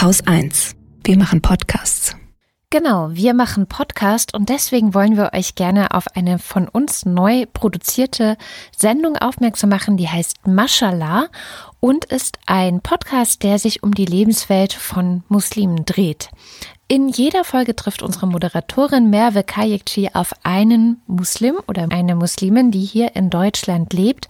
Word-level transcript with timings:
Haus 0.00 0.26
1. 0.26 0.76
Wir 1.04 1.18
machen 1.18 1.42
Podcasts. 1.42 2.16
Genau, 2.70 3.10
wir 3.12 3.34
machen 3.34 3.66
Podcast 3.66 4.32
und 4.32 4.48
deswegen 4.48 4.94
wollen 4.94 5.18
wir 5.18 5.32
euch 5.34 5.56
gerne 5.56 5.90
auf 5.90 6.16
eine 6.16 6.38
von 6.38 6.68
uns 6.68 7.04
neu 7.04 7.44
produzierte 7.52 8.38
Sendung 8.74 9.18
aufmerksam 9.18 9.68
machen, 9.68 9.98
die 9.98 10.08
heißt 10.08 10.46
Mashallah 10.46 11.26
und 11.80 12.06
ist 12.06 12.38
ein 12.46 12.80
Podcast, 12.80 13.42
der 13.42 13.58
sich 13.58 13.82
um 13.82 13.92
die 13.92 14.06
Lebenswelt 14.06 14.72
von 14.72 15.22
Muslimen 15.28 15.84
dreht. 15.84 16.30
In 16.92 17.08
jeder 17.08 17.44
Folge 17.44 17.76
trifft 17.76 18.02
unsere 18.02 18.26
Moderatorin 18.26 19.10
Merve 19.10 19.44
Kayekci 19.44 20.10
auf 20.12 20.32
einen 20.42 21.00
Muslim 21.06 21.56
oder 21.68 21.86
eine 21.88 22.16
Muslimin, 22.16 22.72
die 22.72 22.80
hier 22.80 23.14
in 23.14 23.30
Deutschland 23.30 23.92
lebt 23.92 24.26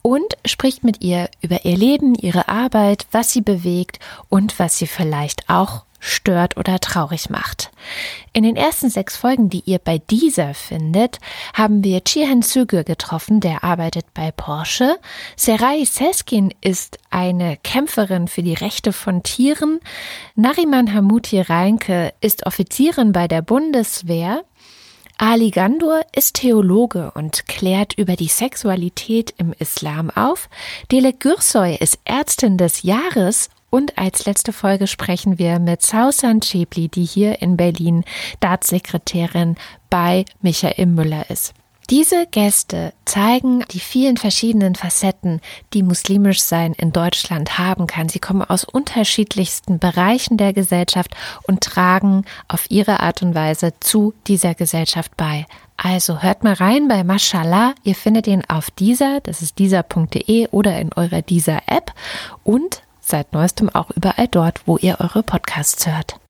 und 0.00 0.24
spricht 0.46 0.84
mit 0.84 1.02
ihr 1.02 1.28
über 1.42 1.66
ihr 1.66 1.76
Leben, 1.76 2.14
ihre 2.14 2.48
Arbeit, 2.48 3.06
was 3.12 3.34
sie 3.34 3.42
bewegt 3.42 3.98
und 4.30 4.58
was 4.58 4.78
sie 4.78 4.86
vielleicht 4.86 5.50
auch 5.50 5.84
stört 6.00 6.56
oder 6.56 6.78
traurig 6.78 7.30
macht. 7.30 7.70
In 8.32 8.42
den 8.42 8.56
ersten 8.56 8.90
sechs 8.90 9.16
Folgen, 9.16 9.50
die 9.50 9.62
ihr 9.64 9.78
bei 9.78 9.98
dieser 9.98 10.54
findet, 10.54 11.18
haben 11.54 11.82
wir 11.82 12.04
Chihan 12.04 12.42
Züge 12.42 12.84
getroffen, 12.84 13.40
der 13.40 13.64
arbeitet 13.64 14.06
bei 14.14 14.30
Porsche. 14.30 14.96
Serai 15.36 15.84
Seskin 15.84 16.54
ist 16.60 16.98
eine 17.10 17.56
Kämpferin 17.56 18.28
für 18.28 18.42
die 18.42 18.54
Rechte 18.54 18.92
von 18.92 19.22
Tieren. 19.22 19.80
Nariman 20.34 20.94
Hamuti 20.94 21.40
Reinke 21.40 22.12
ist 22.20 22.46
Offizierin 22.46 23.12
bei 23.12 23.28
der 23.28 23.42
Bundeswehr. 23.42 24.44
Ali 25.20 25.50
Gandur 25.50 26.02
ist 26.14 26.36
Theologe 26.36 27.10
und 27.10 27.48
klärt 27.48 27.94
über 27.94 28.14
die 28.14 28.28
Sexualität 28.28 29.34
im 29.36 29.52
Islam 29.58 30.10
auf. 30.10 30.48
Dele 30.92 31.12
Gürsoy 31.12 31.74
ist 31.74 31.98
Ärztin 32.04 32.56
des 32.56 32.84
Jahres 32.84 33.50
und 33.70 33.98
als 33.98 34.26
letzte 34.26 34.52
Folge 34.52 34.86
sprechen 34.86 35.38
wir 35.38 35.58
mit 35.58 35.82
Sausan 35.82 36.40
Chebli, 36.40 36.88
die 36.88 37.04
hier 37.04 37.42
in 37.42 37.56
Berlin 37.56 38.04
Staatssekretärin 38.36 39.56
bei 39.90 40.24
Michael 40.40 40.86
Müller 40.86 41.28
ist. 41.30 41.54
Diese 41.90 42.26
Gäste 42.26 42.92
zeigen 43.06 43.64
die 43.72 43.80
vielen 43.80 44.18
verschiedenen 44.18 44.74
Facetten, 44.74 45.40
die 45.72 45.82
muslimisch 45.82 46.42
sein 46.42 46.74
in 46.74 46.92
Deutschland 46.92 47.56
haben 47.58 47.86
kann. 47.86 48.10
Sie 48.10 48.18
kommen 48.18 48.42
aus 48.42 48.64
unterschiedlichsten 48.64 49.78
Bereichen 49.78 50.36
der 50.36 50.52
Gesellschaft 50.52 51.16
und 51.44 51.62
tragen 51.62 52.26
auf 52.46 52.70
ihre 52.70 53.00
Art 53.00 53.22
und 53.22 53.34
Weise 53.34 53.72
zu 53.80 54.12
dieser 54.26 54.54
Gesellschaft 54.54 55.16
bei. 55.16 55.46
Also 55.78 56.20
hört 56.22 56.44
mal 56.44 56.52
rein 56.52 56.88
bei 56.88 57.04
Mashallah. 57.04 57.74
Ihr 57.84 57.94
findet 57.94 58.26
ihn 58.26 58.42
auf 58.48 58.70
dieser, 58.70 59.20
das 59.20 59.40
ist 59.40 59.58
dieser.de 59.58 60.48
oder 60.48 60.78
in 60.78 60.92
eurer 60.92 61.22
dieser 61.22 61.62
App 61.68 61.94
und 62.44 62.82
seit 63.08 63.32
neuestem 63.32 63.68
auch 63.70 63.90
überall 63.90 64.28
dort, 64.28 64.66
wo 64.66 64.76
ihr 64.76 65.00
eure 65.00 65.22
Podcasts 65.22 65.86
hört. 65.86 66.20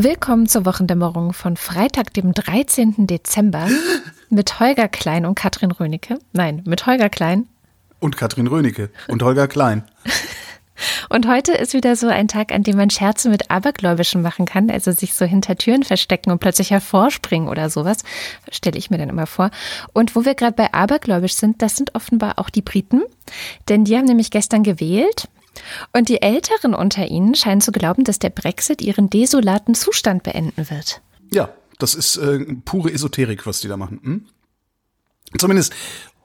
Willkommen 0.00 0.46
zur 0.46 0.64
Wochendämmerung 0.64 1.32
von 1.32 1.56
Freitag, 1.56 2.14
dem 2.14 2.32
13. 2.32 3.08
Dezember 3.08 3.66
mit 4.30 4.60
Holger 4.60 4.86
Klein 4.86 5.26
und 5.26 5.34
Katrin 5.34 5.72
Rönecke. 5.72 6.20
Nein, 6.32 6.62
mit 6.64 6.86
Holger 6.86 7.08
Klein 7.08 7.48
und 8.00 8.16
Katrin 8.16 8.46
Rönecke 8.46 8.90
und 9.08 9.22
Holger 9.22 9.48
Klein. 9.48 9.84
Und 11.08 11.26
heute 11.26 11.52
ist 11.52 11.74
wieder 11.74 11.96
so 11.96 12.06
ein 12.06 12.28
Tag, 12.28 12.52
an 12.52 12.62
dem 12.62 12.76
man 12.76 12.90
Scherze 12.90 13.30
mit 13.30 13.50
Abergläubischen 13.50 14.22
machen 14.22 14.46
kann, 14.46 14.70
also 14.70 14.92
sich 14.92 15.14
so 15.14 15.24
hinter 15.24 15.56
Türen 15.56 15.82
verstecken 15.82 16.30
und 16.30 16.38
plötzlich 16.38 16.70
hervorspringen 16.70 17.48
oder 17.48 17.70
sowas, 17.70 18.04
stelle 18.50 18.78
ich 18.78 18.90
mir 18.90 18.98
dann 18.98 19.08
immer 19.08 19.26
vor. 19.26 19.50
Und 19.92 20.14
wo 20.14 20.24
wir 20.24 20.34
gerade 20.34 20.54
bei 20.54 20.72
Abergläubisch 20.72 21.34
sind, 21.34 21.62
das 21.62 21.76
sind 21.76 21.94
offenbar 21.94 22.38
auch 22.38 22.50
die 22.50 22.62
Briten, 22.62 23.02
denn 23.68 23.84
die 23.84 23.96
haben 23.96 24.04
nämlich 24.04 24.30
gestern 24.30 24.62
gewählt. 24.62 25.28
Und 25.92 26.08
die 26.08 26.22
Älteren 26.22 26.74
unter 26.74 27.08
ihnen 27.08 27.34
scheinen 27.34 27.60
zu 27.60 27.72
glauben, 27.72 28.04
dass 28.04 28.20
der 28.20 28.30
Brexit 28.30 28.80
ihren 28.80 29.10
desolaten 29.10 29.74
Zustand 29.74 30.22
beenden 30.22 30.70
wird. 30.70 31.02
Ja, 31.32 31.48
das 31.80 31.94
ist 31.96 32.16
äh, 32.16 32.44
pure 32.64 32.92
Esoterik, 32.92 33.44
was 33.46 33.60
die 33.60 33.68
da 33.68 33.76
machen. 33.76 34.00
Hm? 34.02 34.26
Zumindest 35.36 35.74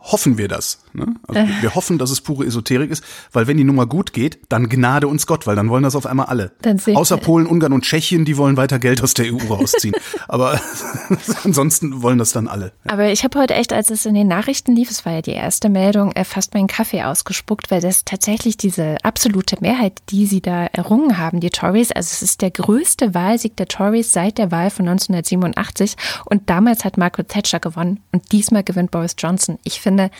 hoffen 0.03 0.37
wir 0.37 0.47
das. 0.49 0.79
Ne? 0.93 1.15
Also 1.27 1.41
äh. 1.41 1.61
wir 1.61 1.75
hoffen, 1.75 1.97
dass 1.97 2.11
es 2.11 2.21
pure 2.21 2.45
Esoterik 2.45 2.91
ist, 2.91 3.03
weil 3.31 3.47
wenn 3.47 3.57
die 3.57 3.63
Nummer 3.63 3.85
gut 3.85 4.13
geht, 4.13 4.39
dann 4.49 4.67
gnade 4.67 5.07
uns 5.07 5.25
Gott, 5.25 5.47
weil 5.47 5.55
dann 5.55 5.69
wollen 5.69 5.83
das 5.83 5.95
auf 5.95 6.05
einmal 6.05 6.25
alle. 6.25 6.51
Außer 6.93 7.17
Polen, 7.17 7.47
Ungarn 7.47 7.73
und 7.73 7.83
Tschechien, 7.83 8.25
die 8.25 8.37
wollen 8.37 8.57
weiter 8.57 8.79
Geld 8.79 9.01
aus 9.01 9.13
der 9.13 9.33
EU 9.33 9.37
rausziehen. 9.49 9.95
Aber 10.27 10.59
ansonsten 11.43 12.01
wollen 12.01 12.17
das 12.17 12.33
dann 12.33 12.47
alle. 12.47 12.73
Aber 12.85 13.09
ich 13.09 13.23
habe 13.23 13.39
heute 13.39 13.53
echt, 13.55 13.71
als 13.71 13.89
es 13.89 14.05
in 14.05 14.13
den 14.13 14.27
Nachrichten 14.27 14.75
lief, 14.75 14.91
es 14.91 15.05
war 15.05 15.13
ja 15.13 15.21
die 15.21 15.31
erste 15.31 15.69
Meldung, 15.69 16.11
äh, 16.11 16.25
fast 16.25 16.53
meinen 16.53 16.67
Kaffee 16.67 17.03
ausgespuckt, 17.03 17.71
weil 17.71 17.81
das 17.81 18.03
tatsächlich 18.03 18.57
diese 18.57 18.97
absolute 19.03 19.57
Mehrheit, 19.61 20.01
die 20.09 20.25
sie 20.25 20.41
da 20.41 20.65
errungen 20.65 21.17
haben, 21.17 21.39
die 21.39 21.49
Tories, 21.49 21.91
also 21.91 22.09
es 22.11 22.21
ist 22.21 22.41
der 22.41 22.51
größte 22.51 23.13
Wahlsieg 23.13 23.55
der 23.55 23.67
Tories 23.67 24.11
seit 24.11 24.37
der 24.37 24.51
Wahl 24.51 24.69
von 24.69 24.87
1987 24.87 25.95
und 26.25 26.49
damals 26.49 26.83
hat 26.83 26.97
Margaret 26.97 27.29
Thatcher 27.29 27.59
gewonnen 27.59 28.01
und 28.11 28.31
diesmal 28.33 28.63
gewinnt 28.63 28.91
Boris 28.91 29.15
Johnson. 29.17 29.57
Ich 29.63 29.79
finde 29.79 29.92
finde, 29.93 30.11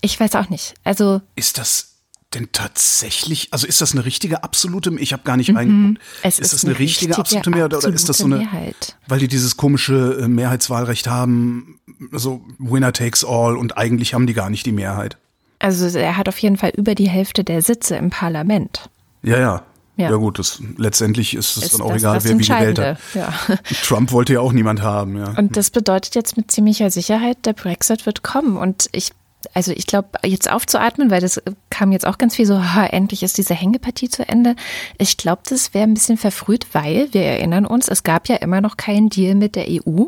ich 0.00 0.18
weiß 0.18 0.34
auch 0.34 0.48
nicht. 0.48 0.74
Also 0.84 1.20
ist 1.36 1.58
das 1.58 1.86
denn 2.34 2.48
tatsächlich, 2.52 3.48
also 3.50 3.66
ist 3.66 3.80
das 3.80 3.92
eine 3.92 4.04
richtige 4.04 4.44
absolute, 4.44 4.94
ich 4.98 5.12
habe 5.12 5.24
gar 5.24 5.36
nicht 5.36 5.50
mhm. 5.50 5.56
reingeguckt. 5.56 6.00
Es 6.22 6.38
ist, 6.38 6.46
ist 6.46 6.52
das 6.52 6.64
eine, 6.64 6.74
eine 6.74 6.78
richtige, 6.78 7.18
absolute 7.18 7.50
Mehrheit 7.50 7.74
oder 7.74 7.88
ist 7.88 8.08
das 8.08 8.18
so 8.18 8.26
eine, 8.26 8.38
Mehrheit. 8.38 8.96
weil 9.08 9.18
die 9.18 9.28
dieses 9.28 9.56
komische 9.56 10.18
äh, 10.22 10.28
Mehrheitswahlrecht 10.28 11.08
haben, 11.08 11.80
so 12.12 12.44
Winner 12.58 12.92
takes 12.92 13.24
all 13.24 13.56
und 13.56 13.76
eigentlich 13.76 14.14
haben 14.14 14.26
die 14.26 14.34
gar 14.34 14.48
nicht 14.48 14.64
die 14.64 14.72
Mehrheit. 14.72 15.16
Also 15.58 15.86
er 15.98 16.16
hat 16.16 16.28
auf 16.28 16.38
jeden 16.38 16.56
Fall 16.56 16.72
über 16.76 16.94
die 16.94 17.08
Hälfte 17.08 17.44
der 17.44 17.62
Sitze 17.62 17.96
im 17.96 18.10
Parlament. 18.10 18.88
Ja, 19.22 19.38
ja. 19.38 19.62
Ja, 20.00 20.10
ja 20.10 20.16
gut, 20.16 20.38
das, 20.38 20.62
letztendlich 20.76 21.34
ist 21.34 21.56
es 21.56 21.70
dann 21.70 21.82
auch 21.82 21.92
das, 21.92 22.02
egal, 22.02 22.14
das 22.14 22.24
wer 22.24 22.38
wie 22.38 22.42
gewählt 22.42 22.78
hat. 22.78 22.98
Ja. 23.14 23.32
Trump 23.82 24.12
wollte 24.12 24.34
ja 24.34 24.40
auch 24.40 24.52
niemand 24.52 24.82
haben. 24.82 25.18
Ja. 25.18 25.34
Und 25.36 25.56
das 25.56 25.70
bedeutet 25.70 26.14
jetzt 26.14 26.36
mit 26.36 26.50
ziemlicher 26.50 26.90
Sicherheit, 26.90 27.38
der 27.44 27.52
Brexit 27.52 28.06
wird 28.06 28.22
kommen. 28.22 28.56
Und 28.56 28.88
ich 28.92 29.12
also 29.54 29.72
ich 29.72 29.86
glaube, 29.86 30.08
jetzt 30.24 30.50
aufzuatmen, 30.50 31.10
weil 31.10 31.20
das 31.20 31.40
kam 31.70 31.92
jetzt 31.92 32.06
auch 32.06 32.18
ganz 32.18 32.36
viel 32.36 32.46
so, 32.46 32.62
ha, 32.62 32.84
endlich 32.84 33.22
ist 33.22 33.38
diese 33.38 33.54
Hängepartie 33.54 34.08
zu 34.08 34.28
Ende. 34.28 34.54
Ich 34.98 35.16
glaube, 35.16 35.42
das 35.48 35.72
wäre 35.72 35.84
ein 35.84 35.94
bisschen 35.94 36.18
verfrüht, 36.18 36.66
weil 36.72 37.08
wir 37.12 37.22
erinnern 37.22 37.64
uns, 37.64 37.88
es 37.88 38.02
gab 38.02 38.28
ja 38.28 38.36
immer 38.36 38.60
noch 38.60 38.76
keinen 38.76 39.08
Deal 39.08 39.34
mit 39.34 39.56
der 39.56 39.66
EU. 39.68 40.06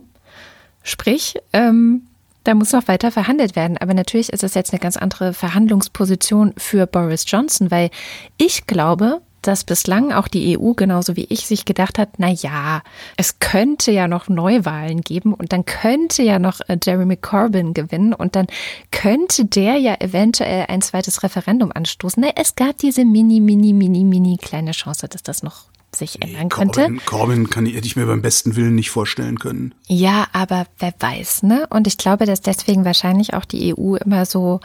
Sprich, 0.82 1.38
ähm, 1.53 2.03
da 2.44 2.54
muss 2.54 2.72
noch 2.72 2.88
weiter 2.88 3.10
verhandelt 3.10 3.56
werden. 3.56 3.78
Aber 3.78 3.94
natürlich 3.94 4.32
ist 4.32 4.42
es 4.42 4.54
jetzt 4.54 4.72
eine 4.72 4.80
ganz 4.80 4.97
andere 4.97 5.32
Verhandlungsposition 5.32 6.53
für 6.56 6.86
Boris 6.86 7.24
Johnson, 7.26 7.70
weil 7.70 7.91
ich 8.36 8.66
glaube, 8.66 9.22
dass 9.42 9.64
bislang 9.64 10.12
auch 10.12 10.28
die 10.28 10.58
EU 10.58 10.72
genauso 10.72 11.16
wie 11.16 11.25
ich 11.25 11.47
sich 11.47 11.64
gedacht 11.64 11.98
hat, 11.98 12.10
na 12.19 12.30
ja, 12.30 12.82
es 13.16 13.38
könnte 13.38 13.92
ja 13.92 14.08
noch 14.08 14.28
Neuwahlen 14.28 15.03
geben 15.03 15.34
und 15.34 15.53
dann 15.53 15.64
könnte 15.64 16.22
ja 16.22 16.38
noch 16.38 16.60
äh, 16.69 16.78
Jeremy 16.82 17.16
Corbyn 17.16 17.75
gewinnen 17.75 18.14
und 18.14 18.36
dann 18.36 18.47
könnte 18.91 19.44
der 19.44 19.76
ja 19.76 19.97
eventuell 20.00 20.66
ein 20.69 20.82
zweites 20.82 21.22
Referendum 21.22 21.72
anstoßen. 21.72 22.22
Na, 22.25 22.32
es 22.36 22.54
gab 22.54 22.78
diese 22.78 23.04
mini, 23.04 23.41
mini, 23.41 23.72
mini, 23.72 24.04
mini 24.04 24.38
kleine 24.41 24.72
Chance, 24.72 25.08
dass 25.08 25.22
das 25.22 25.42
noch 25.42 25.64
sich 25.94 26.19
nee, 26.19 26.32
ändern 26.32 26.48
könnte. 26.48 26.80
Corbyn, 26.80 27.00
Corbyn 27.04 27.50
kann 27.50 27.66
ich, 27.66 27.74
hätte 27.74 27.86
ich 27.86 27.97
mir 27.97 28.06
beim 28.06 28.22
besten 28.22 28.56
Willen 28.56 28.74
nicht 28.74 28.91
vorstellen 28.91 29.38
können. 29.38 29.74
Ja, 29.86 30.26
aber 30.32 30.66
wer 30.78 30.94
weiß, 30.98 31.42
ne? 31.42 31.66
Und 31.70 31.86
ich 31.86 31.98
glaube, 31.98 32.26
dass 32.26 32.41
deswegen 32.41 32.84
wahrscheinlich 32.84 33.34
auch 33.34 33.44
die 33.44 33.74
EU 33.74 33.97
immer 33.97 34.24
so 34.24 34.60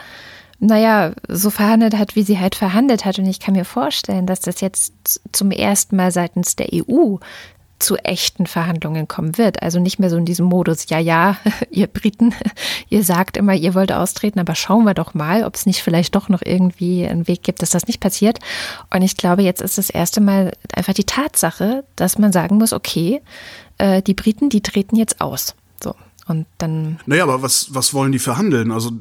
naja, 0.60 1.14
so 1.28 1.50
verhandelt 1.50 1.98
hat, 1.98 2.16
wie 2.16 2.24
sie 2.24 2.40
halt 2.40 2.56
verhandelt 2.56 3.06
hat. 3.06 3.20
Und 3.20 3.26
ich 3.26 3.40
kann 3.40 3.54
mir 3.54 3.66
vorstellen, 3.66 4.26
dass 4.26 4.40
das 4.40 4.62
jetzt 4.62 4.94
zum 5.32 5.52
ersten 5.52 5.96
Mal 5.96 6.12
seitens 6.12 6.56
der 6.56 6.70
EU 6.74 7.18
zu 7.80 7.96
echten 7.98 8.48
Verhandlungen 8.48 9.08
kommen 9.08 9.38
wird. 9.38 9.62
Also 9.62 9.80
nicht 9.80 10.00
mehr 10.00 10.10
so 10.10 10.18
in 10.18 10.26
diesem 10.26 10.48
Modus, 10.48 10.90
ja, 10.90 10.98
ja, 10.98 11.38
ihr 11.70 11.88
Briten, 11.88 12.34
ihr 12.90 13.04
sagt 13.04 13.38
immer, 13.38 13.54
ihr 13.54 13.76
wollt 13.76 13.92
austreten, 13.92 14.40
aber 14.40 14.56
schauen 14.56 14.86
wir 14.86 14.94
doch 14.94 15.14
mal, 15.14 15.44
ob 15.44 15.56
es 15.56 15.66
nicht 15.66 15.84
vielleicht 15.84 16.16
doch 16.16 16.30
noch 16.30 16.42
irgendwie 16.44 17.06
einen 17.06 17.28
Weg 17.28 17.44
gibt, 17.44 17.62
dass 17.62 17.70
das 17.70 17.88
nicht 17.88 18.00
passiert. 18.00 18.40
Und 18.94 19.04
ich 19.04 19.16
glaube, 19.16 19.44
jetzt 19.44 19.62
ist 19.62 19.78
das 19.78 19.90
erste 19.90 20.22
Mal 20.22 20.54
einfach 20.74 20.94
die 20.94 21.04
Tatsache, 21.04 21.84
dass 21.96 22.18
man 22.18 22.32
sagen 22.32 22.58
muss, 22.58 22.74
okay, 22.74 23.22
äh, 23.78 24.02
die 24.02 24.16
Briten, 24.16 24.50
die 24.50 24.62
treten 24.62 24.96
jetzt 24.96 25.22
aus. 25.22 25.56
So. 25.82 25.94
Und 26.28 26.46
dann. 26.58 27.00
Naja, 27.06 27.24
aber 27.24 27.42
was, 27.42 27.74
was 27.74 27.94
wollen 27.94 28.12
die 28.12 28.20
verhandeln? 28.20 28.72
Also 28.72 28.92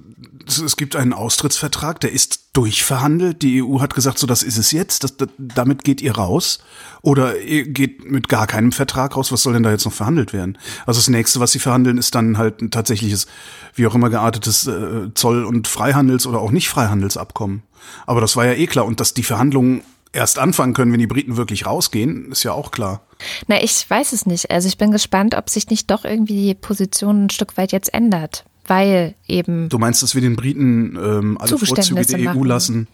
es, 0.46 0.76
gibt 0.76 0.94
einen 0.94 1.12
Austrittsvertrag, 1.12 1.98
der 1.98 2.12
ist 2.12 2.50
durchverhandelt. 2.52 3.42
Die 3.42 3.62
EU 3.62 3.80
hat 3.80 3.94
gesagt, 3.94 4.18
so 4.18 4.28
das 4.28 4.44
ist 4.44 4.58
es 4.58 4.70
jetzt, 4.70 5.02
das, 5.02 5.16
das, 5.16 5.28
damit 5.36 5.82
geht 5.82 6.00
ihr 6.00 6.16
raus. 6.16 6.60
Oder 7.02 7.40
ihr 7.40 7.66
geht 7.68 8.08
mit 8.08 8.28
gar 8.28 8.46
keinem 8.46 8.70
Vertrag 8.70 9.16
raus. 9.16 9.32
Was 9.32 9.42
soll 9.42 9.54
denn 9.54 9.64
da 9.64 9.72
jetzt 9.72 9.84
noch 9.84 9.92
verhandelt 9.92 10.32
werden? 10.32 10.56
Also 10.86 10.98
das 10.98 11.08
nächste, 11.08 11.40
was 11.40 11.50
sie 11.50 11.58
verhandeln, 11.58 11.98
ist 11.98 12.14
dann 12.14 12.38
halt 12.38 12.62
ein 12.62 12.70
tatsächliches, 12.70 13.26
wie 13.74 13.88
auch 13.88 13.94
immer 13.96 14.08
geartetes 14.08 14.68
äh, 14.68 15.12
Zoll- 15.14 15.44
und 15.44 15.66
Freihandels- 15.66 16.28
oder 16.28 16.40
auch 16.40 16.52
nicht 16.52 16.68
Freihandelsabkommen. 16.68 17.62
Aber 18.06 18.20
das 18.20 18.36
war 18.36 18.46
ja 18.46 18.52
eh 18.52 18.68
klar. 18.68 18.86
Und 18.86 19.00
dass 19.00 19.14
die 19.14 19.24
Verhandlungen 19.24 19.82
erst 20.12 20.38
anfangen 20.38 20.74
können, 20.74 20.92
wenn 20.92 21.00
die 21.00 21.06
Briten 21.06 21.36
wirklich 21.36 21.66
rausgehen, 21.66 22.30
ist 22.32 22.42
ja 22.42 22.52
auch 22.52 22.70
klar. 22.70 23.02
Na, 23.46 23.62
ich 23.62 23.88
weiß 23.88 24.12
es 24.12 24.26
nicht. 24.26 24.50
Also 24.50 24.68
ich 24.68 24.78
bin 24.78 24.90
gespannt, 24.90 25.34
ob 25.34 25.50
sich 25.50 25.68
nicht 25.68 25.90
doch 25.90 26.04
irgendwie 26.04 26.46
die 26.46 26.54
Position 26.54 27.26
ein 27.26 27.30
Stück 27.30 27.56
weit 27.56 27.72
jetzt 27.72 27.92
ändert, 27.92 28.44
weil 28.66 29.14
eben. 29.26 29.68
Du 29.68 29.78
meinst, 29.78 30.02
dass 30.02 30.14
wir 30.14 30.22
den 30.22 30.36
Briten 30.36 30.96
ähm, 30.96 31.38
alle 31.38 31.58
Vorzüge 31.58 32.04
der 32.04 32.18
EU 32.18 32.34
machen. 32.34 32.44
lassen? 32.44 32.88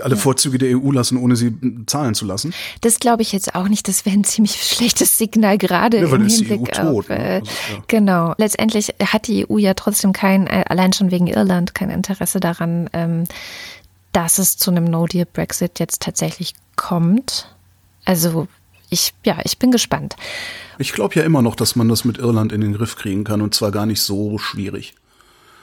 alle 0.00 0.14
ja. 0.14 0.20
Vorzüge 0.20 0.58
der 0.58 0.78
EU 0.78 0.90
lassen, 0.90 1.18
ohne 1.18 1.36
sie 1.36 1.54
zahlen 1.86 2.14
zu 2.14 2.24
lassen? 2.24 2.54
Das 2.80 2.98
glaube 2.98 3.22
ich 3.22 3.32
jetzt 3.32 3.54
auch 3.54 3.68
nicht. 3.68 3.86
Das 3.88 4.06
wäre 4.06 4.16
ein 4.16 4.24
ziemlich 4.24 4.62
schlechtes 4.62 5.18
Signal, 5.18 5.58
gerade 5.58 5.98
ja, 5.98 6.04
im 6.04 6.26
Hinblick 6.26 6.78
auf. 6.78 7.08
Ne? 7.08 7.18
Äh, 7.18 7.34
also, 7.34 7.50
ja. 7.72 7.84
Genau. 7.88 8.34
Letztendlich 8.38 8.94
hat 9.04 9.26
die 9.26 9.48
EU 9.48 9.58
ja 9.58 9.74
trotzdem 9.74 10.12
kein, 10.12 10.46
äh, 10.46 10.64
allein 10.68 10.92
schon 10.92 11.10
wegen 11.10 11.26
Irland, 11.26 11.74
kein 11.74 11.90
Interesse 11.90 12.40
daran, 12.40 12.88
ähm, 12.92 13.24
dass 14.12 14.38
es 14.38 14.56
zu 14.56 14.70
einem 14.70 14.84
No-Deal-Brexit 14.84 15.78
jetzt 15.78 16.02
tatsächlich 16.02 16.54
kommt. 16.76 17.54
Also 18.04 18.48
ich, 18.90 19.14
ja, 19.24 19.38
ich 19.44 19.58
bin 19.58 19.70
gespannt. 19.70 20.16
Ich 20.78 20.92
glaube 20.92 21.14
ja 21.14 21.22
immer 21.22 21.42
noch, 21.42 21.56
dass 21.56 21.76
man 21.76 21.88
das 21.88 22.04
mit 22.04 22.18
Irland 22.18 22.52
in 22.52 22.60
den 22.60 22.74
Griff 22.74 22.96
kriegen 22.96 23.24
kann 23.24 23.40
und 23.40 23.54
zwar 23.54 23.70
gar 23.70 23.86
nicht 23.86 24.02
so 24.02 24.38
schwierig. 24.38 24.94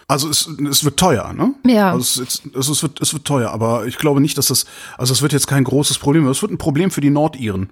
Also 0.07 0.27
es, 0.27 0.49
es 0.67 0.83
wird 0.83 0.97
teuer, 0.97 1.33
ne? 1.33 1.53
Ja. 1.67 1.91
Also 1.91 2.23
es, 2.23 2.41
es, 2.55 2.67
es, 2.67 2.81
wird, 2.81 2.99
es 2.99 3.13
wird 3.13 3.25
teuer, 3.25 3.51
aber 3.51 3.85
ich 3.85 3.99
glaube 3.99 4.21
nicht, 4.21 4.39
dass 4.39 4.47
das, 4.47 4.65
also 4.97 5.13
es 5.13 5.21
wird 5.21 5.33
jetzt 5.33 5.45
kein 5.45 5.63
großes 5.63 5.99
Problem, 5.99 6.27
es 6.27 6.41
wird 6.41 6.51
ein 6.51 6.57
Problem 6.57 6.89
für 6.89 7.01
die 7.01 7.11
Nordiren. 7.11 7.69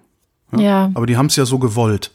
Ja. 0.51 0.59
ja. 0.59 0.91
Aber 0.93 1.07
die 1.07 1.17
haben 1.17 1.25
es 1.25 1.35
ja 1.35 1.45
so 1.45 1.57
gewollt. 1.57 2.11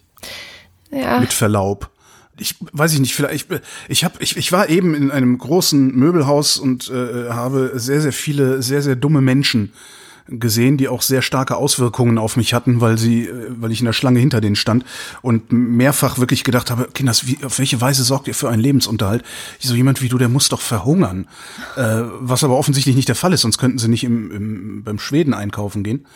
Ja. 0.92 1.18
Mit 1.18 1.32
Verlaub. 1.32 1.90
Ich 2.38 2.56
weiß 2.72 2.94
ich 2.94 3.00
nicht, 3.00 3.14
vielleicht 3.14 3.48
ich, 3.88 4.04
habe 4.04 4.14
ich, 4.20 4.36
ich 4.36 4.52
war 4.52 4.68
eben 4.68 4.94
in 4.94 5.10
einem 5.10 5.36
großen 5.36 5.94
Möbelhaus 5.94 6.56
und 6.56 6.90
äh, 6.90 7.30
habe 7.30 7.72
sehr 7.74 8.00
sehr 8.00 8.12
viele 8.12 8.62
sehr 8.62 8.82
sehr 8.82 8.96
dumme 8.96 9.20
Menschen 9.20 9.72
gesehen, 10.28 10.76
die 10.76 10.88
auch 10.88 11.02
sehr 11.02 11.22
starke 11.22 11.56
Auswirkungen 11.56 12.18
auf 12.18 12.36
mich 12.36 12.54
hatten, 12.54 12.80
weil 12.80 12.98
sie, 12.98 13.26
äh, 13.26 13.48
weil 13.50 13.72
ich 13.72 13.80
in 13.80 13.86
der 13.86 13.92
Schlange 13.92 14.20
hinter 14.20 14.40
denen 14.40 14.56
stand 14.56 14.84
und 15.20 15.52
mehrfach 15.52 16.18
wirklich 16.18 16.44
gedacht 16.44 16.70
habe, 16.70 16.88
Kinders, 16.92 17.26
wie, 17.26 17.38
auf 17.44 17.58
welche 17.58 17.80
Weise 17.80 18.04
sorgt 18.04 18.28
ihr 18.28 18.34
für 18.34 18.48
einen 18.48 18.62
Lebensunterhalt? 18.62 19.24
So 19.58 19.74
jemand 19.74 20.02
wie 20.02 20.08
du, 20.08 20.18
der 20.18 20.28
muss 20.28 20.48
doch 20.48 20.60
verhungern. 20.60 21.26
Äh, 21.76 22.02
was 22.20 22.44
aber 22.44 22.56
offensichtlich 22.56 22.96
nicht 22.96 23.08
der 23.08 23.16
Fall 23.16 23.32
ist, 23.32 23.42
sonst 23.42 23.58
könnten 23.58 23.78
sie 23.78 23.88
nicht 23.88 24.04
im, 24.04 24.30
im, 24.30 24.84
beim 24.84 24.98
Schweden 24.98 25.34
einkaufen 25.34 25.82
gehen. 25.82 26.06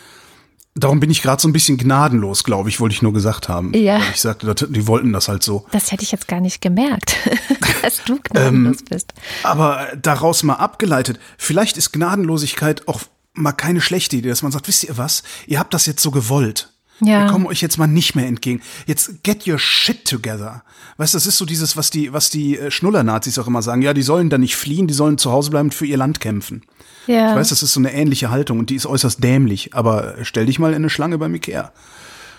Darum 0.77 0.99
bin 0.99 1.09
ich 1.09 1.21
gerade 1.21 1.41
so 1.41 1.47
ein 1.47 1.53
bisschen 1.53 1.77
gnadenlos, 1.77 2.43
glaube 2.43 2.69
ich, 2.69 2.79
wollte 2.79 2.93
ich 2.93 3.01
nur 3.01 3.13
gesagt 3.13 3.49
haben. 3.49 3.73
Ja. 3.73 3.95
Weil 3.95 4.11
ich 4.13 4.21
sagte, 4.21 4.53
die 4.69 4.87
wollten 4.87 5.11
das 5.11 5.27
halt 5.27 5.43
so. 5.43 5.65
Das 5.71 5.91
hätte 5.91 6.03
ich 6.03 6.11
jetzt 6.11 6.27
gar 6.27 6.39
nicht 6.39 6.61
gemerkt, 6.61 7.17
dass 7.81 8.03
du 8.05 8.19
gnadenlos 8.23 8.79
ähm, 8.79 8.85
bist. 8.89 9.13
Aber 9.43 9.87
daraus 10.01 10.43
mal 10.43 10.55
abgeleitet, 10.55 11.19
vielleicht 11.37 11.77
ist 11.77 11.93
Gnadenlosigkeit 11.93 12.87
auch 12.87 13.01
mal 13.33 13.53
keine 13.53 13.81
schlechte 13.81 14.17
Idee, 14.17 14.29
dass 14.29 14.43
man 14.43 14.51
sagt, 14.51 14.67
wisst 14.67 14.83
ihr 14.83 14.97
was, 14.97 15.23
ihr 15.47 15.59
habt 15.59 15.73
das 15.73 15.85
jetzt 15.85 16.01
so 16.01 16.11
gewollt. 16.11 16.71
Ja. 16.99 17.23
Wir 17.23 17.31
kommen 17.31 17.45
euch 17.45 17.61
jetzt 17.61 17.77
mal 17.77 17.87
nicht 17.87 18.15
mehr 18.15 18.25
entgegen. 18.25 18.61
Jetzt 18.85 19.23
get 19.23 19.47
your 19.47 19.59
shit 19.59 20.05
together. 20.05 20.63
Weißt 20.97 21.13
du, 21.13 21.17
das 21.17 21.27
ist 21.27 21.37
so 21.37 21.45
dieses, 21.45 21.77
was 21.77 21.89
die, 21.91 22.11
was 22.11 22.29
die 22.29 22.57
äh, 22.57 22.71
Schnuller-Nazis 22.71 23.37
auch 23.37 23.47
immer 23.47 23.61
sagen. 23.61 23.81
Ja, 23.81 23.93
die 23.93 24.01
sollen 24.01 24.29
da 24.29 24.37
nicht 24.37 24.55
fliehen, 24.55 24.87
die 24.87 24.93
sollen 24.93 25.17
zu 25.17 25.31
Hause 25.31 25.51
bleiben 25.51 25.67
und 25.67 25.75
für 25.75 25.85
ihr 25.85 25.97
Land 25.97 26.19
kämpfen. 26.19 26.63
Ja. 27.07 27.31
Ich 27.31 27.35
weiß, 27.37 27.49
das 27.49 27.63
ist 27.63 27.73
so 27.73 27.79
eine 27.79 27.93
ähnliche 27.93 28.29
Haltung 28.29 28.59
und 28.59 28.69
die 28.69 28.75
ist 28.75 28.85
äußerst 28.85 29.23
dämlich. 29.23 29.73
Aber 29.73 30.15
stell 30.21 30.45
dich 30.45 30.59
mal 30.59 30.71
in 30.71 30.77
eine 30.77 30.89
Schlange 30.89 31.17
beim 31.17 31.33
Ikea. 31.33 31.71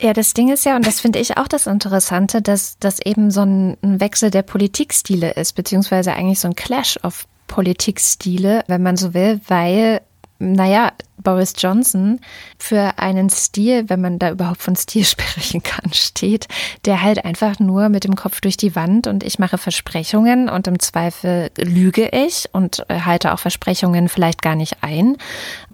Ja, 0.01 0.13
das 0.13 0.33
Ding 0.33 0.49
ist 0.53 0.65
ja, 0.65 0.77
und 0.77 0.87
das 0.87 1.01
finde 1.01 1.19
ich 1.19 1.37
auch 1.39 1.49
das 1.49 1.67
Interessante, 1.67 2.41
dass 2.41 2.79
das 2.79 3.01
eben 3.05 3.31
so 3.31 3.43
ein 3.43 3.77
Wechsel 3.83 4.31
der 4.31 4.43
Politikstile 4.43 5.33
ist, 5.33 5.55
beziehungsweise 5.55 6.13
eigentlich 6.13 6.39
so 6.39 6.49
ein 6.49 6.55
Clash 6.55 6.99
of 7.03 7.27
Politikstile, 7.49 8.63
wenn 8.69 8.83
man 8.83 8.97
so 8.97 9.15
will, 9.15 9.41
weil 9.49 10.03
naja, 10.39 10.93
Boris 11.23 11.55
Johnson 11.59 12.21
für 12.59 12.99
einen 12.99 13.29
Stil, 13.29 13.89
wenn 13.89 14.01
man 14.01 14.19
da 14.19 14.31
überhaupt 14.31 14.63
von 14.63 14.77
Stil 14.77 15.05
sprechen 15.05 15.63
kann, 15.63 15.93
steht, 15.93 16.47
der 16.85 17.03
halt 17.03 17.25
einfach 17.25 17.59
nur 17.59 17.89
mit 17.89 18.05
dem 18.05 18.15
Kopf 18.15 18.41
durch 18.41 18.57
die 18.57 18.77
Wand 18.77 19.07
und 19.07 19.25
ich 19.25 19.39
mache 19.39 19.59
Versprechungen 19.59 20.49
und 20.49 20.67
im 20.67 20.79
Zweifel 20.79 21.51
lüge 21.57 22.09
ich 22.09 22.49
und 22.53 22.85
halte 22.89 23.33
auch 23.33 23.39
Versprechungen 23.39 24.09
vielleicht 24.09 24.43
gar 24.43 24.55
nicht 24.55 24.83
ein. 24.83 25.17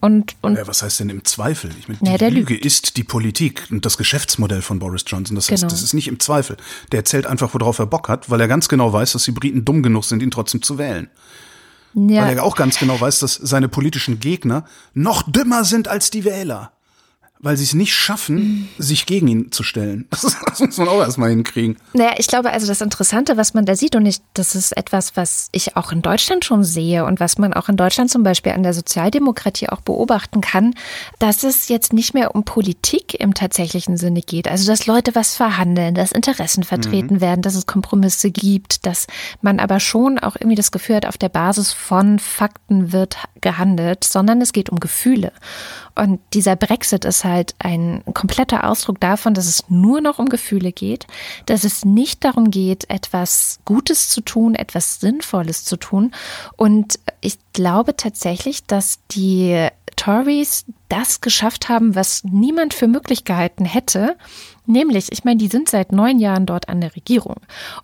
Und, 0.01 0.35
und 0.41 0.57
ja, 0.57 0.67
was 0.67 0.83
heißt 0.83 1.01
denn 1.01 1.11
im 1.11 1.25
Zweifel? 1.25 1.71
Ich 1.79 1.89
meine, 1.89 2.01
die 2.01 2.25
ja, 2.25 2.31
Lüge 2.31 2.55
lügt. 2.55 2.67
ist 2.67 2.97
die 2.97 3.05
Politik 3.05 3.67
und 3.71 3.85
das 3.85 3.99
Geschäftsmodell 3.99 4.63
von 4.63 4.79
Boris 4.79 5.05
Johnson. 5.07 5.35
Das 5.35 5.51
heißt, 5.51 5.63
genau. 5.63 5.71
das 5.71 5.83
ist 5.83 5.95
nicht 5.95 6.09
im 6.09 6.21
Zweifel. 6.21 6.57
Der 6.93 7.01
erzählt 7.01 7.27
einfach, 7.27 7.53
worauf 7.55 7.79
er 7.79 7.87
Bock 7.87 8.09
hat, 8.09 8.31
weil 8.31 8.41
er 8.41 8.49
ganz 8.49 8.69
genau 8.69 8.93
weiß, 8.93 9.13
dass 9.13 9.25
die 9.25 9.33
Briten 9.33 9.65
dumm 9.65 9.83
genug 9.83 10.05
sind, 10.05 10.23
ihn 10.23 10.31
trotzdem 10.31 10.63
zu 10.63 10.79
wählen. 10.79 11.09
Ja. 11.95 12.23
Weil 12.27 12.37
er 12.37 12.45
auch 12.45 12.57
ganz 12.57 12.79
genau 12.79 13.01
weiß, 13.01 13.21
dass 13.21 13.35
seine 13.35 13.69
politischen 13.69 14.21
Gegner 14.21 14.65
noch 14.95 15.23
dümmer 15.23 15.65
sind 15.65 15.89
als 15.89 16.11
die 16.11 16.25
Wähler 16.25 16.73
weil 17.45 17.59
sie 17.59 17.65
es 17.65 17.75
nicht 17.75 17.95
schaffen, 17.95 18.71
sich 18.79 19.05
gegen 19.05 19.29
ihn 19.29 19.53
zu 19.53 19.63
stellen. 19.63 20.09
Das, 20.55 20.61
muss 20.61 20.79
man 20.79 20.89
auch 20.89 21.01
erstmal 21.01 21.31
hinkriegen. 21.31 21.77
Naja, 21.93 22.13
ich 22.17 22.29
glaube, 22.29 22.51
also 22.53 22.67
das 22.67 22.81
Interessante, 22.81 23.37
was 23.37 23.55
man 23.55 23.67
da 23.67 23.75
sieht, 23.75 23.97
und 23.97 24.07
ich, 24.07 24.21
das 24.33 24.55
ist 24.55 24.77
etwas, 24.77 25.17
was 25.17 25.49
ich 25.51 25.77
auch 25.77 25.91
in 25.91 26.01
Deutschland 26.01 26.45
schon 26.45 26.63
sehe 26.63 27.05
und 27.05 27.19
was 27.19 27.39
man 27.39 27.53
auch 27.53 27.69
in 27.69 27.77
Deutschland 27.77 28.11
zum 28.11 28.23
Beispiel 28.23 28.53
an 28.53 28.63
der 28.63 28.73
Sozialdemokratie 28.73 29.69
auch 29.69 29.81
beobachten 29.81 30.41
kann, 30.41 30.75
dass 31.19 31.43
es 31.43 31.69
jetzt 31.69 31.93
nicht 31.93 32.15
mehr 32.15 32.35
um 32.35 32.45
Politik 32.45 33.21
im 33.21 33.35
tatsächlichen 33.35 33.97
Sinne 33.97 34.23
geht. 34.23 34.49
Also, 34.49 34.67
dass 34.67 34.87
Leute 34.87 35.15
was 35.15 35.35
verhandeln, 35.35 35.95
dass 35.95 36.13
Interessen 36.13 36.63
vertreten 36.63 37.17
mhm. 37.17 37.21
werden, 37.21 37.43
dass 37.43 37.57
es 37.57 37.67
Kompromisse 37.67 38.31
gibt, 38.31 38.87
dass 38.87 39.07
man 39.43 39.59
aber 39.59 39.81
schon 39.81 40.19
auch 40.19 40.37
irgendwie 40.37 40.57
das 40.57 40.73
Gefühl 40.73 40.97
hat, 40.97 41.07
auf 41.07 41.19
der 41.19 41.29
Basis 41.31 41.73
von 41.73 42.19
Fakten 42.21 42.93
wird 42.93 43.19
gehandelt, 43.41 44.05
sondern 44.05 44.41
es 44.41 44.53
geht 44.53 44.71
um 44.71 44.81
Gefühle. 44.81 45.33
Und 45.95 46.21
dieser 46.33 46.57
Brexit 46.57 47.05
ist 47.05 47.25
halt 47.25 47.55
ein 47.59 48.03
kompletter 48.15 48.69
Ausdruck 48.69 49.01
davon, 49.01 49.35
dass 49.35 49.47
es 49.47 49.65
nur 49.69 50.01
noch 50.01 50.19
um 50.19 50.29
Gefühle 50.29 50.73
geht, 50.73 51.07
dass 51.47 51.63
es 51.63 51.85
nicht 51.85 52.25
darum 52.25 52.51
geht, 52.51 52.91
etwas 52.91 53.61
Gutes 53.65 54.09
zu 54.09 54.21
tun, 54.21 54.55
etwas 54.55 55.01
Sinnvolles 55.01 55.65
zu 55.65 55.77
tun. 55.77 56.13
Und 56.57 56.99
ich 57.21 57.39
glaube 57.53 57.97
tatsächlich, 57.97 58.65
dass 58.67 58.99
die 59.13 59.69
Tories 59.97 60.65
das 60.89 61.21
geschafft 61.21 61.69
haben, 61.69 61.95
was 61.95 62.25
niemand 62.25 62.75
für 62.75 62.89
möglich 62.89 63.25
gehalten 63.25 63.65
hätte. 63.65 64.17
Nämlich, 64.67 65.13
ich 65.13 65.25
meine, 65.25 65.37
die 65.37 65.49
sind 65.49 65.69
seit 65.69 65.93
neun 65.93 66.19
Jahren 66.19 66.47
dort 66.47 66.69
an 66.69 66.81
der 66.81 66.97
Regierung. 66.97 67.37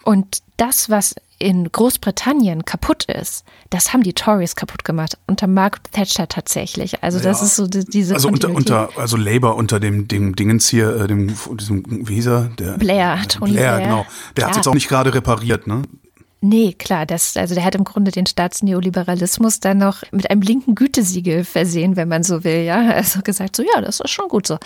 Und 0.04 0.38
das, 0.56 0.88
was 0.88 1.14
in 1.38 1.72
Großbritannien 1.72 2.64
kaputt 2.64 3.04
ist, 3.04 3.44
das 3.70 3.92
haben 3.92 4.02
die 4.02 4.12
Tories 4.12 4.56
kaputt 4.56 4.84
gemacht. 4.84 5.16
Unter 5.26 5.46
Margaret 5.46 5.90
Thatcher 5.92 6.28
tatsächlich. 6.28 7.02
Also 7.02 7.18
das 7.18 7.40
ja. 7.40 7.46
ist 7.46 7.56
so 7.56 7.66
diese 7.66 8.14
Also 8.14 8.28
unter, 8.28 8.50
unter, 8.50 8.90
also 8.96 9.16
Labour 9.16 9.56
unter 9.56 9.80
dem, 9.80 10.06
dem 10.06 10.36
Dingens 10.36 10.68
hier, 10.68 10.94
äh, 10.96 11.06
dem, 11.06 11.34
diesem, 11.58 12.08
wie 12.08 12.14
hieß 12.14 12.26
er? 12.26 12.42
Der, 12.58 12.72
Blair, 12.78 13.18
Tony 13.28 13.52
Blair. 13.52 13.76
Blair. 13.76 13.88
genau. 13.88 14.06
Der 14.36 14.44
hat 14.44 14.50
es 14.52 14.56
jetzt 14.58 14.68
auch 14.68 14.74
nicht 14.74 14.88
gerade 14.88 15.14
repariert, 15.14 15.66
ne? 15.66 15.82
Nee, 16.42 16.72
klar, 16.72 17.04
das, 17.04 17.36
also 17.36 17.54
der 17.54 17.64
hat 17.64 17.74
im 17.74 17.84
Grunde 17.84 18.10
den 18.12 18.24
Staatsneoliberalismus 18.24 19.60
dann 19.60 19.76
noch 19.78 20.02
mit 20.10 20.30
einem 20.30 20.40
linken 20.40 20.74
Gütesiegel 20.74 21.44
versehen, 21.44 21.96
wenn 21.96 22.08
man 22.08 22.22
so 22.22 22.44
will, 22.44 22.62
ja. 22.64 22.80
Also 23.00 23.20
gesagt, 23.20 23.56
so, 23.56 23.62
ja, 23.62 23.80
das 23.80 24.00
ist 24.00 24.10
schon 24.10 24.28
gut 24.28 24.46
so. 24.46 24.58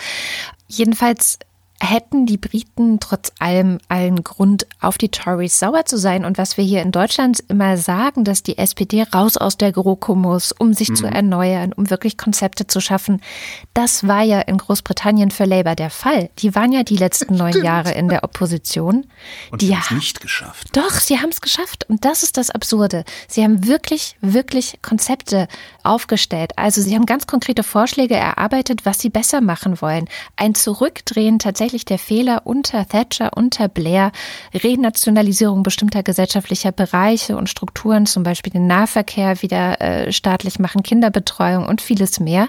Jedenfalls 0.67 1.37
hätten 1.81 2.25
die 2.25 2.37
Briten 2.37 2.99
trotz 2.99 3.31
allem 3.39 3.79
allen 3.89 4.23
Grund, 4.23 4.65
auf 4.79 4.97
die 4.97 5.09
Tories 5.09 5.59
sauer 5.59 5.85
zu 5.85 5.97
sein. 5.97 6.23
Und 6.23 6.37
was 6.37 6.57
wir 6.57 6.63
hier 6.63 6.81
in 6.81 6.91
Deutschland 6.91 7.43
immer 7.47 7.77
sagen, 7.77 8.23
dass 8.23 8.43
die 8.43 8.57
SPD 8.57 9.03
raus 9.03 9.37
aus 9.37 9.57
der 9.57 9.71
GroKo 9.71 10.15
muss, 10.15 10.51
um 10.51 10.73
sich 10.73 10.89
mhm. 10.89 10.95
zu 10.95 11.05
erneuern, 11.07 11.73
um 11.73 11.89
wirklich 11.89 12.17
Konzepte 12.17 12.67
zu 12.67 12.79
schaffen, 12.79 13.21
das 13.73 14.07
war 14.07 14.23
ja 14.23 14.41
in 14.41 14.57
Großbritannien 14.57 15.31
für 15.31 15.45
Labour 15.45 15.75
der 15.75 15.89
Fall. 15.89 16.29
Die 16.39 16.55
waren 16.55 16.71
ja 16.71 16.83
die 16.83 16.97
letzten 16.97 17.35
neun 17.37 17.63
Jahre 17.63 17.91
in 17.91 18.07
der 18.07 18.23
Opposition. 18.23 19.05
Und 19.51 19.61
die 19.61 19.75
haben 19.75 19.83
es 19.83 19.91
nicht 19.91 20.21
geschafft. 20.21 20.69
Doch, 20.73 20.91
sie 20.91 21.19
haben 21.19 21.29
es 21.29 21.41
geschafft. 21.41 21.89
Und 21.89 22.05
das 22.05 22.23
ist 22.23 22.37
das 22.37 22.51
Absurde. 22.51 23.03
Sie 23.27 23.43
haben 23.43 23.67
wirklich, 23.67 24.15
wirklich 24.21 24.79
Konzepte 24.81 25.47
aufgestellt. 25.85 26.53
Also 26.55 26.81
sie 26.81 26.95
haben 26.95 27.05
ganz 27.05 27.27
konkrete 27.27 27.63
Vorschläge 27.63 28.15
erarbeitet, 28.15 28.85
was 28.85 28.99
sie 28.99 29.09
besser 29.09 29.41
machen 29.41 29.81
wollen. 29.81 30.07
Ein 30.35 30.55
Zurückdrehen 30.55 31.39
tatsächlich 31.39 31.85
der 31.85 31.99
Fehler 31.99 32.41
unter 32.45 32.87
Thatcher, 32.87 33.31
unter 33.35 33.67
Blair, 33.67 34.11
Renationalisierung 34.53 35.63
bestimmter 35.63 36.03
gesellschaftlicher 36.03 36.71
Bereiche 36.71 37.37
und 37.37 37.49
Strukturen, 37.49 38.05
zum 38.05 38.23
Beispiel 38.23 38.53
den 38.53 38.67
Nahverkehr 38.67 39.41
wieder 39.41 39.81
äh, 39.81 40.11
staatlich 40.11 40.59
machen, 40.59 40.83
Kinderbetreuung 40.83 41.65
und 41.65 41.81
vieles 41.81 42.19
mehr. 42.19 42.47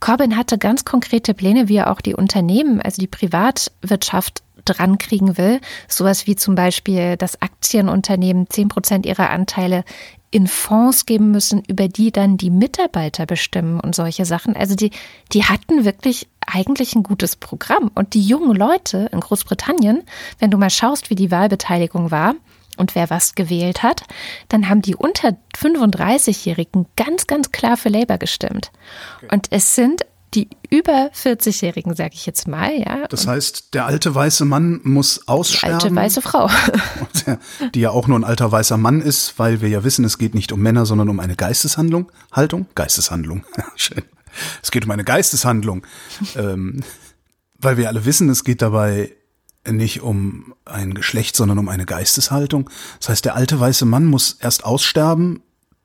Corbyn 0.00 0.36
hatte 0.36 0.58
ganz 0.58 0.84
konkrete 0.84 1.34
Pläne, 1.34 1.68
wie 1.68 1.76
er 1.76 1.90
auch 1.90 2.00
die 2.00 2.14
Unternehmen, 2.14 2.80
also 2.80 3.00
die 3.00 3.06
Privatwirtschaft 3.06 4.42
dran 4.64 4.98
kriegen 4.98 5.38
will. 5.38 5.60
Sowas 5.88 6.26
wie 6.26 6.36
zum 6.36 6.54
Beispiel, 6.54 7.16
dass 7.16 7.40
Aktienunternehmen 7.40 8.48
zehn 8.48 8.68
Prozent 8.68 9.06
ihrer 9.06 9.30
Anteile 9.30 9.84
in 10.30 10.46
Fonds 10.46 11.06
geben 11.06 11.30
müssen, 11.30 11.62
über 11.66 11.88
die 11.88 12.12
dann 12.12 12.36
die 12.36 12.50
Mitarbeiter 12.50 13.26
bestimmen 13.26 13.80
und 13.80 13.94
solche 13.94 14.24
Sachen. 14.24 14.54
Also 14.54 14.76
die, 14.76 14.90
die 15.32 15.44
hatten 15.44 15.84
wirklich 15.84 16.28
eigentlich 16.46 16.94
ein 16.94 17.02
gutes 17.02 17.36
Programm. 17.36 17.90
Und 17.94 18.14
die 18.14 18.22
jungen 18.22 18.54
Leute 18.54 19.08
in 19.12 19.20
Großbritannien, 19.20 20.02
wenn 20.38 20.50
du 20.50 20.58
mal 20.58 20.70
schaust, 20.70 21.10
wie 21.10 21.16
die 21.16 21.30
Wahlbeteiligung 21.30 22.10
war, 22.10 22.34
und 22.76 22.94
wer 22.94 23.10
was 23.10 23.34
gewählt 23.34 23.82
hat, 23.82 24.04
dann 24.48 24.70
haben 24.70 24.80
die 24.80 24.96
unter 24.96 25.36
35-Jährigen 25.54 26.86
ganz, 26.96 27.26
ganz 27.26 27.52
klar 27.52 27.76
für 27.76 27.90
Labour 27.90 28.16
gestimmt. 28.16 28.72
Und 29.30 29.48
es 29.50 29.74
sind 29.74 30.06
die 30.34 30.48
über 30.70 31.10
40-Jährigen, 31.12 31.96
sage 31.96 32.14
ich 32.14 32.24
jetzt 32.24 32.46
mal, 32.46 32.72
ja. 32.78 33.06
Das 33.08 33.26
heißt, 33.26 33.74
der 33.74 33.86
alte 33.86 34.14
weiße 34.14 34.44
Mann 34.44 34.80
muss 34.84 35.26
aussterben. 35.26 35.78
Die 35.78 35.84
alte 35.84 35.96
weiße 35.96 36.22
Frau. 36.22 36.48
die 37.74 37.80
ja 37.80 37.90
auch 37.90 38.06
nur 38.06 38.18
ein 38.18 38.24
alter 38.24 38.50
weißer 38.50 38.76
Mann 38.76 39.00
ist, 39.00 39.38
weil 39.38 39.60
wir 39.60 39.68
ja 39.68 39.82
wissen, 39.82 40.04
es 40.04 40.18
geht 40.18 40.34
nicht 40.34 40.52
um 40.52 40.60
Männer, 40.60 40.86
sondern 40.86 41.08
um 41.08 41.18
eine 41.18 41.34
Geisteshandlung. 41.34 42.12
Haltung? 42.30 42.66
Geisteshandlung. 42.74 43.44
Schön. 43.76 44.02
Es 44.62 44.70
geht 44.70 44.84
um 44.84 44.90
eine 44.92 45.04
Geisteshandlung. 45.04 45.84
ähm, 46.36 46.82
weil 47.58 47.76
wir 47.76 47.88
alle 47.88 48.04
wissen, 48.04 48.28
es 48.30 48.44
geht 48.44 48.62
dabei 48.62 49.12
nicht 49.68 50.00
um 50.00 50.54
ein 50.64 50.94
Geschlecht, 50.94 51.36
sondern 51.36 51.58
um 51.58 51.68
eine 51.68 51.84
Geisteshaltung. 51.86 52.70
Das 52.98 53.10
heißt, 53.10 53.24
der 53.24 53.34
alte 53.34 53.58
weiße 53.60 53.84
Mann 53.84 54.06
muss 54.06 54.36
erst 54.40 54.64
aussterben, 54.64 55.42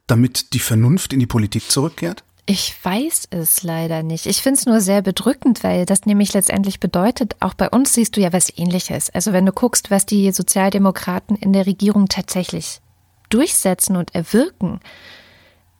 damit 0.07 0.53
die 0.53 0.59
Vernunft 0.59 1.13
in 1.13 1.19
die 1.19 1.25
Politik 1.25 1.69
zurückkehrt? 1.69 2.23
Ich 2.47 2.75
weiß 2.83 3.29
es 3.31 3.63
leider 3.63 4.03
nicht. 4.03 4.27
Ich 4.27 4.43
finde 4.43 4.59
es 4.59 4.65
nur 4.67 4.79
sehr 4.79 5.01
bedrückend, 5.01 5.63
weil 5.63 5.85
das 5.87 6.05
nämlich 6.05 6.33
letztendlich 6.33 6.79
bedeutet, 6.79 7.35
auch 7.39 7.55
bei 7.55 7.69
uns 7.69 7.93
siehst 7.93 8.15
du 8.15 8.21
ja 8.21 8.33
was 8.33 8.55
ähnliches. 8.55 9.09
Also 9.09 9.33
wenn 9.33 9.47
du 9.47 9.51
guckst, 9.51 9.89
was 9.89 10.05
die 10.05 10.31
Sozialdemokraten 10.31 11.35
in 11.35 11.53
der 11.53 11.65
Regierung 11.65 12.07
tatsächlich 12.07 12.81
durchsetzen 13.29 13.95
und 13.95 14.13
erwirken, 14.13 14.79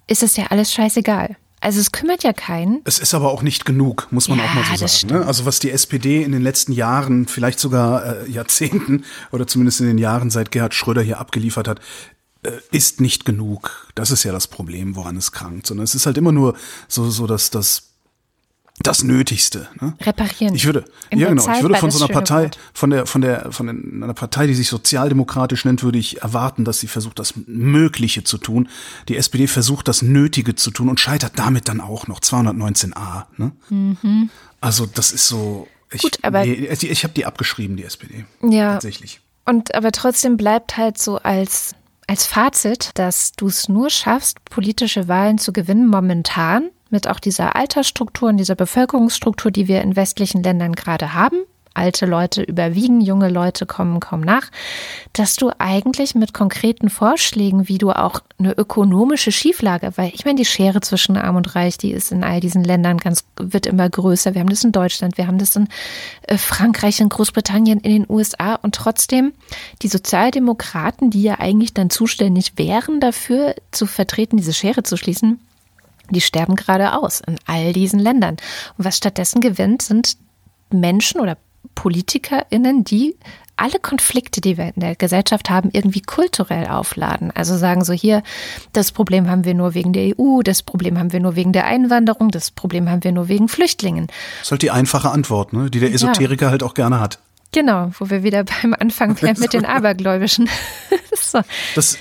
ist 0.07 0.23
es 0.23 0.37
ja 0.37 0.47
alles 0.47 0.73
scheißegal. 0.73 1.35
Also 1.61 1.79
es 1.79 1.91
kümmert 1.91 2.23
ja 2.23 2.33
keinen. 2.33 2.81
Es 2.83 2.99
ist 2.99 3.13
aber 3.13 3.31
auch 3.31 3.41
nicht 3.41 3.65
genug, 3.65 4.07
muss 4.11 4.27
man 4.27 4.39
ja, 4.39 4.45
auch 4.45 4.53
mal 4.53 4.63
so 4.77 4.85
sagen. 4.85 5.13
Ne? 5.13 5.25
Also 5.25 5.45
was 5.45 5.59
die 5.59 5.71
SPD 5.71 6.21
in 6.21 6.31
den 6.31 6.41
letzten 6.41 6.73
Jahren, 6.73 7.27
vielleicht 7.27 7.59
sogar 7.59 8.23
äh, 8.23 8.29
Jahrzehnten 8.29 9.03
oder 9.31 9.47
zumindest 9.47 9.81
in 9.81 9.87
den 9.87 9.97
Jahren 9.97 10.29
seit 10.29 10.51
Gerhard 10.51 10.73
Schröder 10.73 11.01
hier 11.01 11.19
abgeliefert 11.19 11.67
hat, 11.67 11.79
ist 12.71 13.01
nicht 13.01 13.25
genug. 13.25 13.91
Das 13.95 14.11
ist 14.11 14.23
ja 14.23 14.31
das 14.31 14.47
Problem, 14.47 14.95
woran 14.95 15.17
es 15.17 15.31
krankt. 15.31 15.67
Sondern 15.67 15.83
es 15.83 15.95
ist 15.95 16.05
halt 16.05 16.17
immer 16.17 16.31
nur 16.31 16.55
so, 16.87 17.09
so 17.09 17.27
dass 17.27 17.49
das 17.49 17.95
das 18.79 19.03
Nötigste. 19.03 19.69
Ne? 19.79 19.93
Reparieren. 20.01 20.53
Ich 20.53 20.65
würde, 20.65 20.83
In 21.09 21.19
ja 21.19 21.29
genau, 21.29 21.49
ich 21.49 21.61
würde 21.61 21.75
von 21.75 21.91
so 21.91 22.03
einer 22.03 22.13
Partei, 22.13 22.43
Wort. 22.43 22.59
von 22.73 22.89
der, 22.89 23.05
von 23.05 23.21
der, 23.21 23.51
von 23.51 23.69
einer 24.03 24.13
Partei, 24.13 24.47
die 24.47 24.53
sich 24.53 24.67
sozialdemokratisch 24.67 25.63
nennt, 25.63 25.81
würde 25.81 25.97
ich 25.97 26.21
erwarten, 26.21 26.65
dass 26.65 26.81
sie 26.81 26.87
versucht, 26.87 27.19
das 27.19 27.35
Mögliche 27.47 28.25
zu 28.25 28.37
tun. 28.37 28.67
Die 29.07 29.15
SPD 29.15 29.47
versucht, 29.47 29.87
das 29.87 30.01
Nötige 30.01 30.55
zu 30.55 30.71
tun 30.71 30.89
und 30.89 30.99
scheitert 30.99 31.33
damit 31.39 31.69
dann 31.69 31.79
auch 31.79 32.07
noch 32.07 32.19
219a. 32.19 33.25
Ne? 33.37 33.51
Mhm. 33.69 34.29
Also 34.59 34.85
das 34.85 35.11
ist 35.11 35.27
so. 35.27 35.67
Ich, 35.91 36.01
Gut, 36.01 36.17
aber 36.23 36.43
nee, 36.43 36.67
ich 36.69 37.03
habe 37.03 37.13
die 37.13 37.25
abgeschrieben, 37.25 37.77
die 37.77 37.85
SPD. 37.85 38.25
Ja. 38.41 38.73
Tatsächlich. 38.73 39.21
Und 39.45 39.73
aber 39.73 39.91
trotzdem 39.91 40.35
bleibt 40.35 40.75
halt 40.75 40.97
so 40.97 41.17
als 41.17 41.75
als 42.07 42.25
Fazit, 42.25 42.91
dass 42.95 43.31
du 43.31 43.47
es 43.47 43.69
nur 43.69 43.89
schaffst, 43.89 44.43
politische 44.45 45.07
Wahlen 45.07 45.37
zu 45.37 45.53
gewinnen 45.53 45.87
momentan, 45.87 46.69
mit 46.89 47.07
auch 47.07 47.19
dieser 47.19 47.55
Altersstruktur 47.55 48.29
und 48.29 48.37
dieser 48.37 48.55
Bevölkerungsstruktur, 48.55 49.51
die 49.51 49.67
wir 49.67 49.81
in 49.81 49.95
westlichen 49.95 50.43
Ländern 50.43 50.73
gerade 50.73 51.13
haben, 51.13 51.37
alte 51.75 52.05
Leute 52.05 52.41
überwiegen, 52.41 53.01
junge 53.01 53.29
Leute 53.29 53.65
kommen 53.65 53.99
kaum 53.99 54.21
nach, 54.21 54.49
dass 55.13 55.35
du 55.35 55.51
eigentlich 55.59 56.15
mit 56.15 56.33
konkreten 56.33 56.89
Vorschlägen, 56.89 57.67
wie 57.67 57.77
du 57.77 57.91
auch 57.91 58.21
eine 58.39 58.53
ökonomische 58.53 59.31
Schieflage, 59.31 59.91
weil 59.95 60.11
ich 60.13 60.25
meine, 60.25 60.37
die 60.37 60.45
Schere 60.45 60.81
zwischen 60.81 61.17
Arm 61.17 61.35
und 61.35 61.55
Reich, 61.55 61.77
die 61.77 61.91
ist 61.91 62.11
in 62.11 62.23
all 62.23 62.39
diesen 62.39 62.63
Ländern 62.63 62.97
ganz, 62.97 63.25
wird 63.37 63.65
immer 63.65 63.89
größer. 63.89 64.33
Wir 64.33 64.41
haben 64.41 64.49
das 64.49 64.63
in 64.63 64.71
Deutschland, 64.71 65.17
wir 65.17 65.27
haben 65.27 65.37
das 65.37 65.55
in 65.55 65.67
äh, 66.23 66.37
Frankreich, 66.37 66.99
in 66.99 67.09
Großbritannien, 67.09 67.79
in 67.79 67.91
den 67.91 68.05
USA 68.09 68.55
und 68.55 68.75
trotzdem 68.75 69.33
die 69.81 69.87
Sozialdemokraten, 69.87 71.11
die 71.11 71.23
ja 71.23 71.39
eigentlich 71.39 71.73
dann 71.73 71.89
zuständig 71.89 72.53
wären 72.57 72.99
dafür, 72.99 73.55
zu 73.71 73.85
vertreten, 73.85 74.37
diese 74.37 74.53
Schere 74.53 74.83
zu 74.83 74.97
schließen, 74.97 75.39
die 76.09 76.21
sterben 76.21 76.55
gerade 76.55 76.93
aus 76.93 77.21
in 77.25 77.37
all 77.45 77.73
diesen 77.73 77.99
Ländern. 77.99 78.37
Und 78.77 78.85
was 78.85 78.97
stattdessen 78.97 79.41
gewinnt, 79.41 79.81
sind 79.81 80.17
Menschen 80.69 81.21
oder 81.21 81.37
PolitikerInnen, 81.75 82.83
die 82.83 83.15
alle 83.57 83.79
Konflikte, 83.79 84.41
die 84.41 84.57
wir 84.57 84.73
in 84.75 84.81
der 84.81 84.95
Gesellschaft 84.95 85.49
haben, 85.49 85.69
irgendwie 85.71 86.01
kulturell 86.01 86.67
aufladen. 86.67 87.31
Also 87.31 87.57
sagen 87.57 87.85
so 87.85 87.93
hier, 87.93 88.21
das 88.73 88.91
Problem 88.91 89.29
haben 89.29 89.45
wir 89.45 89.53
nur 89.53 89.73
wegen 89.73 89.93
der 89.93 90.19
EU, 90.19 90.41
das 90.41 90.61
Problem 90.61 90.97
haben 90.97 91.13
wir 91.13 91.19
nur 91.19 91.35
wegen 91.35 91.53
der 91.53 91.65
Einwanderung, 91.65 92.31
das 92.31 92.51
Problem 92.51 92.89
haben 92.89 93.03
wir 93.03 93.11
nur 93.11 93.27
wegen 93.27 93.47
Flüchtlingen. 93.47 94.07
Das 94.07 94.47
ist 94.47 94.51
halt 94.51 94.61
die 94.61 94.71
einfache 94.71 95.09
Antwort, 95.09 95.53
ne? 95.53 95.69
die 95.69 95.79
der 95.79 95.93
Esoteriker 95.93 96.47
ja. 96.47 96.51
halt 96.51 96.63
auch 96.63 96.73
gerne 96.73 96.99
hat. 96.99 97.19
Genau, 97.53 97.91
wo 97.97 98.09
wir 98.09 98.23
wieder 98.23 98.43
beim 98.43 98.75
Anfang 98.77 99.21
wären 99.21 99.39
mit 99.39 99.53
den 99.53 99.65
Abergläubischen. 99.65 100.49
so. 101.15 101.39
Das 101.75 101.97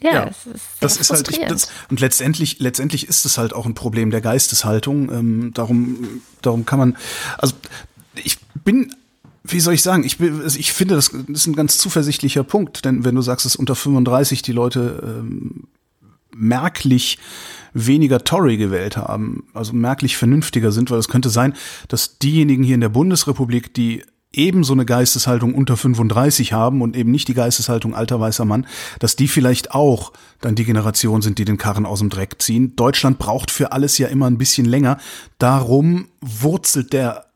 ja, 0.00 0.26
das 0.26 0.46
ist, 0.46 0.66
das 0.80 0.96
ist 0.98 1.10
halt, 1.10 1.28
ich, 1.30 1.38
das, 1.38 1.70
und 1.88 1.98
letztendlich, 2.00 2.58
letztendlich 2.58 3.08
ist 3.08 3.24
es 3.24 3.38
halt 3.38 3.54
auch 3.54 3.64
ein 3.64 3.74
Problem 3.74 4.10
der 4.10 4.20
Geisteshaltung. 4.20 5.10
Ähm, 5.10 5.50
darum, 5.54 6.20
darum 6.42 6.66
kann 6.66 6.78
man, 6.78 6.96
also 7.38 7.54
ich 8.14 8.38
bin 8.64 8.93
wie 9.54 9.60
soll 9.60 9.74
ich 9.74 9.82
sagen, 9.82 10.04
ich, 10.04 10.20
also 10.20 10.58
ich 10.58 10.72
finde, 10.72 10.96
das 10.96 11.08
ist 11.08 11.46
ein 11.46 11.54
ganz 11.54 11.78
zuversichtlicher 11.78 12.42
Punkt, 12.42 12.84
denn 12.84 13.04
wenn 13.04 13.14
du 13.14 13.22
sagst, 13.22 13.46
dass 13.46 13.54
unter 13.56 13.76
35 13.76 14.42
die 14.42 14.52
Leute 14.52 15.02
ähm, 15.06 15.68
merklich 16.34 17.18
weniger 17.72 18.24
Tory 18.24 18.56
gewählt 18.56 18.96
haben, 18.96 19.44
also 19.54 19.72
merklich 19.72 20.16
vernünftiger 20.16 20.72
sind, 20.72 20.90
weil 20.90 20.98
es 20.98 21.08
könnte 21.08 21.30
sein, 21.30 21.54
dass 21.86 22.18
diejenigen 22.18 22.64
hier 22.64 22.74
in 22.74 22.80
der 22.80 22.88
Bundesrepublik, 22.88 23.72
die 23.72 24.02
eben 24.32 24.64
so 24.64 24.72
eine 24.72 24.84
Geisteshaltung 24.84 25.54
unter 25.54 25.76
35 25.76 26.52
haben 26.52 26.82
und 26.82 26.96
eben 26.96 27.12
nicht 27.12 27.28
die 27.28 27.34
Geisteshaltung 27.34 27.94
alter 27.94 28.18
weißer 28.18 28.44
Mann, 28.44 28.66
dass 28.98 29.14
die 29.14 29.28
vielleicht 29.28 29.70
auch 29.70 30.12
dann 30.40 30.56
die 30.56 30.64
Generation 30.64 31.22
sind, 31.22 31.38
die 31.38 31.44
den 31.44 31.58
Karren 31.58 31.86
aus 31.86 32.00
dem 32.00 32.10
Dreck 32.10 32.42
ziehen. 32.42 32.74
Deutschland 32.74 33.20
braucht 33.20 33.52
für 33.52 33.70
alles 33.70 33.98
ja 33.98 34.08
immer 34.08 34.26
ein 34.26 34.38
bisschen 34.38 34.66
länger. 34.66 34.98
Darum 35.38 36.08
wurzelt 36.20 36.92
der 36.92 37.26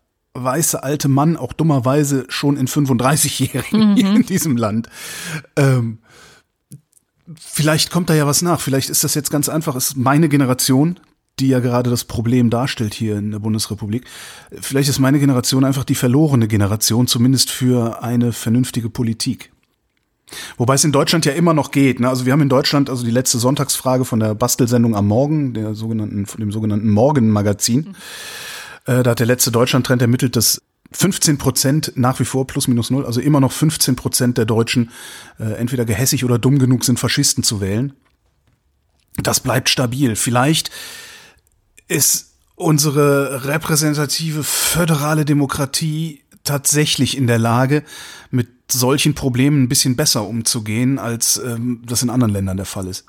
weiße 0.43 0.83
alte 0.83 1.09
Mann 1.09 1.37
auch 1.37 1.53
dummerweise 1.53 2.27
schon 2.29 2.57
in 2.57 2.69
35-Jährigen 2.69 3.91
mhm. 3.91 3.97
hier 3.97 4.15
in 4.15 4.27
diesem 4.27 4.57
Land. 4.57 4.89
Ähm, 5.57 5.99
vielleicht 7.39 7.91
kommt 7.91 8.11
da 8.11 8.15
ja 8.15 8.27
was 8.27 8.43
nach. 8.43 8.61
Vielleicht 8.61 8.91
ist 8.91 9.05
das 9.05 9.15
jetzt 9.15 9.31
ganz 9.31 9.49
einfach. 9.49 9.77
Es 9.77 9.89
ist 9.89 9.97
meine 9.97 10.29
Generation, 10.29 11.01
die 11.39 11.49
ja 11.49 11.61
gerade 11.61 11.91
das 11.91 12.05
Problem 12.05 12.51
darstellt 12.51 12.95
hier 12.95 13.17
in 13.17 13.31
der 13.31 13.39
Bundesrepublik. 13.39 14.05
Vielleicht 14.61 14.89
ist 14.89 14.99
meine 14.99 15.19
Generation 15.19 15.65
einfach 15.65 15.85
die 15.85 15.95
verlorene 15.95 16.49
Generation, 16.49 17.07
zumindest 17.07 17.51
für 17.51 18.03
eine 18.03 18.33
vernünftige 18.33 18.91
Politik. 18.91 19.53
Wobei 20.57 20.75
es 20.75 20.85
in 20.85 20.93
Deutschland 20.93 21.25
ja 21.25 21.33
immer 21.33 21.55
noch 21.55 21.71
geht. 21.71 22.01
Ne? 22.01 22.09
Also 22.09 22.27
wir 22.27 22.33
haben 22.33 22.43
in 22.43 22.49
Deutschland 22.49 22.91
also 22.91 23.05
die 23.05 23.11
letzte 23.11 23.39
Sonntagsfrage 23.39 24.05
von 24.05 24.21
der 24.21 24.35
Bastelsendung 24.35 24.95
am 24.95 25.07
Morgen, 25.07 25.55
der 25.55 25.75
sogenannten, 25.75 26.27
von 26.27 26.41
dem 26.41 26.53
sogenannten 26.53 26.91
Morgenmagazin. 26.91 27.81
Mhm. 27.81 27.95
Äh, 28.89 29.03
da 29.03 29.11
hat 29.11 29.19
der 29.19 29.27
letzte 29.27 29.53
Deutschland-Trend 29.53 30.01
ermittelt, 30.01 30.35
dass 30.35 30.63
15 30.93 31.37
Prozent 31.37 31.93
nach 31.97 32.19
wie 32.19 32.25
vor 32.25 32.47
plus 32.47 32.67
minus 32.67 32.91
null, 32.91 33.05
also 33.05 33.21
immer 33.21 33.41
noch 33.41 33.53
15 33.53 33.95
Prozent 33.95 34.39
der 34.39 34.47
Deutschen 34.47 34.91
äh, 35.39 35.53
entweder 35.53 35.85
gehässig 35.85 36.25
oder 36.25 36.39
dumm 36.39 36.59
genug 36.59 36.85
sind, 36.85 36.99
Faschisten 36.99 37.45
zu 37.45 37.61
wählen. 37.61 37.93
Das 39.23 39.41
bleibt 39.41 39.69
stabil. 39.69 40.17
Vielleicht 40.17 40.71
ist 41.87 42.33
unsere 42.55 43.45
repräsentative 43.45 44.43
föderale 44.43 45.27
Demokratie 45.27 46.23
tatsächlich 46.45 47.17
in 47.17 47.27
der 47.27 47.39
Lage, 47.39 47.85
mit 48.31 48.49
solchen 48.73 49.15
Problemen 49.15 49.65
ein 49.65 49.69
bisschen 49.69 49.97
besser 49.97 50.27
umzugehen, 50.27 50.99
als 50.99 51.37
ähm, 51.45 51.83
das 51.85 52.03
in 52.03 52.09
anderen 52.09 52.33
Ländern 52.33 52.57
der 52.57 52.67
Fall 52.67 52.87
ist. 52.87 53.05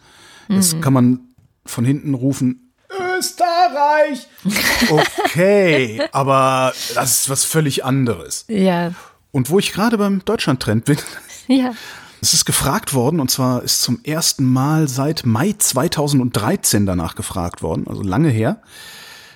Mhm. 0.49 0.55
Jetzt 0.55 0.81
kann 0.81 0.93
man 0.93 1.19
von 1.65 1.85
hinten 1.85 2.13
rufen, 2.15 2.68
Österreich! 3.19 4.27
Okay, 4.89 6.01
aber 6.11 6.73
das 6.95 7.19
ist 7.19 7.29
was 7.29 7.43
völlig 7.43 7.83
anderes. 7.83 8.45
Ja. 8.47 8.93
Und 9.31 9.49
wo 9.49 9.59
ich 9.59 9.73
gerade 9.73 9.97
beim 9.97 10.23
Deutschland-Trend 10.23 10.85
bin, 10.85 10.97
ja. 11.47 11.73
Es 12.21 12.33
ist 12.33 12.45
gefragt 12.45 12.93
worden, 12.93 13.19
und 13.21 13.31
zwar 13.31 13.63
ist 13.63 13.81
zum 13.81 14.01
ersten 14.03 14.45
Mal 14.45 14.89
seit 14.89 15.25
Mai 15.25 15.55
2013 15.57 16.85
danach 16.85 17.15
gefragt 17.15 17.61
worden, 17.61 17.87
also 17.87 18.01
lange 18.01 18.29
her. 18.29 18.61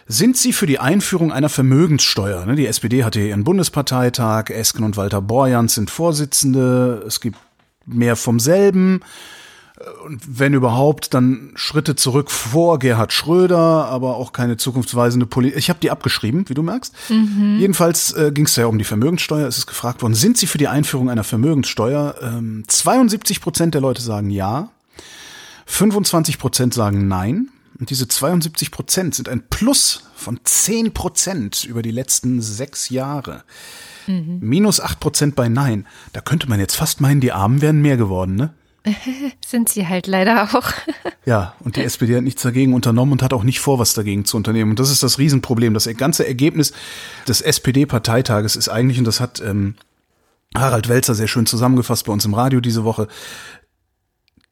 Sind 0.05 0.35
Sie 0.35 0.51
für 0.51 0.65
die 0.65 0.79
Einführung 0.79 1.31
einer 1.31 1.47
Vermögenssteuer? 1.47 2.45
Ne, 2.45 2.55
die 2.55 2.67
SPD 2.67 3.05
hatte 3.05 3.21
ihren 3.21 3.45
Bundesparteitag, 3.45 4.49
Esken 4.49 4.83
und 4.83 4.97
Walter 4.97 5.21
Borjans 5.21 5.75
sind 5.75 5.89
Vorsitzende, 5.89 7.03
es 7.07 7.21
gibt 7.21 7.37
mehr 7.85 8.17
vom 8.17 8.39
selben. 8.39 8.99
Und 10.05 10.21
wenn 10.39 10.53
überhaupt, 10.53 11.15
dann 11.15 11.51
Schritte 11.55 11.95
zurück 11.95 12.29
vor 12.29 12.77
Gerhard 12.77 13.11
Schröder, 13.11 13.57
aber 13.57 14.17
auch 14.17 14.31
keine 14.31 14.55
zukunftsweisende 14.55 15.25
Politik. 15.25 15.57
Ich 15.57 15.69
habe 15.69 15.79
die 15.79 15.89
abgeschrieben, 15.89 16.47
wie 16.47 16.53
du 16.53 16.61
merkst. 16.61 16.93
Mhm. 17.09 17.57
Jedenfalls 17.59 18.13
äh, 18.13 18.31
ging 18.31 18.45
es 18.45 18.55
ja 18.55 18.67
um 18.67 18.77
die 18.77 18.83
Vermögenssteuer. 18.83 19.47
Es 19.47 19.57
ist 19.57 19.65
gefragt 19.65 20.03
worden, 20.03 20.13
sind 20.13 20.37
Sie 20.37 20.45
für 20.45 20.59
die 20.59 20.67
Einführung 20.67 21.09
einer 21.09 21.23
Vermögenssteuer? 21.23 22.15
Ähm, 22.21 22.63
72 22.67 23.41
Prozent 23.41 23.73
der 23.73 23.81
Leute 23.81 24.01
sagen 24.01 24.29
ja. 24.29 24.69
25 25.65 26.37
Prozent 26.37 26.73
sagen 26.75 27.07
nein. 27.07 27.49
Und 27.79 27.89
diese 27.89 28.07
72 28.07 28.69
Prozent 28.69 29.15
sind 29.15 29.27
ein 29.27 29.43
Plus 29.49 30.03
von 30.15 30.39
10 30.43 30.93
Prozent 30.93 31.65
über 31.65 31.81
die 31.81 31.91
letzten 31.91 32.41
sechs 32.41 32.89
Jahre. 32.89 33.43
Mhm. 34.05 34.37
Minus 34.41 34.79
8 34.79 34.99
Prozent 34.99 35.35
bei 35.35 35.49
Nein. 35.49 35.87
Da 36.11 36.21
könnte 36.21 36.47
man 36.47 36.59
jetzt 36.59 36.75
fast 36.75 37.01
meinen, 37.01 37.21
die 37.21 37.31
Armen 37.31 37.61
wären 37.61 37.81
mehr 37.81 37.97
geworden, 37.97 38.35
ne? 38.35 38.53
Sind 39.45 39.69
sie 39.69 39.87
halt 39.87 40.07
leider 40.07 40.43
auch. 40.43 40.71
ja, 41.25 41.55
und 41.61 41.75
die 41.75 41.83
SPD 41.83 42.15
hat 42.15 42.23
nichts 42.23 42.41
dagegen 42.41 42.73
unternommen 42.73 43.13
und 43.13 43.23
hat 43.23 43.33
auch 43.33 43.43
nicht 43.43 43.59
vor, 43.59 43.79
was 43.79 43.93
dagegen 43.93 44.25
zu 44.25 44.37
unternehmen. 44.37 44.71
Und 44.71 44.79
das 44.79 44.89
ist 44.89 45.03
das 45.03 45.17
Riesenproblem. 45.17 45.73
Das 45.73 45.87
ganze 45.97 46.27
Ergebnis 46.27 46.73
des 47.27 47.41
SPD-Parteitages 47.41 48.55
ist 48.55 48.69
eigentlich, 48.69 48.99
und 48.99 49.05
das 49.05 49.19
hat 49.19 49.41
ähm, 49.41 49.75
Harald 50.55 50.89
Welzer 50.89 51.15
sehr 51.15 51.27
schön 51.27 51.45
zusammengefasst 51.45 52.05
bei 52.05 52.13
uns 52.13 52.25
im 52.25 52.33
Radio 52.33 52.59
diese 52.59 52.83
Woche, 52.83 53.07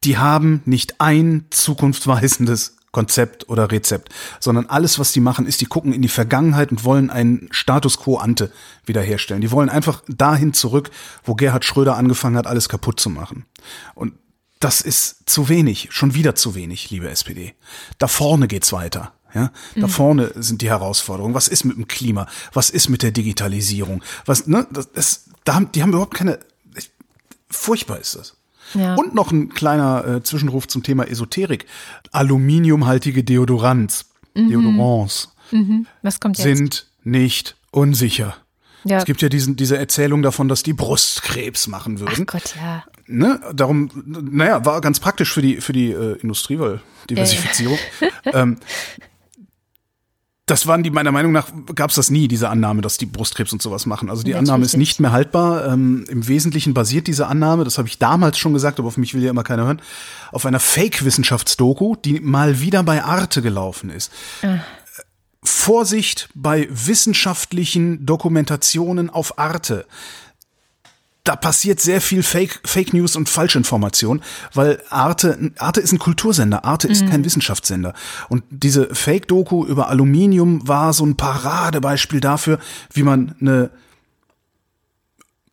die 0.03 0.17
haben 0.17 0.61
nicht 0.65 0.99
ein 0.99 1.45
zukunftsweisendes 1.51 2.77
Konzept 2.91 3.47
oder 3.47 3.71
Rezept, 3.71 4.09
sondern 4.39 4.65
alles, 4.65 4.99
was 4.99 5.13
die 5.13 5.21
machen, 5.21 5.45
ist, 5.45 5.61
die 5.61 5.65
gucken 5.65 5.93
in 5.93 6.01
die 6.01 6.09
Vergangenheit 6.09 6.71
und 6.71 6.83
wollen 6.83 7.09
einen 7.09 7.47
Status 7.51 7.99
quo 7.99 8.17
ante 8.17 8.51
wiederherstellen. 8.85 9.41
Die 9.41 9.51
wollen 9.51 9.69
einfach 9.69 10.03
dahin 10.07 10.53
zurück, 10.53 10.91
wo 11.23 11.35
Gerhard 11.35 11.63
Schröder 11.63 11.95
angefangen 11.95 12.35
hat, 12.35 12.47
alles 12.47 12.67
kaputt 12.67 12.99
zu 12.99 13.09
machen. 13.09 13.45
Und 13.95 14.13
das 14.61 14.79
ist 14.79 15.29
zu 15.29 15.49
wenig, 15.49 15.89
schon 15.91 16.13
wieder 16.13 16.35
zu 16.35 16.55
wenig, 16.55 16.89
liebe 16.89 17.09
SPD. 17.09 17.55
Da 17.97 18.07
vorne 18.07 18.47
geht's 18.47 18.71
weiter. 18.71 19.13
Ja, 19.33 19.51
da 19.75 19.87
mhm. 19.87 19.91
vorne 19.91 20.31
sind 20.35 20.61
die 20.61 20.69
Herausforderungen. 20.69 21.33
Was 21.33 21.47
ist 21.47 21.63
mit 21.63 21.77
dem 21.77 21.87
Klima? 21.87 22.27
Was 22.53 22.69
ist 22.69 22.89
mit 22.89 23.01
der 23.01 23.11
Digitalisierung? 23.11 24.03
Was, 24.25 24.45
ne, 24.45 24.67
das, 24.71 24.91
das, 24.91 25.25
da 25.45 25.55
haben, 25.55 25.71
die 25.71 25.81
haben 25.81 25.91
überhaupt 25.91 26.15
keine, 26.15 26.39
furchtbar 27.49 27.99
ist 27.99 28.15
das. 28.15 28.35
Ja. 28.73 28.95
Und 28.95 29.15
noch 29.15 29.31
ein 29.31 29.49
kleiner 29.49 30.05
äh, 30.05 30.23
Zwischenruf 30.23 30.67
zum 30.67 30.83
Thema 30.83 31.07
Esoterik. 31.07 31.65
Aluminiumhaltige 32.11 33.23
Deodorants, 33.23 34.05
mhm. 34.33 34.49
Deodorants 34.49 35.33
mhm. 35.51 35.87
Was 36.01 36.19
kommt 36.19 36.37
jetzt? 36.37 36.45
sind 36.45 36.87
nicht 37.03 37.55
unsicher. 37.71 38.35
Ja. 38.83 38.97
Es 38.97 39.05
gibt 39.05 39.21
ja 39.21 39.29
diesen, 39.29 39.55
diese 39.55 39.77
Erzählung 39.77 40.21
davon, 40.21 40.47
dass 40.47 40.63
die 40.63 40.73
Brustkrebs 40.73 41.67
machen 41.67 41.99
würden. 41.99 42.25
Ach 42.27 42.33
Gott, 42.33 42.55
ja. 42.55 42.83
Ne, 43.07 43.39
darum, 43.53 43.91
naja, 44.05 44.65
war 44.65 44.81
ganz 44.81 44.99
praktisch 44.99 45.33
für 45.33 45.41
die, 45.41 45.61
für 45.61 45.73
die 45.73 45.91
äh, 45.91 46.17
Industrie, 46.21 46.59
weil 46.59 46.81
Diversifizierung. 47.09 47.77
Äh. 48.25 48.31
ähm, 48.33 48.57
das 50.51 50.67
waren 50.67 50.83
die, 50.83 50.91
meiner 50.91 51.13
Meinung 51.13 51.31
nach, 51.31 51.47
gab 51.75 51.91
es 51.91 51.95
das 51.95 52.09
nie, 52.09 52.27
diese 52.27 52.49
Annahme, 52.49 52.81
dass 52.81 52.97
die 52.97 53.05
Brustkrebs 53.05 53.53
und 53.53 53.61
sowas 53.61 53.85
machen. 53.85 54.09
Also 54.09 54.23
die 54.23 54.31
Natürlich 54.31 54.49
Annahme 54.49 54.65
ist 54.65 54.75
nicht 54.75 54.99
mehr 54.99 55.13
haltbar. 55.13 55.65
Ähm, 55.71 56.05
Im 56.09 56.27
Wesentlichen 56.27 56.73
basiert 56.73 57.07
diese 57.07 57.27
Annahme, 57.27 57.63
das 57.63 57.77
habe 57.77 57.87
ich 57.87 57.99
damals 57.99 58.37
schon 58.37 58.53
gesagt, 58.53 58.77
aber 58.77 58.89
auf 58.89 58.97
mich 58.97 59.13
will 59.13 59.23
ja 59.23 59.29
immer 59.29 59.43
keiner 59.43 59.63
hören, 59.63 59.81
auf 60.31 60.45
einer 60.45 60.59
Fake-Wissenschaftsdoku, 60.59 61.95
die 61.95 62.19
mal 62.19 62.59
wieder 62.59 62.83
bei 62.83 63.01
Arte 63.01 63.41
gelaufen 63.41 63.89
ist. 63.89 64.11
Vorsicht 65.43 66.29
bei 66.35 66.67
wissenschaftlichen 66.69 68.05
Dokumentationen 68.05 69.09
auf 69.09 69.39
Arte 69.39 69.85
da 71.23 71.35
passiert 71.35 71.79
sehr 71.79 72.01
viel 72.01 72.23
Fake, 72.23 72.61
Fake 72.65 72.93
News 72.93 73.15
und 73.15 73.29
Falschinformation, 73.29 74.21
weil 74.53 74.81
Arte, 74.89 75.51
Arte 75.57 75.79
ist 75.79 75.91
ein 75.91 75.99
Kultursender, 75.99 76.65
Arte 76.65 76.87
ist 76.87 77.03
mhm. 77.03 77.09
kein 77.09 77.25
Wissenschaftssender. 77.25 77.93
Und 78.29 78.43
diese 78.49 78.93
Fake-Doku 78.93 79.65
über 79.65 79.89
Aluminium 79.89 80.67
war 80.67 80.93
so 80.93 81.05
ein 81.05 81.17
Paradebeispiel 81.17 82.21
dafür, 82.21 82.59
wie 82.93 83.03
man 83.03 83.35
eine 83.39 83.69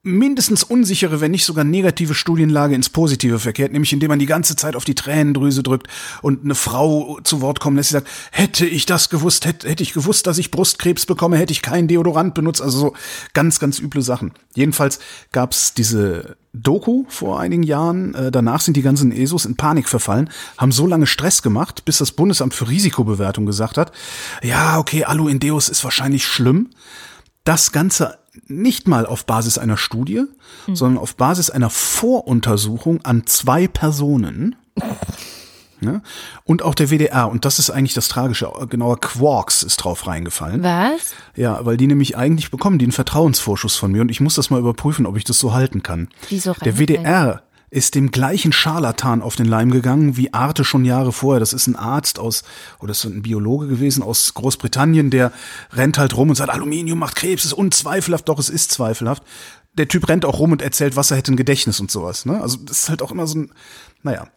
mindestens 0.02 0.62
unsichere, 0.62 1.21
wenn 1.21 1.33
nicht 1.33 1.45
sogar 1.45 1.64
negative 1.64 2.14
Studienlage 2.14 2.75
ins 2.75 2.88
Positive 2.88 3.40
verkehrt, 3.40 3.73
nämlich 3.73 3.93
indem 3.93 4.11
man 4.11 4.21
die 4.21 4.26
ganze 4.26 4.55
Zeit 4.55 4.76
auf 4.76 4.85
die 4.85 4.95
Tränendrüse 4.95 5.64
drückt 5.64 5.88
und 6.23 6.45
eine 6.45 6.55
Frau 6.55 7.19
zu 7.25 7.40
Wort 7.40 7.59
kommen 7.59 7.76
lässt, 7.76 7.90
sie 7.90 7.95
sagt, 7.95 8.09
hätte 8.31 8.64
ich 8.64 8.87
das 8.87 9.11
gewusst, 9.11 9.45
hätte, 9.45 9.69
hätte 9.69 9.83
ich 9.83 9.93
gewusst, 9.93 10.28
dass 10.28 10.38
ich 10.38 10.52
Brustkrebs 10.52 11.05
bekomme, 11.05 11.37
hätte 11.37 11.52
ich 11.52 11.62
keinen 11.62 11.88
Deodorant 11.88 12.35
benutzt, 12.35 12.62
also 12.62 12.78
so 12.78 12.93
ganz, 13.35 13.59
ganz 13.59 13.81
üble 13.81 14.02
Sachen. 14.02 14.33
Jedenfalls 14.55 15.00
gab's 15.33 15.75
diese 15.75 16.37
Doku 16.52 17.05
vor 17.09 17.40
einigen 17.40 17.64
Jahren, 17.64 18.14
äh, 18.14 18.31
danach 18.31 18.61
sind 18.61 18.76
die 18.76 18.83
ganzen 18.83 19.11
ESOs 19.11 19.47
in 19.47 19.57
Panik 19.57 19.88
verfallen, 19.88 20.31
haben 20.57 20.73
so 20.73 20.87
lange 20.87 21.09
Stress 21.09 21.43
gemacht, 21.43 21.85
bis 21.85 21.99
das 21.99 22.12
Bundesamt 22.12 22.55
für 22.55 22.69
Risikobewertung 22.69 23.47
gesagt 23.47 23.76
hat, 23.76 23.90
ja, 24.43 24.78
okay, 24.78 25.05
Alu 25.05 25.26
in 25.28 25.40
Deos 25.40 25.69
ist 25.69 25.83
wahrscheinlich 25.83 26.25
schlimm. 26.25 26.71
Das 27.45 27.73
Ganze 27.73 28.19
nicht 28.46 28.88
mal 28.88 29.06
auf 29.06 29.26
Basis 29.26 29.58
einer 29.58 29.76
Studie, 29.76 30.24
mhm. 30.66 30.76
sondern 30.76 31.02
auf 31.02 31.16
Basis 31.16 31.50
einer 31.50 31.70
Voruntersuchung 31.70 33.04
an 33.04 33.26
zwei 33.26 33.68
Personen. 33.68 34.56
Ja, 35.80 36.00
und 36.44 36.62
auch 36.62 36.74
der 36.74 36.90
WDR, 36.90 37.28
und 37.30 37.44
das 37.44 37.58
ist 37.58 37.70
eigentlich 37.70 37.94
das 37.94 38.08
Tragische, 38.08 38.50
genauer 38.68 39.00
Quarks 39.00 39.62
ist 39.62 39.78
drauf 39.78 40.06
reingefallen. 40.06 40.62
Was? 40.62 41.14
Ja, 41.36 41.64
weil 41.64 41.76
die 41.76 41.86
nämlich 41.86 42.16
eigentlich 42.16 42.50
bekommen 42.50 42.78
die 42.78 42.84
einen 42.84 42.92
Vertrauensvorschuss 42.92 43.76
von 43.76 43.92
mir 43.92 44.00
und 44.00 44.10
ich 44.10 44.20
muss 44.20 44.34
das 44.34 44.50
mal 44.50 44.60
überprüfen, 44.60 45.06
ob 45.06 45.16
ich 45.16 45.24
das 45.24 45.38
so 45.38 45.52
halten 45.52 45.82
kann. 45.82 46.08
Wieso 46.28 46.52
der 46.52 46.78
WDR 46.78 47.42
ist 47.71 47.95
dem 47.95 48.11
gleichen 48.11 48.52
Scharlatan 48.52 49.23
auf 49.23 49.37
den 49.37 49.47
Leim 49.47 49.71
gegangen 49.71 50.17
wie 50.17 50.33
Arte 50.33 50.65
schon 50.65 50.85
Jahre 50.85 51.13
vorher. 51.13 51.41
Das 51.41 51.52
ist 51.52 51.67
ein 51.67 51.76
Arzt 51.76 52.19
aus, 52.19 52.45
oder 52.81 52.93
ist 52.93 53.04
ein 53.04 53.23
Biologe 53.23 53.67
gewesen 53.67 54.02
aus 54.02 54.33
Großbritannien, 54.35 55.11
der 55.11 55.33
rennt 55.73 55.99
halt 55.99 56.17
rum 56.17 56.31
und 56.31 56.37
sagt, 56.37 56.50
Aluminium 56.50 56.99
macht 56.99 57.17
Krebs, 57.17 57.45
ist 57.45 57.52
unzweifelhaft, 57.52 58.28
doch 58.28 58.39
es 58.39 58.49
ist 58.49 58.73
zweifelhaft. 58.73 59.23
Der 59.75 59.89
Typ 59.89 60.09
rennt 60.09 60.25
auch 60.25 60.39
rum 60.39 60.52
und 60.52 60.63
erzählt, 60.63 60.97
was 60.97 61.11
er 61.11 61.19
hätte 61.19 61.33
ein 61.33 61.37
Gedächtnis 61.37 61.78
und 61.78 61.91
sowas. 61.91 62.25
Ne? 62.25 62.41
Also 62.41 62.57
das 62.59 62.83
ist 62.83 62.89
halt 62.89 63.02
auch 63.02 63.13
immer 63.13 63.26
so 63.26 63.39
ein, 63.39 63.52
naja. 64.02 64.28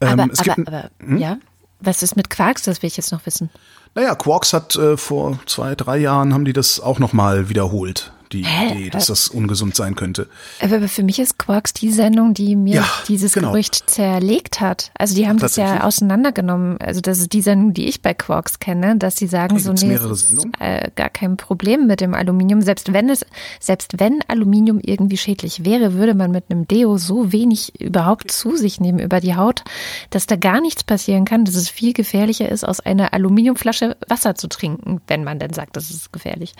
Aber, 0.00 0.22
ähm, 0.22 0.30
es 0.32 0.40
aber, 0.40 0.54
gibt 0.54 0.68
aber 0.68 0.90
hm? 1.00 1.18
ja, 1.18 1.38
was 1.80 2.02
ist 2.02 2.16
mit 2.16 2.30
Quarks, 2.30 2.62
das 2.62 2.82
will 2.82 2.88
ich 2.88 2.96
jetzt 2.96 3.12
noch 3.12 3.26
wissen. 3.26 3.50
Naja, 3.94 4.14
Quarks 4.14 4.52
hat 4.52 4.76
äh, 4.76 4.96
vor 4.96 5.38
zwei, 5.46 5.74
drei 5.74 5.98
Jahren 5.98 6.32
haben 6.32 6.44
die 6.44 6.52
das 6.52 6.80
auch 6.80 6.98
nochmal 6.98 7.48
wiederholt 7.48 8.12
die 8.32 8.44
Hä? 8.44 8.72
Idee, 8.72 8.90
dass 8.90 9.06
das 9.06 9.28
ungesund 9.28 9.74
sein 9.74 9.94
könnte. 9.94 10.28
Aber 10.60 10.88
für 10.88 11.02
mich 11.02 11.18
ist 11.18 11.38
Quarks 11.38 11.72
die 11.72 11.90
Sendung, 11.90 12.34
die 12.34 12.56
mir 12.56 12.76
ja, 12.76 12.88
dieses 13.08 13.32
genau. 13.32 13.52
Gerücht 13.52 13.90
zerlegt 13.90 14.60
hat. 14.60 14.90
Also 14.94 15.14
die 15.14 15.28
haben 15.28 15.38
das 15.38 15.56
ja 15.56 15.84
auseinandergenommen. 15.84 16.78
Also 16.80 17.00
das 17.00 17.18
ist 17.18 17.32
die 17.32 17.42
Sendung, 17.42 17.74
die 17.74 17.86
ich 17.86 18.02
bei 18.02 18.14
Quarks 18.14 18.58
kenne, 18.58 18.96
dass 18.96 19.16
sie 19.16 19.26
sagen, 19.26 19.58
so 19.58 19.72
nee, 19.72 19.94
es 19.94 20.30
ist 20.30 20.46
äh, 20.58 20.90
gar 20.94 21.10
kein 21.10 21.36
Problem 21.36 21.86
mit 21.86 22.00
dem 22.00 22.14
Aluminium. 22.14 22.62
Selbst 22.62 22.92
wenn 22.92 23.08
es, 23.08 23.24
selbst 23.60 23.98
wenn 24.00 24.20
Aluminium 24.28 24.80
irgendwie 24.82 25.16
schädlich 25.16 25.64
wäre, 25.64 25.94
würde 25.94 26.14
man 26.14 26.30
mit 26.30 26.44
einem 26.50 26.66
Deo 26.66 26.98
so 26.98 27.32
wenig 27.32 27.80
überhaupt 27.80 28.30
zu 28.30 28.56
sich 28.56 28.80
nehmen 28.80 28.98
über 28.98 29.20
die 29.20 29.36
Haut, 29.36 29.62
dass 30.10 30.26
da 30.26 30.36
gar 30.36 30.60
nichts 30.60 30.84
passieren 30.84 31.24
kann, 31.24 31.44
dass 31.44 31.54
es 31.54 31.68
viel 31.68 31.92
gefährlicher 31.92 32.48
ist, 32.48 32.64
aus 32.64 32.80
einer 32.80 33.12
Aluminiumflasche 33.12 33.96
Wasser 34.08 34.34
zu 34.34 34.48
trinken, 34.48 35.00
wenn 35.06 35.24
man 35.24 35.38
denn 35.38 35.52
sagt, 35.52 35.76
das 35.76 35.90
ist 35.90 36.12
gefährlich. 36.12 36.54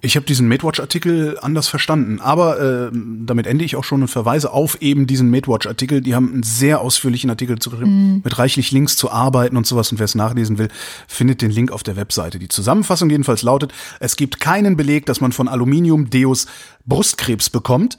Ich 0.00 0.16
habe 0.16 0.26
diesen 0.26 0.48
MateWatch-Artikel 0.48 1.38
anders 1.40 1.68
verstanden, 1.68 2.20
aber 2.20 2.60
äh, 2.60 2.90
damit 2.92 3.46
ende 3.46 3.64
ich 3.64 3.76
auch 3.76 3.84
schon 3.84 4.02
und 4.02 4.08
verweise 4.08 4.52
auf 4.52 4.80
eben 4.82 5.06
diesen 5.06 5.30
MateWatch-Artikel. 5.30 6.00
Die 6.00 6.14
haben 6.14 6.32
einen 6.32 6.42
sehr 6.42 6.80
ausführlichen 6.80 7.30
Artikel 7.30 7.58
zu, 7.58 7.70
mm. 7.70 8.20
mit 8.22 8.38
reichlich 8.38 8.70
Links 8.70 8.96
zu 8.96 9.10
arbeiten 9.10 9.56
und 9.56 9.66
sowas. 9.66 9.90
Und 9.90 9.98
wer 9.98 10.04
es 10.04 10.14
nachlesen 10.14 10.58
will, 10.58 10.68
findet 11.08 11.42
den 11.42 11.50
Link 11.50 11.72
auf 11.72 11.82
der 11.82 11.96
Webseite. 11.96 12.38
Die 12.38 12.48
Zusammenfassung 12.48 13.10
jedenfalls 13.10 13.42
lautet, 13.42 13.72
es 13.98 14.16
gibt 14.16 14.38
keinen 14.38 14.76
Beleg, 14.76 15.06
dass 15.06 15.20
man 15.20 15.32
von 15.32 15.48
Aluminium-Deos 15.48 16.46
Brustkrebs 16.84 17.50
bekommt 17.50 17.98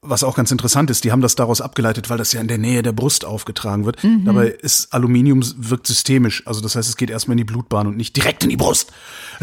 was 0.00 0.22
auch 0.22 0.36
ganz 0.36 0.52
interessant 0.52 0.90
ist, 0.90 1.02
die 1.02 1.10
haben 1.10 1.22
das 1.22 1.34
daraus 1.34 1.60
abgeleitet, 1.60 2.08
weil 2.08 2.18
das 2.18 2.32
ja 2.32 2.40
in 2.40 2.46
der 2.46 2.58
Nähe 2.58 2.82
der 2.82 2.92
Brust 2.92 3.24
aufgetragen 3.24 3.84
wird. 3.84 4.02
Mhm. 4.04 4.24
Dabei 4.24 4.46
ist 4.48 4.92
Aluminium 4.94 5.42
wirkt 5.56 5.88
systemisch. 5.88 6.46
Also 6.46 6.60
das 6.60 6.76
heißt, 6.76 6.88
es 6.88 6.96
geht 6.96 7.10
erstmal 7.10 7.34
in 7.34 7.38
die 7.38 7.44
Blutbahn 7.44 7.88
und 7.88 7.96
nicht 7.96 8.16
direkt 8.16 8.44
in 8.44 8.50
die 8.50 8.56
Brust. 8.56 8.92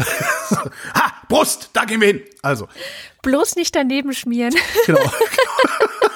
Brust, 1.36 1.70
da 1.72 1.84
gehen 1.84 2.00
wir 2.00 2.08
hin. 2.08 2.22
Also. 2.42 2.68
Bloß 3.22 3.56
nicht 3.56 3.74
daneben 3.74 4.12
schmieren. 4.12 4.54
Genau. 4.86 5.00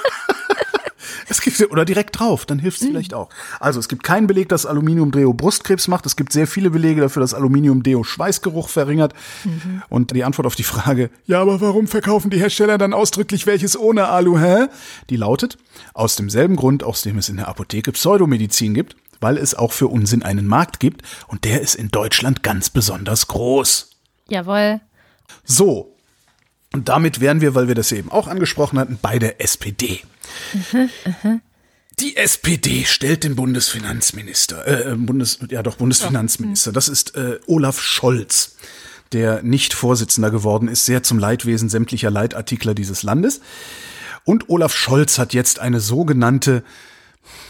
Es 1.30 1.40
gibt, 1.40 1.61
oder 1.70 1.85
direkt 1.85 2.18
drauf, 2.18 2.44
dann 2.44 2.59
hilft 2.59 2.78
es 2.78 2.83
mhm. 2.83 2.90
vielleicht 2.90 3.14
auch. 3.14 3.28
Also 3.61 3.78
es 3.78 3.88
gibt 3.88 4.02
keinen 4.02 4.26
Beleg, 4.26 4.48
dass 4.48 4.66
Aluminiumdeo 4.66 5.33
Brustkrebs 5.33 5.87
macht. 5.87 6.04
Es 6.04 6.16
gibt 6.16 6.33
sehr 6.33 6.48
viele 6.48 6.70
Belege 6.70 7.00
dafür, 7.02 7.20
dass 7.20 7.35
Aluminiumdeo 7.35 8.02
Schweißgeruch 8.02 8.68
verringert. 8.68 9.14
Mhm. 9.44 9.83
Und 9.88 10.11
die 10.11 10.24
Antwort 10.24 10.46
auf 10.46 10.56
die 10.56 10.64
Frage, 10.64 11.09
ja, 11.26 11.40
aber 11.40 11.61
warum 11.61 11.87
verkaufen 11.87 12.30
die 12.30 12.40
Hersteller 12.40 12.78
dann 12.78 12.92
ausdrücklich 12.92 13.46
welches 13.46 13.78
ohne 13.78 14.09
Alu, 14.09 14.40
hä? 14.40 14.66
Die 15.09 15.16
lautet, 15.16 15.56
aus 15.94 16.16
demselben 16.16 16.56
Grund, 16.56 16.83
aus 16.83 17.02
dem 17.02 17.16
es 17.16 17.28
in 17.28 17.37
der 17.37 17.46
Apotheke 17.46 17.92
Pseudomedizin 17.92 18.74
gibt, 18.74 18.96
weil 19.20 19.38
es 19.38 19.54
auch 19.54 19.70
für 19.70 19.87
Unsinn 19.87 20.24
einen 20.24 20.48
Markt 20.48 20.80
gibt 20.80 21.02
und 21.28 21.44
der 21.44 21.61
ist 21.61 21.76
in 21.76 21.90
Deutschland 21.90 22.42
ganz 22.42 22.70
besonders 22.70 23.28
groß. 23.28 23.90
Jawohl. 24.28 24.80
So. 25.44 25.96
Und 26.72 26.88
damit 26.88 27.20
wären 27.20 27.40
wir, 27.40 27.54
weil 27.54 27.68
wir 27.68 27.74
das 27.74 27.90
eben 27.92 28.10
auch 28.10 28.28
angesprochen 28.28 28.78
hatten, 28.78 28.98
bei 29.00 29.18
der 29.18 29.40
SPD. 29.40 30.00
Die 31.98 32.16
SPD 32.16 32.84
stellt 32.84 33.24
den 33.24 33.36
Bundesfinanzminister, 33.36 34.66
äh, 34.66 34.94
Bundes, 34.96 35.40
ja 35.50 35.62
doch 35.62 35.76
Bundesfinanzminister. 35.76 36.72
Das 36.72 36.88
ist 36.88 37.16
äh, 37.16 37.40
Olaf 37.46 37.80
Scholz, 37.80 38.56
der 39.12 39.42
nicht 39.42 39.74
Vorsitzender 39.74 40.30
geworden 40.30 40.68
ist, 40.68 40.86
sehr 40.86 41.02
zum 41.02 41.18
Leidwesen 41.18 41.68
sämtlicher 41.68 42.10
Leitartikler 42.10 42.74
dieses 42.74 43.02
Landes. 43.02 43.40
Und 44.24 44.48
Olaf 44.48 44.74
Scholz 44.74 45.18
hat 45.18 45.34
jetzt 45.34 45.58
eine 45.58 45.80
sogenannte 45.80 46.62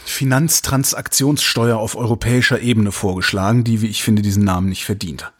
Finanztransaktionssteuer 0.05 1.77
auf 1.77 1.95
europäischer 1.95 2.59
Ebene 2.59 2.91
vorgeschlagen, 2.91 3.63
die, 3.63 3.81
wie 3.81 3.87
ich 3.87 4.03
finde, 4.03 4.21
diesen 4.21 4.43
Namen 4.43 4.69
nicht 4.69 4.85
verdient. 4.85 5.31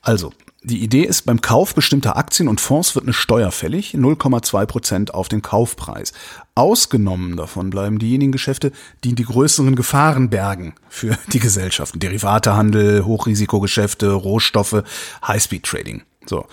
Also, 0.00 0.32
die 0.66 0.82
Idee 0.82 1.04
ist, 1.04 1.22
beim 1.22 1.40
Kauf 1.40 1.76
bestimmter 1.76 2.16
Aktien 2.16 2.48
und 2.48 2.60
Fonds 2.60 2.96
wird 2.96 3.04
eine 3.04 3.12
Steuer 3.12 3.52
fällig, 3.52 3.94
0,2 3.94 4.66
Prozent 4.66 5.14
auf 5.14 5.28
den 5.28 5.40
Kaufpreis. 5.40 6.12
Ausgenommen 6.56 7.36
davon 7.36 7.70
bleiben 7.70 8.00
diejenigen 8.00 8.32
Geschäfte, 8.32 8.72
die 9.04 9.14
die 9.14 9.22
größeren 9.22 9.76
Gefahren 9.76 10.28
bergen 10.28 10.74
für 10.88 11.16
die 11.32 11.38
Gesellschaften. 11.38 12.00
Derivatehandel, 12.00 13.04
Hochrisikogeschäfte, 13.04 14.10
Rohstoffe, 14.10 14.82
Highspeed-Trading. 15.26 16.02
So. 16.26 16.46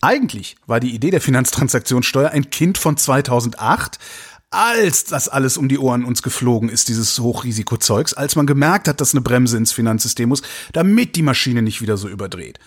Eigentlich 0.00 0.56
war 0.66 0.80
die 0.80 0.94
Idee 0.94 1.10
der 1.10 1.20
Finanztransaktionssteuer 1.20 2.30
ein 2.30 2.48
Kind 2.48 2.78
von 2.78 2.96
2008, 2.96 3.98
als 4.50 5.04
das 5.04 5.28
alles 5.28 5.58
um 5.58 5.68
die 5.68 5.78
Ohren 5.78 6.04
uns 6.04 6.22
geflogen 6.22 6.70
ist, 6.70 6.88
dieses 6.88 7.18
Hochrisikozeugs, 7.18 8.14
als 8.14 8.34
man 8.34 8.46
gemerkt 8.46 8.88
hat, 8.88 9.02
dass 9.02 9.12
eine 9.12 9.20
Bremse 9.20 9.58
ins 9.58 9.72
Finanzsystem 9.72 10.30
muss, 10.30 10.40
damit 10.72 11.16
die 11.16 11.22
Maschine 11.22 11.60
nicht 11.60 11.82
wieder 11.82 11.98
so 11.98 12.08
überdreht. 12.08 12.58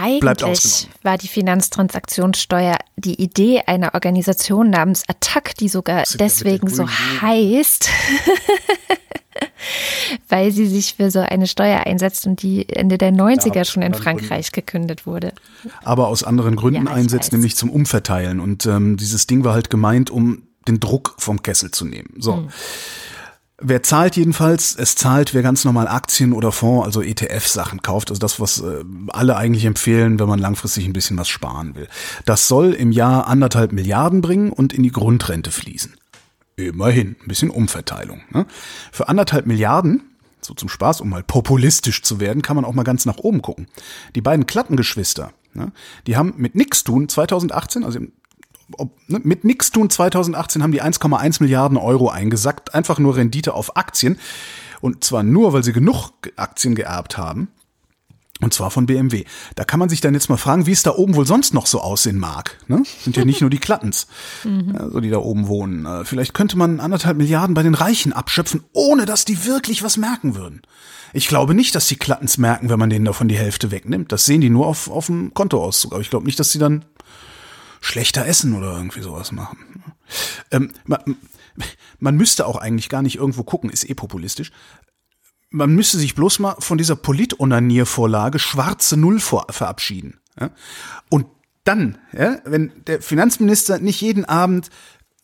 Eigentlich 0.00 0.88
war 1.02 1.18
die 1.18 1.28
Finanztransaktionssteuer 1.28 2.76
die 2.96 3.20
Idee 3.22 3.62
einer 3.66 3.94
Organisation 3.94 4.70
namens 4.70 5.04
Attac, 5.08 5.54
die 5.56 5.68
sogar 5.68 6.04
deswegen 6.18 6.68
so 6.68 6.86
heißt, 6.88 7.88
weil 10.28 10.52
sie 10.52 10.66
sich 10.66 10.94
für 10.94 11.10
so 11.10 11.20
eine 11.20 11.46
Steuer 11.46 11.80
einsetzt 11.86 12.26
und 12.26 12.42
die 12.42 12.68
Ende 12.68 12.98
der 12.98 13.12
90er 13.12 13.56
ja, 13.56 13.64
schon 13.64 13.82
in 13.82 13.94
Frankreich 13.94 14.52
Gründen. 14.52 14.66
gekündet 14.66 15.06
wurde. 15.06 15.32
Aber 15.82 16.08
aus 16.08 16.24
anderen 16.24 16.56
Gründen 16.56 16.86
ja, 16.86 16.92
einsetzt, 16.92 17.28
weiß. 17.28 17.32
nämlich 17.32 17.56
zum 17.56 17.70
Umverteilen. 17.70 18.40
Und 18.40 18.66
ähm, 18.66 18.96
dieses 18.96 19.26
Ding 19.26 19.44
war 19.44 19.54
halt 19.54 19.70
gemeint, 19.70 20.10
um 20.10 20.42
den 20.68 20.80
Druck 20.80 21.14
vom 21.18 21.42
Kessel 21.42 21.70
zu 21.70 21.84
nehmen. 21.84 22.14
So. 22.18 22.36
Hm. 22.36 22.48
Wer 23.58 23.82
zahlt 23.82 24.16
jedenfalls? 24.16 24.76
Es 24.76 24.96
zahlt, 24.96 25.32
wer 25.32 25.42
ganz 25.42 25.64
normal 25.64 25.88
Aktien 25.88 26.34
oder 26.34 26.52
Fonds, 26.52 26.84
also 26.84 27.00
ETF-Sachen 27.00 27.80
kauft. 27.80 28.10
Also 28.10 28.20
das, 28.20 28.38
was 28.38 28.60
äh, 28.60 28.84
alle 29.08 29.36
eigentlich 29.36 29.64
empfehlen, 29.64 30.18
wenn 30.18 30.28
man 30.28 30.38
langfristig 30.38 30.84
ein 30.84 30.92
bisschen 30.92 31.16
was 31.16 31.28
sparen 31.28 31.74
will. 31.74 31.88
Das 32.26 32.48
soll 32.48 32.74
im 32.74 32.92
Jahr 32.92 33.26
anderthalb 33.26 33.72
Milliarden 33.72 34.20
bringen 34.20 34.52
und 34.52 34.74
in 34.74 34.82
die 34.82 34.92
Grundrente 34.92 35.50
fließen. 35.50 35.96
Immerhin, 36.56 37.16
ein 37.22 37.28
bisschen 37.28 37.48
Umverteilung. 37.48 38.20
Ne? 38.30 38.46
Für 38.92 39.08
anderthalb 39.08 39.46
Milliarden, 39.46 40.02
so 40.42 40.52
zum 40.52 40.68
Spaß, 40.68 41.00
um 41.00 41.08
mal 41.08 41.22
populistisch 41.22 42.02
zu 42.02 42.20
werden, 42.20 42.42
kann 42.42 42.56
man 42.56 42.66
auch 42.66 42.74
mal 42.74 42.82
ganz 42.82 43.06
nach 43.06 43.16
oben 43.16 43.40
gucken. 43.40 43.68
Die 44.14 44.20
beiden 44.20 44.46
Klattengeschwister, 44.46 45.32
ne, 45.54 45.72
die 46.06 46.16
haben 46.16 46.34
mit 46.36 46.54
nix 46.54 46.84
tun 46.84 47.08
2018, 47.08 47.84
also 47.84 47.98
im 47.98 48.12
ob, 48.76 48.90
ne, 49.08 49.20
mit 49.22 49.44
nix 49.44 49.70
tun 49.70 49.90
2018 49.90 50.62
haben 50.62 50.72
die 50.72 50.82
1,1 50.82 51.42
Milliarden 51.42 51.78
Euro 51.78 52.08
eingesackt, 52.08 52.74
einfach 52.74 52.98
nur 52.98 53.16
Rendite 53.16 53.54
auf 53.54 53.76
Aktien. 53.76 54.18
Und 54.80 55.04
zwar 55.04 55.22
nur, 55.22 55.52
weil 55.52 55.64
sie 55.64 55.72
genug 55.72 56.12
Aktien 56.36 56.74
geerbt 56.74 57.16
haben. 57.16 57.48
Und 58.42 58.52
zwar 58.52 58.70
von 58.70 58.84
BMW. 58.84 59.24
Da 59.54 59.64
kann 59.64 59.80
man 59.80 59.88
sich 59.88 60.02
dann 60.02 60.12
jetzt 60.12 60.28
mal 60.28 60.36
fragen, 60.36 60.66
wie 60.66 60.72
es 60.72 60.82
da 60.82 60.90
oben 60.90 61.14
wohl 61.14 61.26
sonst 61.26 61.54
noch 61.54 61.66
so 61.66 61.80
aussehen 61.80 62.18
mag. 62.18 62.58
Ne? 62.68 62.82
Sind 63.02 63.16
ja 63.16 63.24
nicht 63.24 63.40
nur 63.40 63.48
die 63.48 63.58
Klattens, 63.58 64.08
mhm. 64.44 64.76
also 64.76 65.00
die 65.00 65.08
da 65.08 65.18
oben 65.18 65.48
wohnen. 65.48 65.86
Äh, 65.86 66.04
vielleicht 66.04 66.34
könnte 66.34 66.58
man 66.58 66.80
anderthalb 66.80 67.16
Milliarden 67.16 67.54
bei 67.54 67.62
den 67.62 67.74
Reichen 67.74 68.12
abschöpfen, 68.12 68.62
ohne 68.74 69.06
dass 69.06 69.24
die 69.24 69.46
wirklich 69.46 69.82
was 69.82 69.96
merken 69.96 70.34
würden. 70.34 70.60
Ich 71.14 71.28
glaube 71.28 71.54
nicht, 71.54 71.74
dass 71.74 71.86
die 71.86 71.96
Klattens 71.96 72.36
merken, 72.36 72.68
wenn 72.68 72.78
man 72.78 72.90
denen 72.90 73.06
davon 73.06 73.28
die 73.28 73.38
Hälfte 73.38 73.70
wegnimmt. 73.70 74.12
Das 74.12 74.26
sehen 74.26 74.42
die 74.42 74.50
nur 74.50 74.66
auf, 74.66 74.90
auf 74.90 75.06
dem 75.06 75.32
Kontoauszug. 75.32 75.92
Aber 75.92 76.02
ich 76.02 76.10
glaube 76.10 76.26
nicht, 76.26 76.38
dass 76.38 76.52
sie 76.52 76.58
dann 76.58 76.84
schlechter 77.80 78.26
essen 78.26 78.54
oder 78.54 78.76
irgendwie 78.76 79.02
sowas 79.02 79.32
machen. 79.32 79.82
Ähm, 80.50 80.72
man, 80.84 81.16
man 81.98 82.16
müsste 82.16 82.46
auch 82.46 82.56
eigentlich 82.56 82.88
gar 82.88 83.02
nicht 83.02 83.16
irgendwo 83.16 83.42
gucken, 83.42 83.70
ist 83.70 83.88
eh 83.88 83.94
populistisch. 83.94 84.52
Man 85.50 85.74
müsste 85.74 85.98
sich 85.98 86.14
bloß 86.14 86.40
mal 86.40 86.56
von 86.58 86.78
dieser 86.78 86.96
Politonaniervorlage 86.96 88.38
schwarze 88.38 88.96
Null 88.96 89.20
vor, 89.20 89.46
verabschieden. 89.50 90.20
Ja? 90.38 90.50
Und 91.08 91.26
dann, 91.64 91.98
ja, 92.12 92.38
wenn 92.44 92.72
der 92.86 93.02
Finanzminister 93.02 93.78
nicht 93.78 94.00
jeden 94.00 94.24
Abend 94.24 94.70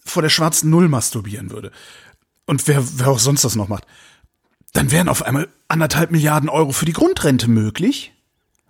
vor 0.04 0.22
der 0.22 0.30
schwarzen 0.30 0.70
Null 0.70 0.88
masturbieren 0.88 1.50
würde 1.50 1.70
und 2.46 2.66
wer, 2.66 2.82
wer 2.98 3.08
auch 3.08 3.18
sonst 3.18 3.44
das 3.44 3.54
noch 3.54 3.68
macht, 3.68 3.86
dann 4.72 4.90
wären 4.90 5.08
auf 5.08 5.22
einmal 5.22 5.48
anderthalb 5.68 6.10
Milliarden 6.10 6.48
Euro 6.48 6.72
für 6.72 6.86
die 6.86 6.92
Grundrente 6.92 7.48
möglich. 7.48 8.11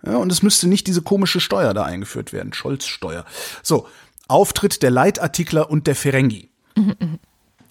Ja, 0.05 0.17
und 0.17 0.31
es 0.31 0.43
müsste 0.43 0.67
nicht 0.67 0.87
diese 0.87 1.01
komische 1.01 1.39
Steuer 1.39 1.73
da 1.73 1.83
eingeführt 1.83 2.33
werden, 2.33 2.53
Scholz-Steuer. 2.53 3.25
So, 3.61 3.87
Auftritt 4.27 4.83
der 4.83 4.91
Leitartikler 4.91 5.69
und 5.69 5.87
der 5.87 5.95
Ferengi. 5.95 6.49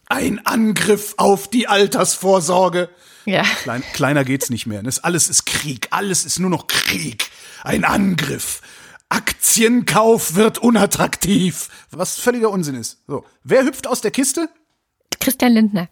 Ein 0.09 0.47
Angriff 0.47 1.15
auf 1.17 1.49
die 1.49 1.69
Altersvorsorge. 1.69 2.89
Ja. 3.25 3.43
Klein, 3.43 3.83
kleiner 3.93 4.25
geht's 4.25 4.51
nicht 4.51 4.67
mehr. 4.67 4.83
Das 4.83 5.03
alles 5.03 5.29
ist 5.29 5.47
Krieg. 5.47 5.89
Alles 5.91 6.25
ist 6.25 6.39
nur 6.39 6.51
noch 6.51 6.67
Krieg. 6.67 7.31
Ein 7.63 7.85
Angriff. 7.85 8.61
Aktienkauf 9.09 10.35
wird 10.35 10.59
unattraktiv. 10.59 11.69
Was 11.91 12.19
völliger 12.19 12.51
Unsinn 12.51 12.75
ist. 12.75 13.03
So. 13.07 13.25
Wer 13.45 13.65
hüpft 13.65 13.87
aus 13.87 14.01
der 14.01 14.11
Kiste? 14.11 14.49
Christian 15.21 15.53
Lindner. 15.53 15.89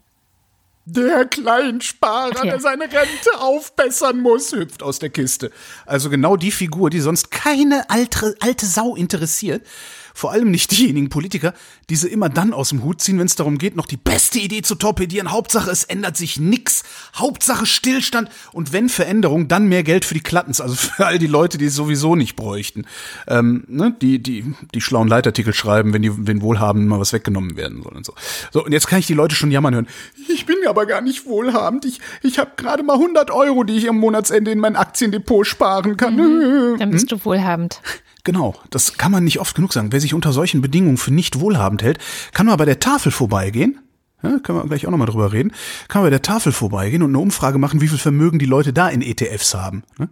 Der 0.85 1.25
Kleinsparer, 1.25 2.43
ja. 2.43 2.51
der 2.51 2.59
seine 2.59 2.85
Rente 2.85 3.39
aufbessern 3.39 4.19
muss, 4.19 4.51
hüpft 4.51 4.81
aus 4.81 4.99
der 4.99 5.09
Kiste. 5.09 5.51
Also 5.85 6.09
genau 6.09 6.35
die 6.35 6.51
Figur, 6.51 6.89
die 6.89 6.99
sonst 6.99 7.29
keine 7.29 7.89
alte, 7.89 8.35
alte 8.39 8.65
Sau 8.65 8.95
interessiert, 8.95 9.65
vor 10.13 10.31
allem 10.31 10.51
nicht 10.51 10.71
diejenigen 10.71 11.09
Politiker, 11.09 11.53
die 11.89 11.95
sie 11.95 12.07
immer 12.07 12.29
dann 12.29 12.53
aus 12.53 12.69
dem 12.69 12.83
Hut 12.83 13.01
ziehen, 13.01 13.19
wenn 13.19 13.27
es 13.27 13.35
darum 13.35 13.57
geht, 13.57 13.75
noch 13.75 13.85
die 13.85 13.97
beste 13.97 14.39
Idee 14.39 14.61
zu 14.61 14.75
torpedieren. 14.75 15.31
Hauptsache, 15.31 15.69
es 15.69 15.83
ändert 15.83 16.17
sich 16.17 16.39
nix. 16.39 16.83
Hauptsache 17.15 17.65
Stillstand. 17.65 18.29
Und 18.51 18.73
wenn 18.73 18.89
Veränderung, 18.89 19.47
dann 19.47 19.67
mehr 19.67 19.83
Geld 19.83 20.05
für 20.05 20.13
die 20.13 20.21
Klattens, 20.21 20.61
also 20.61 20.75
für 20.75 21.05
all 21.05 21.19
die 21.19 21.27
Leute, 21.27 21.57
die 21.57 21.65
es 21.65 21.75
sowieso 21.75 22.15
nicht 22.15 22.35
bräuchten. 22.35 22.85
Ähm, 23.27 23.63
ne? 23.67 23.95
die, 24.01 24.21
die, 24.21 24.53
die 24.73 24.81
schlauen 24.81 25.07
Leitartikel 25.07 25.53
schreiben, 25.53 25.93
wenn 25.93 26.01
die, 26.01 26.27
wenn 26.27 26.41
Wohlhabenden 26.41 26.89
mal 26.89 26.99
was 26.99 27.13
weggenommen 27.13 27.55
werden 27.55 27.83
soll 27.83 27.93
und 27.93 28.05
so. 28.05 28.13
So, 28.51 28.65
und 28.65 28.71
jetzt 28.71 28.87
kann 28.87 28.99
ich 28.99 29.07
die 29.07 29.13
Leute 29.13 29.35
schon 29.35 29.51
jammern 29.51 29.73
hören. 29.73 29.87
Ich 30.29 30.45
bin 30.45 30.57
aber 30.67 30.85
gar 30.85 31.01
nicht 31.01 31.25
wohlhabend. 31.25 31.85
Ich, 31.85 31.99
ich 32.21 32.39
habe 32.39 32.51
gerade 32.57 32.83
mal 32.83 32.93
100 32.93 33.31
Euro, 33.31 33.63
die 33.63 33.77
ich 33.77 33.89
am 33.89 33.97
Monatsende 33.97 34.51
in 34.51 34.59
mein 34.59 34.75
Aktiendepot 34.75 35.45
sparen 35.45 35.97
kann. 35.97 36.15
Mhm, 36.15 36.77
dann 36.79 36.91
bist 36.91 37.11
du 37.11 37.23
wohlhabend. 37.23 37.81
Genau, 38.23 38.53
das 38.69 38.97
kann 38.97 39.11
man 39.11 39.23
nicht 39.23 39.39
oft 39.39 39.55
genug 39.55 39.73
sagen. 39.73 39.91
Wer 39.91 39.99
sich 39.99 40.10
unter 40.13 40.31
solchen 40.31 40.61
Bedingungen 40.61 40.97
für 40.97 41.11
nicht 41.11 41.39
wohlhabend 41.39 41.83
hält, 41.83 41.99
kann 42.33 42.45
mal 42.45 42.55
bei 42.55 42.65
der 42.65 42.79
Tafel 42.79 43.11
vorbeigehen. 43.11 43.79
Ja, 44.23 44.37
können 44.39 44.59
wir 44.59 44.67
gleich 44.67 44.85
auch 44.85 44.91
nochmal 44.91 45.07
drüber 45.07 45.31
reden. 45.31 45.51
Kann 45.87 46.01
man 46.01 46.07
bei 46.07 46.11
der 46.11 46.21
Tafel 46.21 46.51
vorbeigehen 46.51 47.01
und 47.01 47.09
eine 47.09 47.19
Umfrage 47.19 47.57
machen, 47.57 47.81
wie 47.81 47.87
viel 47.87 47.97
Vermögen 47.97 48.37
die 48.37 48.45
Leute 48.45 48.71
da 48.71 48.87
in 48.87 49.01
ETFs 49.01 49.55
haben. 49.55 49.83
Ne? 49.97 50.09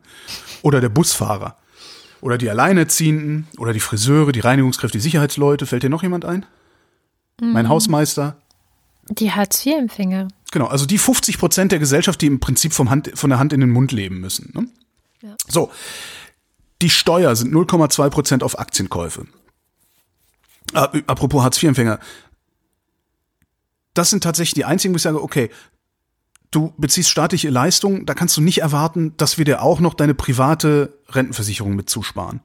Oder 0.63 0.81
der 0.81 0.89
Busfahrer. 0.89 1.57
Oder 2.21 2.38
die 2.38 2.49
Alleinerziehenden. 2.49 3.47
Oder 3.57 3.71
die 3.71 3.79
Friseure, 3.79 4.31
die 4.31 4.39
Reinigungskräfte, 4.39 4.97
die 4.97 5.03
Sicherheitsleute. 5.03 5.67
Fällt 5.67 5.83
dir 5.83 5.89
noch 5.89 6.01
jemand 6.01 6.25
ein? 6.25 6.45
Mhm. 7.39 7.53
Mein 7.53 7.69
Hausmeister. 7.69 8.38
Die 9.09 9.31
Hartz-IV-Empfänger. 9.31 10.27
Genau, 10.51 10.65
also 10.65 10.85
die 10.85 10.97
50 10.97 11.38
Prozent 11.38 11.71
der 11.71 11.79
Gesellschaft, 11.79 12.21
die 12.21 12.27
im 12.27 12.39
Prinzip 12.39 12.73
vom 12.73 12.89
Hand, 12.89 13.12
von 13.13 13.29
der 13.29 13.39
Hand 13.39 13.53
in 13.53 13.59
den 13.59 13.69
Mund 13.69 13.91
leben 13.91 14.19
müssen. 14.19 14.51
Ne? 14.55 14.67
Ja. 15.21 15.35
So, 15.47 15.71
die 16.81 16.89
Steuer 16.89 17.35
sind 17.35 17.53
0,2 17.53 18.09
Prozent 18.09 18.43
auf 18.43 18.57
Aktienkäufe. 18.57 19.25
Äh, 20.73 21.03
apropos 21.08 21.43
Hartz-IV-Empfänger. 21.43 21.99
Das 23.93 24.10
sind 24.10 24.23
tatsächlich 24.23 24.53
die 24.53 24.65
einzigen, 24.65 24.93
wo 24.93 24.97
ich 24.97 25.01
sage, 25.01 25.21
okay, 25.21 25.49
du 26.51 26.73
beziehst 26.77 27.10
staatliche 27.10 27.49
Leistungen, 27.49 28.05
da 28.05 28.13
kannst 28.13 28.38
du 28.38 28.41
nicht 28.41 28.60
erwarten, 28.60 29.13
dass 29.17 29.38
wir 29.38 29.45
dir 29.45 29.62
auch 29.62 29.79
noch 29.79 29.93
deine 29.93 30.13
private 30.13 30.93
Rentenversicherung 31.10 31.75
mit 31.75 31.89
zusparen. 31.89 32.41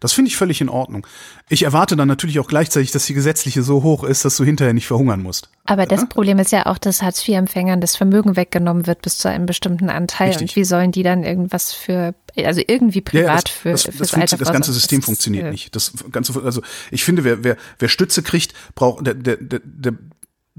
Das 0.00 0.12
finde 0.12 0.28
ich 0.28 0.36
völlig 0.36 0.60
in 0.60 0.68
Ordnung. 0.68 1.06
Ich 1.48 1.64
erwarte 1.64 1.96
dann 1.96 2.06
natürlich 2.06 2.38
auch 2.38 2.46
gleichzeitig, 2.46 2.92
dass 2.92 3.06
die 3.06 3.14
gesetzliche 3.14 3.64
so 3.64 3.82
hoch 3.82 4.04
ist, 4.04 4.24
dass 4.24 4.36
du 4.36 4.44
hinterher 4.44 4.72
nicht 4.72 4.86
verhungern 4.86 5.22
musst. 5.22 5.50
Aber 5.64 5.86
das 5.86 6.02
ja? 6.02 6.06
Problem 6.06 6.38
ist 6.38 6.52
ja 6.52 6.66
auch, 6.66 6.78
dass 6.78 7.02
Hartz-IV-Empfängern 7.02 7.80
das 7.80 7.96
Vermögen 7.96 8.36
weggenommen 8.36 8.86
wird 8.86 9.02
bis 9.02 9.18
zu 9.18 9.28
einem 9.28 9.46
bestimmten 9.46 9.90
Anteil. 9.90 10.28
Richtig. 10.28 10.50
Und 10.50 10.56
wie 10.56 10.64
sollen 10.64 10.92
die 10.92 11.02
dann 11.02 11.24
irgendwas 11.24 11.72
für, 11.72 12.14
also 12.46 12.60
irgendwie 12.66 13.00
privat 13.00 13.48
ja, 13.64 13.70
das, 13.70 13.82
für, 13.82 13.90
das, 13.90 13.98
das, 13.98 14.14
Alter 14.14 14.36
das 14.36 14.52
ganze 14.52 14.72
System 14.72 15.00
das 15.00 15.06
funktioniert 15.06 15.46
ist, 15.46 15.52
nicht. 15.52 15.76
Das 15.76 15.92
ganze, 16.10 16.40
also 16.42 16.62
ich 16.90 17.04
finde, 17.04 17.24
wer, 17.24 17.44
wer, 17.44 17.56
wer 17.78 17.88
Stütze 17.88 18.22
kriegt, 18.22 18.54
braucht, 18.74 19.06
der, 19.06 19.14
der, 19.14 19.36
der, 19.36 19.60
der 19.64 19.94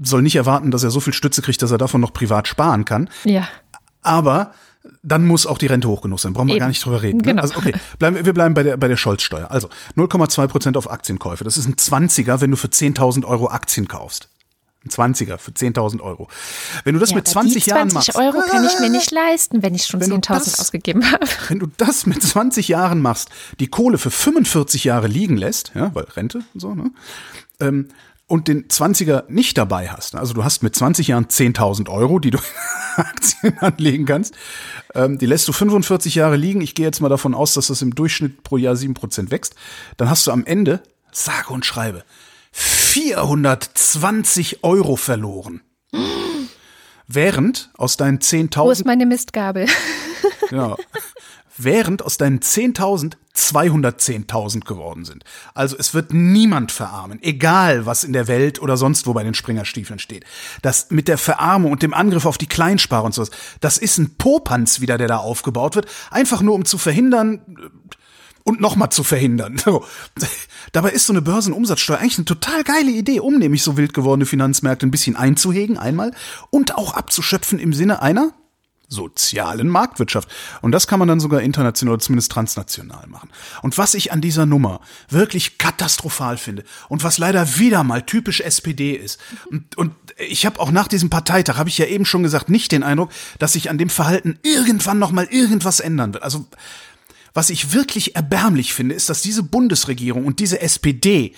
soll 0.02 0.22
nicht 0.22 0.36
erwarten, 0.36 0.70
dass 0.70 0.82
er 0.82 0.90
so 0.90 1.00
viel 1.00 1.12
Stütze 1.12 1.42
kriegt, 1.42 1.60
dass 1.62 1.70
er 1.70 1.78
davon 1.78 2.00
noch 2.00 2.12
privat 2.12 2.48
sparen 2.48 2.84
kann. 2.84 3.10
Ja. 3.24 3.48
Aber 4.02 4.54
dann 5.02 5.26
muss 5.26 5.46
auch 5.46 5.58
die 5.58 5.66
Rente 5.66 5.88
hoch 5.88 6.00
genug 6.00 6.20
sein. 6.20 6.32
Brauchen 6.32 6.48
wir 6.48 6.54
Eben. 6.54 6.60
gar 6.60 6.68
nicht 6.68 6.84
drüber 6.84 7.02
reden. 7.02 7.18
Ne? 7.18 7.24
Genau. 7.24 7.42
Also 7.42 7.56
okay, 7.56 7.74
bleiben, 7.98 8.24
wir 8.24 8.32
bleiben 8.32 8.54
bei 8.54 8.62
der, 8.62 8.76
bei 8.76 8.88
der 8.88 8.96
Scholz-Steuer. 8.96 9.50
Also 9.50 9.68
0,2 9.96 10.46
Prozent 10.46 10.76
auf 10.76 10.90
Aktienkäufe. 10.90 11.44
Das 11.44 11.58
ist 11.58 11.66
ein 11.66 11.74
20er, 11.74 12.40
wenn 12.40 12.50
du 12.50 12.56
für 12.56 12.68
10.000 12.68 13.24
Euro 13.26 13.48
Aktien 13.48 13.88
kaufst. 13.88 14.28
Ein 14.82 14.88
20er 15.14 15.36
für 15.36 15.50
10.000 15.50 16.00
Euro. 16.00 16.28
Wenn 16.84 16.94
du 16.94 17.00
das 17.00 17.10
Ja, 17.10 17.16
mit 17.16 17.26
aber 17.26 17.32
20 17.32 17.64
die 17.64 17.70
Jahren 17.70 17.90
20 17.90 18.14
machst. 18.14 18.16
Euro 18.16 18.40
kann 18.48 18.64
ich 18.64 18.80
mir 18.80 18.88
nicht 18.90 19.10
leisten, 19.10 19.62
wenn 19.62 19.74
ich 19.74 19.84
schon 19.84 20.00
Wenn 20.00 20.08
du 20.10 20.16
10.000 20.16 20.28
das- 20.46 20.58
ausgegeben 20.60 21.10
habe. 21.12 21.26
Wenn 21.48 21.58
du 21.58 21.66
das 21.76 22.06
mit 22.06 22.22
20 22.22 22.68
Jahren 22.68 23.02
machst, 23.02 23.28
die 23.60 23.66
Kohle 23.68 23.98
für 23.98 24.10
45 24.10 24.84
Jahre 24.84 25.06
liegen 25.06 25.36
lässt, 25.36 25.72
ja, 25.74 25.94
weil 25.94 26.04
Rente 26.04 26.42
und 26.54 26.60
so, 26.60 26.74
ne? 26.74 26.90
Ähm, 27.60 27.88
und 28.26 28.46
den 28.46 28.68
20er 28.68 29.24
nicht 29.28 29.58
dabei 29.58 29.88
hast, 29.90 30.14
also 30.14 30.32
du 30.34 30.44
hast 30.44 30.62
mit 30.62 30.74
20 30.76 31.08
Jahren 31.08 31.26
10.000 31.26 31.88
Euro, 31.90 32.20
die 32.20 32.30
du 32.30 32.38
in 32.96 33.04
Aktien 33.04 33.58
anlegen 33.58 34.06
kannst, 34.06 34.34
ähm, 34.94 35.18
die 35.18 35.26
lässt 35.26 35.46
du 35.48 35.52
45 35.52 36.14
Jahre 36.14 36.36
liegen. 36.36 36.60
Ich 36.62 36.74
gehe 36.74 36.86
jetzt 36.86 37.00
mal 37.00 37.08
davon 37.10 37.34
aus, 37.34 37.52
dass 37.54 37.66
das 37.66 37.82
im 37.82 37.94
Durchschnitt 37.94 38.44
pro 38.44 38.56
Jahr 38.56 38.74
7% 38.76 39.30
wächst. 39.30 39.56
Dann 39.98 40.08
hast 40.08 40.26
du 40.26 40.30
am 40.30 40.44
Ende, 40.46 40.80
sage 41.12 41.48
und 41.52 41.66
schreibe, 41.66 42.04
420 42.52 44.64
Euro 44.64 44.96
verloren. 44.96 45.60
Während 47.06 47.70
aus 47.76 47.96
deinen 47.96 48.18
10.000 48.18 48.64
Wo 48.64 48.70
ist 48.70 48.84
meine 48.84 49.06
Mistgabel? 49.06 49.66
Genau. 50.48 50.76
Während 51.56 52.02
aus 52.02 52.16
deinen 52.16 52.40
10.000 52.40 53.14
210.000 53.36 54.64
geworden 54.64 55.04
sind. 55.04 55.24
Also 55.54 55.76
es 55.78 55.94
wird 55.94 56.12
niemand 56.12 56.72
verarmen, 56.72 57.22
egal 57.22 57.86
was 57.86 58.04
in 58.04 58.12
der 58.12 58.28
Welt 58.28 58.60
oder 58.60 58.76
sonst 58.76 59.06
wo 59.06 59.12
bei 59.12 59.22
den 59.22 59.34
Springerstiefeln 59.34 59.98
steht. 59.98 60.24
Das 60.62 60.90
mit 60.90 61.08
der 61.08 61.18
Verarmung 61.18 61.72
und 61.72 61.82
dem 61.82 61.94
Angriff 61.94 62.26
auf 62.26 62.38
die 62.38 62.48
Kleinsparer 62.48 63.04
und 63.04 63.14
sowas, 63.14 63.30
das 63.60 63.78
ist 63.78 63.98
ein 63.98 64.16
Popanz 64.16 64.80
wieder, 64.80 64.98
der 64.98 65.08
da 65.08 65.18
aufgebaut 65.18 65.74
wird, 65.74 65.86
einfach 66.10 66.42
nur 66.42 66.54
um 66.54 66.64
zu 66.64 66.76
verhindern 66.76 67.40
und 68.44 68.60
nochmal 68.60 68.90
zu 68.90 69.04
verhindern. 69.04 69.58
So. 69.58 69.84
Dabei 70.72 70.90
ist 70.90 71.06
so 71.06 71.12
eine 71.12 71.22
Börsenumsatzsteuer 71.22 71.98
eigentlich 71.98 72.18
eine 72.18 72.24
total 72.24 72.64
geile 72.64 72.90
Idee, 72.90 73.20
um 73.20 73.38
nämlich 73.38 73.62
so 73.62 73.76
wild 73.76 73.94
gewordene 73.94 74.26
Finanzmärkte 74.26 74.86
ein 74.86 74.90
bisschen 74.90 75.16
einzuhegen 75.16 75.78
einmal 75.78 76.12
und 76.50 76.76
auch 76.76 76.94
abzuschöpfen 76.94 77.58
im 77.58 77.72
Sinne 77.72 78.02
einer 78.02 78.32
sozialen 78.90 79.68
Marktwirtschaft. 79.68 80.28
Und 80.60 80.72
das 80.72 80.86
kann 80.86 80.98
man 80.98 81.08
dann 81.08 81.20
sogar 81.20 81.40
international 81.40 81.94
oder 81.94 82.02
zumindest 82.02 82.32
transnational 82.32 83.06
machen. 83.06 83.30
Und 83.62 83.78
was 83.78 83.94
ich 83.94 84.12
an 84.12 84.20
dieser 84.20 84.46
Nummer 84.46 84.80
wirklich 85.08 85.58
katastrophal 85.58 86.36
finde 86.36 86.64
und 86.88 87.04
was 87.04 87.16
leider 87.16 87.56
wieder 87.56 87.84
mal 87.84 88.02
typisch 88.02 88.40
SPD 88.40 88.92
ist, 88.92 89.20
und, 89.48 89.78
und 89.78 89.94
ich 90.18 90.44
habe 90.44 90.58
auch 90.58 90.72
nach 90.72 90.88
diesem 90.88 91.08
Parteitag, 91.08 91.56
habe 91.56 91.68
ich 91.68 91.78
ja 91.78 91.86
eben 91.86 92.04
schon 92.04 92.24
gesagt, 92.24 92.50
nicht 92.50 92.72
den 92.72 92.82
Eindruck, 92.82 93.10
dass 93.38 93.52
sich 93.52 93.70
an 93.70 93.78
dem 93.78 93.90
Verhalten 93.90 94.38
irgendwann 94.42 94.98
noch 94.98 95.12
mal 95.12 95.26
irgendwas 95.30 95.78
ändern 95.78 96.12
wird. 96.12 96.24
Also 96.24 96.46
was 97.34 97.50
ich 97.50 97.72
wirklich 97.72 98.16
erbärmlich 98.16 98.74
finde, 98.74 98.94
ist, 98.94 99.08
dass 99.08 99.22
diese 99.22 99.42
Bundesregierung 99.42 100.24
und 100.24 100.40
diese 100.40 100.60
SPD 100.60 101.34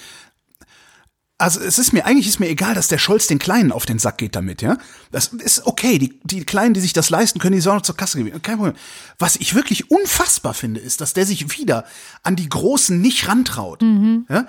also 1.42 1.60
es 1.60 1.78
ist 1.78 1.92
mir 1.92 2.06
eigentlich 2.06 2.28
ist 2.28 2.38
mir 2.38 2.48
egal, 2.48 2.74
dass 2.74 2.86
der 2.86 2.98
Scholz 2.98 3.26
den 3.26 3.40
Kleinen 3.40 3.72
auf 3.72 3.84
den 3.84 3.98
Sack 3.98 4.18
geht 4.18 4.36
damit, 4.36 4.62
ja. 4.62 4.78
Das 5.10 5.28
ist 5.28 5.66
okay. 5.66 5.98
Die, 5.98 6.20
die 6.22 6.44
Kleinen, 6.44 6.72
die 6.72 6.80
sich 6.80 6.92
das 6.92 7.10
leisten 7.10 7.40
können, 7.40 7.56
die 7.56 7.60
sollen 7.60 7.76
noch 7.76 7.82
zur 7.82 7.96
Kasse 7.96 8.22
gehen. 8.22 8.42
Kein 8.42 8.58
Problem. 8.58 8.76
Was 9.18 9.34
ich 9.34 9.54
wirklich 9.54 9.90
unfassbar 9.90 10.54
finde, 10.54 10.78
ist, 10.78 11.00
dass 11.00 11.14
der 11.14 11.26
sich 11.26 11.58
wieder 11.58 11.84
an 12.22 12.36
die 12.36 12.48
Großen 12.48 13.00
nicht 13.00 13.26
rantraut. 13.26 13.82
Ja? 14.28 14.46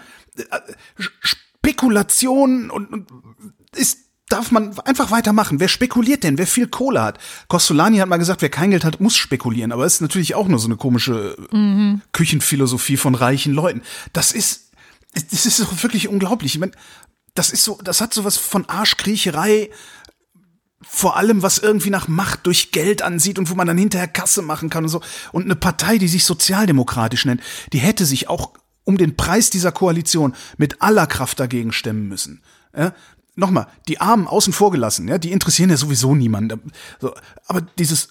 Spekulation 0.99 2.69
und, 2.69 2.93
und 2.93 3.07
ist 3.75 3.97
darf 4.33 4.51
man 4.51 4.77
einfach 4.79 5.11
weitermachen. 5.11 5.59
Wer 5.59 5.67
spekuliert 5.67 6.23
denn? 6.23 6.37
Wer 6.37 6.47
viel 6.47 6.67
Kohle 6.67 7.01
hat? 7.01 7.19
Costolani 7.47 7.97
hat 7.97 8.09
mal 8.09 8.17
gesagt, 8.17 8.41
wer 8.41 8.49
kein 8.49 8.71
Geld 8.71 8.83
hat, 8.83 8.99
muss 8.99 9.15
spekulieren. 9.15 9.71
Aber 9.71 9.85
es 9.85 9.95
ist 9.95 10.01
natürlich 10.01 10.35
auch 10.35 10.47
nur 10.47 10.59
so 10.59 10.67
eine 10.67 10.75
komische 10.75 11.37
Küchenphilosophie 12.11 12.97
von 12.97 13.15
reichen 13.15 13.53
Leuten. 13.53 13.83
Das 14.11 14.31
ist, 14.31 14.71
das 15.13 15.45
ist 15.45 15.83
wirklich 15.83 16.07
unglaublich. 16.07 16.55
Ich 16.55 16.59
mein, 16.59 16.75
das 17.35 17.51
ist 17.51 17.63
so, 17.63 17.79
das 17.83 18.01
hat 18.01 18.13
sowas 18.13 18.37
von 18.37 18.67
Arschkriecherei. 18.67 19.69
Vor 20.81 21.15
allem, 21.15 21.43
was 21.43 21.59
irgendwie 21.59 21.91
nach 21.91 22.07
Macht 22.07 22.45
durch 22.45 22.71
Geld 22.71 23.03
ansieht 23.03 23.39
und 23.39 23.49
wo 23.49 23.55
man 23.55 23.67
dann 23.67 23.77
hinterher 23.77 24.07
Kasse 24.07 24.41
machen 24.41 24.69
kann 24.69 24.83
und 24.83 24.89
so. 24.89 25.01
Und 25.31 25.45
eine 25.45 25.55
Partei, 25.55 25.97
die 25.97 26.07
sich 26.09 26.25
sozialdemokratisch 26.25 27.25
nennt, 27.25 27.41
die 27.71 27.77
hätte 27.77 28.05
sich 28.05 28.27
auch 28.27 28.53
um 28.83 28.97
den 28.97 29.15
Preis 29.15 29.49
dieser 29.49 29.71
Koalition 29.71 30.33
mit 30.57 30.81
aller 30.81 31.07
Kraft 31.07 31.39
dagegen 31.39 31.71
stemmen 31.71 32.07
müssen. 32.07 32.41
Ja? 32.75 32.93
Nochmal, 33.35 33.67
die 33.87 33.99
Armen 33.99 34.27
außen 34.27 34.53
vor 34.53 34.71
gelassen, 34.71 35.07
ja, 35.07 35.17
die 35.17 35.31
interessieren 35.31 35.71
ja 35.71 35.77
sowieso 35.77 36.13
niemanden. 36.13 36.71
So, 36.99 37.13
aber 37.47 37.61
dieses, 37.79 38.09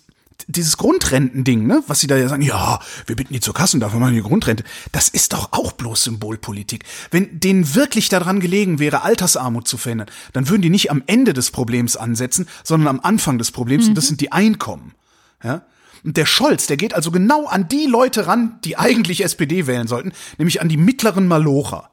dieses 0.48 0.76
Grundrentending, 0.76 1.66
ne, 1.66 1.82
was 1.86 2.00
sie 2.00 2.06
da 2.06 2.16
ja 2.16 2.28
sagen, 2.28 2.42
ja, 2.42 2.80
wir 3.06 3.16
bitten 3.16 3.32
die 3.32 3.40
zur 3.40 3.54
Kasse 3.54 3.76
und 3.76 3.80
dafür 3.80 4.00
machen 4.00 4.14
die 4.14 4.22
Grundrente, 4.22 4.64
das 4.90 5.08
ist 5.08 5.32
doch 5.32 5.52
auch 5.52 5.72
bloß 5.72 6.04
Symbolpolitik. 6.04 6.84
Wenn 7.10 7.38
denen 7.38 7.74
wirklich 7.74 8.08
daran 8.08 8.40
gelegen 8.40 8.78
wäre, 8.78 9.02
Altersarmut 9.02 9.68
zu 9.68 9.76
verhindern, 9.76 10.10
dann 10.32 10.48
würden 10.48 10.62
die 10.62 10.70
nicht 10.70 10.90
am 10.90 11.02
Ende 11.06 11.32
des 11.32 11.50
Problems 11.50 11.96
ansetzen, 11.96 12.48
sondern 12.64 12.88
am 12.88 13.00
Anfang 13.00 13.38
des 13.38 13.52
Problems, 13.52 13.88
und 13.88 13.94
das 13.94 14.08
sind 14.08 14.20
die 14.20 14.32
Einkommen. 14.32 14.94
Ja? 15.42 15.62
Und 16.04 16.16
der 16.16 16.26
Scholz, 16.26 16.66
der 16.66 16.76
geht 16.76 16.94
also 16.94 17.10
genau 17.10 17.46
an 17.46 17.68
die 17.68 17.86
Leute 17.86 18.26
ran, 18.26 18.58
die 18.64 18.76
eigentlich 18.76 19.22
SPD 19.22 19.66
wählen 19.66 19.86
sollten, 19.86 20.12
nämlich 20.38 20.60
an 20.60 20.68
die 20.68 20.76
mittleren 20.76 21.28
Malocher. 21.28 21.90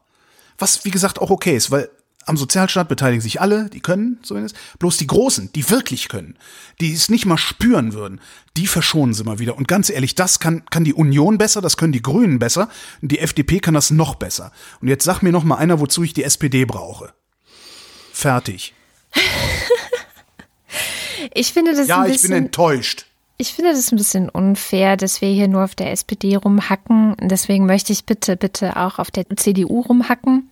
Was, 0.58 0.84
wie 0.84 0.90
gesagt, 0.90 1.20
auch 1.20 1.30
okay 1.30 1.56
ist, 1.56 1.70
weil 1.70 1.88
am 2.26 2.36
Sozialstaat 2.36 2.88
beteiligen 2.88 3.20
sich 3.22 3.40
alle, 3.40 3.68
die 3.70 3.80
können 3.80 4.18
zumindest. 4.22 4.54
Bloß 4.78 4.98
die 4.98 5.06
Großen, 5.06 5.50
die 5.52 5.68
wirklich 5.70 6.08
können, 6.08 6.36
die 6.80 6.92
es 6.92 7.08
nicht 7.08 7.26
mal 7.26 7.38
spüren 7.38 7.92
würden, 7.92 8.20
die 8.56 8.66
verschonen 8.66 9.14
sie 9.14 9.24
mal 9.24 9.38
wieder. 9.38 9.56
Und 9.56 9.66
ganz 9.68 9.90
ehrlich, 9.90 10.14
das 10.14 10.38
kann, 10.38 10.64
kann 10.70 10.84
die 10.84 10.94
Union 10.94 11.38
besser, 11.38 11.60
das 11.60 11.76
können 11.76 11.92
die 11.92 12.02
Grünen 12.02 12.38
besser 12.38 12.68
und 13.02 13.10
die 13.10 13.18
FDP 13.18 13.60
kann 13.60 13.74
das 13.74 13.90
noch 13.90 14.14
besser. 14.16 14.52
Und 14.80 14.88
jetzt 14.88 15.04
sag 15.04 15.22
mir 15.22 15.32
noch 15.32 15.44
mal 15.44 15.56
einer, 15.56 15.80
wozu 15.80 16.02
ich 16.02 16.12
die 16.12 16.24
SPD 16.24 16.64
brauche. 16.64 17.12
Fertig. 18.12 18.74
Ich 21.34 21.52
finde 21.52 21.74
das 21.74 21.86
Ja, 21.88 21.98
ein 22.02 22.04
ich 22.10 22.22
bin 22.22 22.30
bisschen, 22.30 22.32
enttäuscht. 22.46 23.06
ich 23.36 23.52
finde 23.52 23.72
das 23.72 23.92
ein 23.92 23.96
bisschen 23.96 24.28
unfair, 24.28 24.96
dass 24.96 25.20
wir 25.20 25.28
hier 25.28 25.48
nur 25.48 25.64
auf 25.64 25.74
der 25.74 25.92
SPD 25.92 26.36
rumhacken. 26.36 27.14
Deswegen 27.20 27.66
möchte 27.66 27.92
ich 27.92 28.04
bitte, 28.04 28.36
bitte 28.36 28.76
auch 28.76 28.98
auf 28.98 29.10
der 29.10 29.26
CDU 29.36 29.80
rumhacken. 29.80 30.48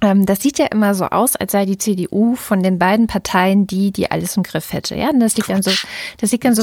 Ähm, 0.00 0.26
das 0.26 0.40
sieht 0.40 0.58
ja 0.58 0.66
immer 0.66 0.94
so 0.94 1.06
aus, 1.06 1.36
als 1.36 1.52
sei 1.52 1.66
die 1.66 1.78
CDU 1.78 2.36
von 2.36 2.62
den 2.62 2.78
beiden 2.78 3.06
Parteien 3.06 3.66
die, 3.66 3.90
die 3.90 4.10
alles 4.10 4.36
im 4.36 4.42
Griff 4.42 4.72
hätte. 4.72 4.94
Ja, 4.94 5.10
und 5.10 5.20
das 5.20 5.36
liegt 5.36 5.48
dann 5.48 5.62
so, 5.62 5.72
das 6.18 6.32
liegt 6.32 6.44
dann 6.44 6.54
so 6.54 6.62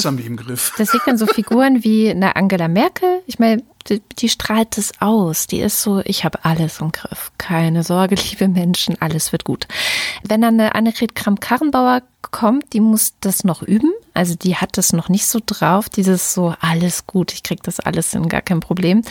Das 0.78 0.94
liegt 0.94 1.08
an 1.08 1.18
so 1.18 1.26
Figuren 1.26 1.84
wie 1.84 2.10
eine 2.10 2.36
Angela 2.36 2.68
Merkel. 2.68 3.22
Ich 3.28 3.40
meine, 3.40 3.64
die, 3.88 4.02
die 4.18 4.30
strahlt 4.30 4.78
das 4.78 4.92
aus. 5.00 5.48
Die 5.48 5.60
ist 5.60 5.82
so, 5.82 6.02
ich 6.06 6.26
habe 6.26 6.44
alles 6.44 6.80
im 6.80 6.92
Griff. 6.92 7.32
Keine 7.38 7.84
Sorge, 7.84 8.16
liebe 8.30 8.48
Menschen, 8.48 9.00
alles 9.02 9.32
wird 9.32 9.44
gut. 9.44 9.68
Wenn 10.24 10.42
dann 10.42 10.60
eine 10.60 10.76
Annegret 10.76 11.16
Kramp-Karrenbauer 11.16 12.02
kommt, 12.32 12.74
die 12.74 12.80
muss 12.80 13.14
das 13.22 13.44
noch 13.44 13.62
üben. 13.62 13.92
Also 14.14 14.36
die 14.36 14.56
hat 14.56 14.78
das 14.78 14.94
noch 14.94 15.10
nicht 15.10 15.28
so 15.28 15.40
drauf, 15.46 15.90
dieses 15.90 16.34
so, 16.34 16.56
alles 16.60 17.06
gut, 17.06 17.34
ich 17.34 17.44
krieg 17.44 17.62
das 17.64 17.80
alles 17.80 18.12
hin, 18.12 18.28
gar 18.30 18.42
kein 18.42 18.62
Problem. 18.62 19.04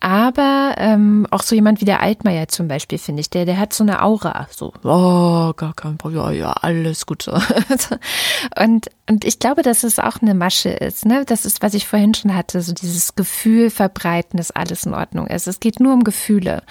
Aber 0.00 0.74
ähm, 0.78 1.26
auch 1.30 1.42
so 1.42 1.54
jemand 1.54 1.80
wie 1.80 1.84
der 1.84 2.00
Altmaier 2.00 2.48
zum 2.48 2.66
Beispiel, 2.66 2.98
finde 2.98 3.20
ich, 3.20 3.30
der, 3.30 3.44
der 3.44 3.58
hat 3.58 3.72
so 3.72 3.84
eine 3.84 4.02
Aura. 4.02 4.48
So, 4.50 4.72
oh, 4.84 5.52
gar 5.54 5.74
kein 5.74 5.98
Problem, 5.98 6.22
ja, 6.22 6.30
ja, 6.30 6.52
alles 6.52 7.06
gut 7.06 7.28
und, 8.58 8.88
und 9.08 9.24
ich 9.24 9.38
glaube, 9.38 9.62
dass 9.62 9.84
es 9.84 9.98
auch 9.98 10.20
eine 10.20 10.34
Masche 10.34 10.68
ist. 10.68 11.06
Ne? 11.06 11.24
Das 11.24 11.46
ist, 11.46 11.62
was 11.62 11.74
ich 11.74 11.86
vorhin 11.86 12.14
schon 12.14 12.34
hatte, 12.34 12.60
so 12.60 12.72
dieses 12.72 13.14
Gefühl 13.14 13.70
verbreiten, 13.70 14.36
dass 14.36 14.50
alles 14.50 14.84
in 14.84 14.92
Ordnung 14.94 15.26
ist. 15.26 15.46
Es 15.46 15.60
geht 15.60 15.80
nur 15.80 15.94
um 15.94 16.04
Gefühle. 16.04 16.62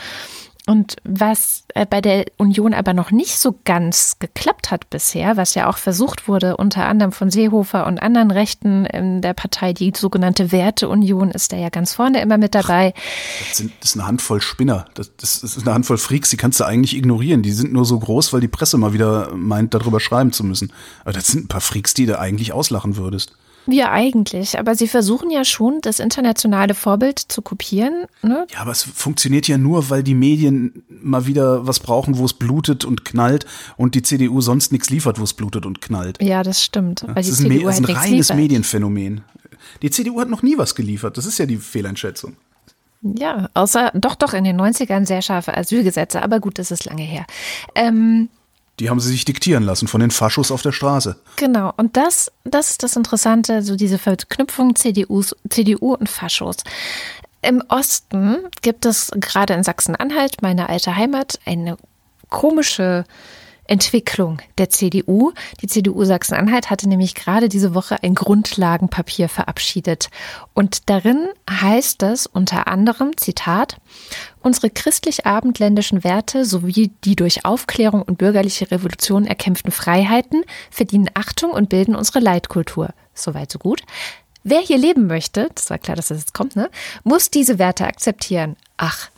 Und 0.67 0.97
was 1.05 1.63
äh, 1.75 1.85
bei 1.85 2.01
der 2.01 2.25
Union 2.35 2.73
aber 2.73 2.93
noch 2.93 3.09
nicht 3.09 3.39
so 3.39 3.57
ganz 3.63 4.19
geklappt 4.19 4.69
hat 4.69 4.89
bisher, 4.89 5.37
was 5.37 5.55
ja 5.55 5.69
auch 5.69 5.77
versucht 5.77 6.27
wurde, 6.27 6.57
unter 6.57 6.85
anderem 6.87 7.13
von 7.13 7.31
Seehofer 7.31 7.87
und 7.87 7.99
anderen 7.99 8.31
Rechten 8.31 8.85
in 8.85 9.21
der 9.21 9.33
Partei, 9.33 9.71
die 9.71 9.93
sogenannte 9.95 10.51
Werteunion 10.51 11.31
ist 11.31 11.53
da 11.53 11.55
ja 11.55 11.69
ganz 11.69 11.93
vorne 11.93 12.21
immer 12.21 12.37
mit 12.37 12.53
dabei. 12.53 12.93
Das, 13.47 13.57
sind, 13.57 13.71
das 13.79 13.91
ist 13.91 13.95
eine 13.95 14.07
Handvoll 14.07 14.41
Spinner. 14.41 14.87
Das, 14.93 15.15
das, 15.15 15.39
das 15.39 15.55
ist 15.55 15.65
eine 15.65 15.73
Handvoll 15.73 15.97
Freaks, 15.97 16.31
die 16.31 16.37
kannst 16.37 16.59
du 16.59 16.65
eigentlich 16.65 16.97
ignorieren. 16.97 17.43
Die 17.43 17.53
sind 17.53 17.71
nur 17.71 17.85
so 17.85 17.97
groß, 17.97 18.33
weil 18.33 18.41
die 18.41 18.49
Presse 18.49 18.77
mal 18.77 18.91
wieder 18.91 19.33
meint, 19.33 19.73
darüber 19.73 20.01
schreiben 20.01 20.33
zu 20.33 20.43
müssen. 20.43 20.73
Aber 21.03 21.13
das 21.13 21.27
sind 21.27 21.45
ein 21.45 21.47
paar 21.47 21.61
Freaks, 21.61 21.93
die 21.93 22.07
du 22.07 22.19
eigentlich 22.19 22.51
auslachen 22.51 22.97
würdest. 22.97 23.37
Wir 23.67 23.91
eigentlich, 23.91 24.57
aber 24.57 24.75
sie 24.75 24.87
versuchen 24.87 25.29
ja 25.29 25.43
schon, 25.43 25.79
das 25.81 25.99
internationale 25.99 26.73
Vorbild 26.73 27.19
zu 27.19 27.41
kopieren. 27.41 28.05
Ne? 28.21 28.47
Ja, 28.51 28.59
aber 28.61 28.71
es 28.71 28.83
funktioniert 28.83 29.47
ja 29.47 29.57
nur, 29.57 29.89
weil 29.89 30.03
die 30.03 30.15
Medien 30.15 30.83
mal 30.89 31.27
wieder 31.27 31.67
was 31.67 31.79
brauchen, 31.79 32.17
wo 32.17 32.25
es 32.25 32.33
blutet 32.33 32.85
und 32.85 33.05
knallt 33.05 33.45
und 33.75 33.95
die 33.95 34.01
CDU 34.01 34.41
sonst 34.41 34.71
nichts 34.71 34.89
liefert, 34.89 35.19
wo 35.19 35.23
es 35.23 35.33
blutet 35.33 35.65
und 35.65 35.81
knallt. 35.81 36.21
Ja, 36.21 36.43
das 36.43 36.63
stimmt. 36.63 37.03
Weil 37.05 37.15
Das 37.15 37.25
die 37.25 37.31
ist 37.33 37.39
ein, 37.41 37.51
CDU 37.51 37.69
ist 37.69 37.75
halt 37.75 37.89
ein 37.89 37.95
reines 37.95 38.11
liefert. 38.29 38.37
Medienphänomen. 38.37 39.21
Die 39.81 39.91
CDU 39.91 40.19
hat 40.21 40.29
noch 40.29 40.43
nie 40.43 40.57
was 40.57 40.73
geliefert. 40.75 41.17
Das 41.17 41.25
ist 41.25 41.37
ja 41.37 41.45
die 41.45 41.57
Fehleinschätzung. 41.57 42.37
Ja, 43.01 43.49
außer 43.53 43.91
doch, 43.93 44.15
doch 44.15 44.33
in 44.33 44.43
den 44.43 44.59
90ern 44.59 45.05
sehr 45.05 45.21
scharfe 45.21 45.55
Asylgesetze, 45.55 46.21
aber 46.21 46.39
gut, 46.39 46.57
das 46.57 46.71
ist 46.71 46.85
lange 46.85 47.03
her. 47.03 47.25
Ähm, 47.75 48.29
Die 48.79 48.89
haben 48.89 48.99
sie 48.99 49.09
sich 49.09 49.25
diktieren 49.25 49.63
lassen 49.63 49.87
von 49.87 50.01
den 50.01 50.11
Faschos 50.11 50.51
auf 50.51 50.61
der 50.61 50.71
Straße. 50.71 51.15
Genau, 51.35 51.73
und 51.77 51.97
das, 51.97 52.31
das 52.43 52.71
ist 52.71 52.83
das 52.83 52.95
Interessante, 52.95 53.63
so 53.63 53.75
diese 53.75 53.97
Verknüpfung 53.97 54.75
CDUs, 54.75 55.35
CDU 55.49 55.93
und 55.93 56.09
Faschos. 56.09 56.57
Im 57.41 57.63
Osten 57.69 58.37
gibt 58.61 58.85
es 58.85 59.11
gerade 59.15 59.53
in 59.53 59.63
Sachsen-Anhalt, 59.63 60.41
meine 60.41 60.69
alte 60.69 60.95
Heimat, 60.95 61.39
eine 61.45 61.77
komische 62.29 63.05
Entwicklung 63.67 64.41
der 64.57 64.69
CDU. 64.69 65.31
Die 65.61 65.67
CDU 65.67 66.03
Sachsen-Anhalt 66.03 66.69
hatte 66.69 66.87
nämlich 66.87 67.15
gerade 67.15 67.49
diese 67.49 67.73
Woche 67.73 68.01
ein 68.03 68.15
Grundlagenpapier 68.15 69.29
verabschiedet. 69.29 70.09
Und 70.53 70.89
darin 70.89 71.27
heißt 71.49 72.03
es 72.03 72.27
unter 72.27 72.67
anderem, 72.67 73.15
Zitat, 73.17 73.77
unsere 74.41 74.69
christlich-abendländischen 74.69 76.03
Werte 76.03 76.45
sowie 76.45 76.91
die 77.03 77.15
durch 77.15 77.45
Aufklärung 77.45 78.01
und 78.01 78.17
bürgerliche 78.17 78.71
Revolution 78.71 79.25
erkämpften 79.25 79.71
Freiheiten 79.71 80.43
verdienen 80.71 81.09
Achtung 81.13 81.51
und 81.51 81.69
bilden 81.69 81.95
unsere 81.95 82.19
Leitkultur. 82.19 82.89
Soweit 83.13 83.51
so 83.51 83.59
gut. 83.59 83.81
Wer 84.43 84.61
hier 84.61 84.77
leben 84.77 85.07
möchte, 85.07 85.49
das 85.55 85.69
war 85.69 85.77
klar, 85.77 85.97
dass 85.97 86.07
das 86.07 86.19
jetzt 86.19 86.33
kommt, 86.33 86.55
ne, 86.55 86.69
muss 87.03 87.29
diese 87.29 87.59
Werte 87.59 87.85
akzeptieren. 87.85 88.55
Ach, 88.77 89.09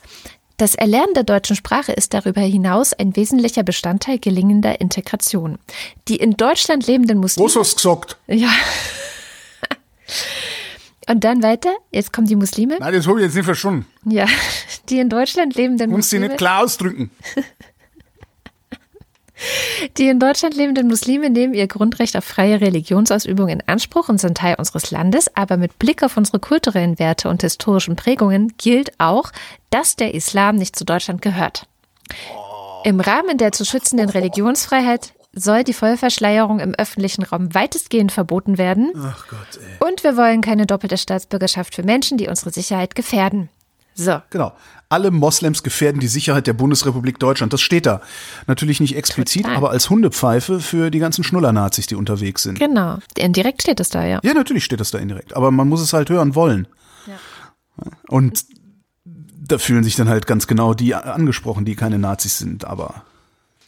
das 0.60 0.74
Erlernen 0.74 1.14
der 1.14 1.22
deutschen 1.24 1.56
Sprache 1.56 1.92
ist 1.92 2.12
darüber 2.12 2.42
hinaus 2.42 2.92
ein 2.92 3.16
wesentlicher 3.16 3.62
Bestandteil 3.62 4.18
gelingender 4.18 4.80
Integration. 4.80 5.58
Die 6.08 6.16
in 6.16 6.36
Deutschland 6.36 6.86
lebenden 6.86 7.18
Muslime. 7.18 7.46
Was 7.46 7.56
hast 7.56 7.72
du 7.72 7.76
gesagt? 7.76 8.18
Ja. 8.26 8.50
Und 11.08 11.24
dann 11.24 11.42
weiter, 11.42 11.70
jetzt 11.90 12.12
kommen 12.12 12.26
die 12.26 12.36
Muslime. 12.36 12.76
Nein, 12.78 12.92
das 12.92 13.06
habe 13.06 13.20
ich 13.20 13.24
jetzt 13.24 13.34
nicht 13.34 13.44
verstanden. 13.46 13.86
Ja, 14.04 14.26
die 14.90 14.98
in 14.98 15.08
Deutschland 15.08 15.54
lebenden 15.54 15.90
Du 15.90 15.96
musst 15.96 16.12
dich 16.12 16.18
Muslime. 16.18 16.28
nicht 16.28 16.38
klar 16.38 16.62
ausdrücken. 16.62 17.10
Die 19.96 20.08
in 20.08 20.18
Deutschland 20.18 20.54
lebenden 20.56 20.88
Muslime 20.88 21.30
nehmen 21.30 21.54
ihr 21.54 21.66
Grundrecht 21.66 22.16
auf 22.16 22.24
freie 22.24 22.60
Religionsausübung 22.60 23.48
in 23.48 23.62
Anspruch 23.66 24.08
und 24.08 24.20
sind 24.20 24.36
Teil 24.38 24.56
unseres 24.58 24.90
Landes, 24.90 25.34
aber 25.36 25.56
mit 25.56 25.78
Blick 25.78 26.02
auf 26.02 26.16
unsere 26.16 26.38
kulturellen 26.38 26.98
Werte 26.98 27.28
und 27.28 27.42
historischen 27.42 27.96
Prägungen 27.96 28.54
gilt 28.58 28.92
auch, 28.98 29.32
dass 29.70 29.96
der 29.96 30.14
Islam 30.14 30.56
nicht 30.56 30.76
zu 30.76 30.84
Deutschland 30.84 31.22
gehört. 31.22 31.66
Im 32.84 33.00
Rahmen 33.00 33.38
der 33.38 33.52
zu 33.52 33.64
schützenden 33.64 34.08
Religionsfreiheit 34.08 35.12
soll 35.32 35.64
die 35.64 35.74
Vollverschleierung 35.74 36.60
im 36.60 36.74
öffentlichen 36.74 37.22
Raum 37.22 37.54
weitestgehend 37.54 38.10
verboten 38.10 38.58
werden. 38.58 38.92
Ach 38.96 39.26
Gott, 39.28 39.60
ey. 39.60 39.88
Und 39.88 40.02
wir 40.02 40.16
wollen 40.16 40.40
keine 40.40 40.66
doppelte 40.66 40.98
Staatsbürgerschaft 40.98 41.74
für 41.74 41.82
Menschen, 41.82 42.18
die 42.18 42.28
unsere 42.28 42.50
Sicherheit 42.50 42.94
gefährden. 42.94 43.48
So, 43.94 44.20
Genau. 44.30 44.52
Alle 44.88 45.12
Moslems 45.12 45.62
gefährden 45.62 46.00
die 46.00 46.08
Sicherheit 46.08 46.48
der 46.48 46.52
Bundesrepublik 46.52 47.20
Deutschland. 47.20 47.52
Das 47.52 47.60
steht 47.60 47.86
da. 47.86 48.00
Natürlich 48.48 48.80
nicht 48.80 48.96
explizit, 48.96 49.42
Total. 49.42 49.56
aber 49.56 49.70
als 49.70 49.88
Hundepfeife 49.88 50.58
für 50.58 50.90
die 50.90 50.98
ganzen 50.98 51.22
Schnuller-Nazis, 51.22 51.86
die 51.86 51.94
unterwegs 51.94 52.42
sind. 52.42 52.58
genau. 52.58 52.98
Indirekt 53.16 53.62
steht 53.62 53.78
es 53.78 53.88
da, 53.90 54.04
ja. 54.04 54.18
Ja, 54.24 54.34
natürlich 54.34 54.64
steht 54.64 54.80
das 54.80 54.90
da 54.90 54.98
indirekt, 54.98 55.36
aber 55.36 55.52
man 55.52 55.68
muss 55.68 55.80
es 55.80 55.92
halt 55.92 56.10
hören 56.10 56.34
wollen. 56.34 56.66
Und 58.08 58.44
da 59.04 59.58
fühlen 59.58 59.84
sich 59.84 59.96
dann 59.96 60.08
halt 60.08 60.26
ganz 60.26 60.46
genau 60.46 60.74
die 60.74 60.94
angesprochen, 60.94 61.64
die 61.64 61.76
keine 61.76 61.98
Nazis 61.98 62.38
sind, 62.38 62.64
aber 62.64 63.02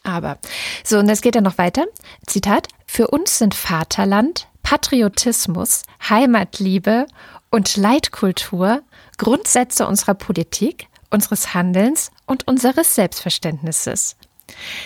Aber. 0.03 0.39
So, 0.85 0.99
und 0.99 1.09
es 1.09 1.21
geht 1.21 1.35
dann 1.37 1.45
noch 1.45 1.59
weiter. 1.59 1.85
Zitat. 2.27 2.69
Für 2.87 3.09
uns 3.09 3.39
sind 3.39 3.55
Vaterland, 3.55 4.49
Patriotismus, 4.65 5.83
Heimatliebe 6.09 7.07
und 7.53 7.77
Leitkultur 7.77 8.83
Grundsätze 9.19 9.87
unserer 9.87 10.15
Politik, 10.15 10.89
unseres 11.11 11.55
Handelns 11.55 12.11
und 12.27 12.49
unseres 12.49 12.97
Selbstverständnisses. 12.97 14.17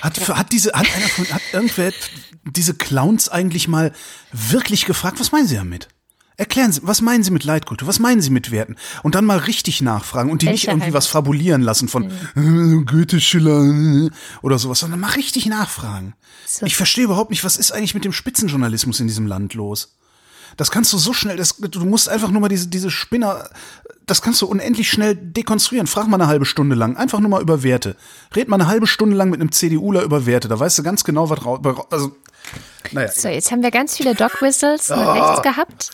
hat, 0.02 0.28
hat 0.28 0.52
diese, 0.52 0.72
hat 0.72 0.86
einer 0.94 1.08
von, 1.08 1.26
hat 1.32 1.42
irgendwer 1.52 1.92
diese 2.44 2.74
Clowns 2.74 3.28
eigentlich 3.30 3.68
mal 3.68 3.92
wirklich 4.32 4.84
gefragt, 4.84 5.18
was 5.18 5.32
meinen 5.32 5.46
Sie 5.46 5.56
damit? 5.56 5.88
Erklären 6.36 6.70
Sie, 6.70 6.80
was 6.82 7.00
meinen 7.00 7.24
Sie 7.24 7.30
mit 7.30 7.44
Leitkultur? 7.44 7.88
Was 7.88 7.98
meinen 7.98 8.20
Sie 8.20 8.28
mit 8.28 8.50
Werten? 8.50 8.76
Und 9.02 9.14
dann 9.14 9.24
mal 9.24 9.38
richtig 9.38 9.80
nachfragen 9.80 10.30
und 10.30 10.42
die 10.42 10.46
nicht 10.46 10.66
Welche 10.66 10.70
irgendwie 10.70 10.92
was 10.92 11.06
Heimat? 11.06 11.24
fabulieren 11.24 11.62
lassen 11.62 11.88
von 11.88 12.10
äh, 12.10 12.84
Goethe, 12.84 13.20
Schiller 13.22 13.62
äh, 13.62 14.10
oder 14.42 14.58
sowas, 14.58 14.80
sondern 14.80 15.00
mal 15.00 15.12
richtig 15.12 15.46
nachfragen. 15.46 16.14
So. 16.46 16.66
Ich 16.66 16.76
verstehe 16.76 17.04
überhaupt 17.04 17.30
nicht, 17.30 17.42
was 17.42 17.56
ist 17.56 17.72
eigentlich 17.72 17.94
mit 17.94 18.04
dem 18.04 18.12
Spitzenjournalismus 18.12 19.00
in 19.00 19.06
diesem 19.06 19.26
Land 19.26 19.54
los? 19.54 19.96
Das 20.56 20.70
kannst 20.70 20.92
du 20.92 20.98
so 20.98 21.12
schnell, 21.12 21.36
das, 21.36 21.56
du 21.56 21.84
musst 21.84 22.08
einfach 22.08 22.30
nur 22.30 22.40
mal 22.40 22.48
diese, 22.48 22.68
diese 22.68 22.90
Spinner, 22.90 23.48
das 24.06 24.22
kannst 24.22 24.40
du 24.42 24.46
unendlich 24.46 24.90
schnell 24.90 25.14
dekonstruieren. 25.14 25.86
Frag 25.86 26.06
mal 26.06 26.16
eine 26.16 26.28
halbe 26.28 26.46
Stunde 26.46 26.76
lang, 26.76 26.96
einfach 26.96 27.20
nur 27.20 27.28
mal 27.28 27.42
über 27.42 27.62
Werte. 27.62 27.96
Red 28.34 28.48
mal 28.48 28.56
eine 28.56 28.68
halbe 28.68 28.86
Stunde 28.86 29.16
lang 29.16 29.30
mit 29.30 29.40
einem 29.40 29.52
CDUler 29.52 30.02
über 30.02 30.26
Werte, 30.26 30.48
da 30.48 30.58
weißt 30.58 30.78
du 30.78 30.82
ganz 30.82 31.04
genau, 31.04 31.28
was 31.28 31.44
raus, 31.44 31.60
also, 31.90 32.16
naja. 32.92 33.10
So, 33.12 33.28
jetzt 33.28 33.50
haben 33.50 33.62
wir 33.62 33.70
ganz 33.70 33.96
viele 33.96 34.14
Dog 34.14 34.40
Whistles 34.40 34.88
nach 34.88 35.14
rechts 35.14 35.42
gehabt. 35.42 35.90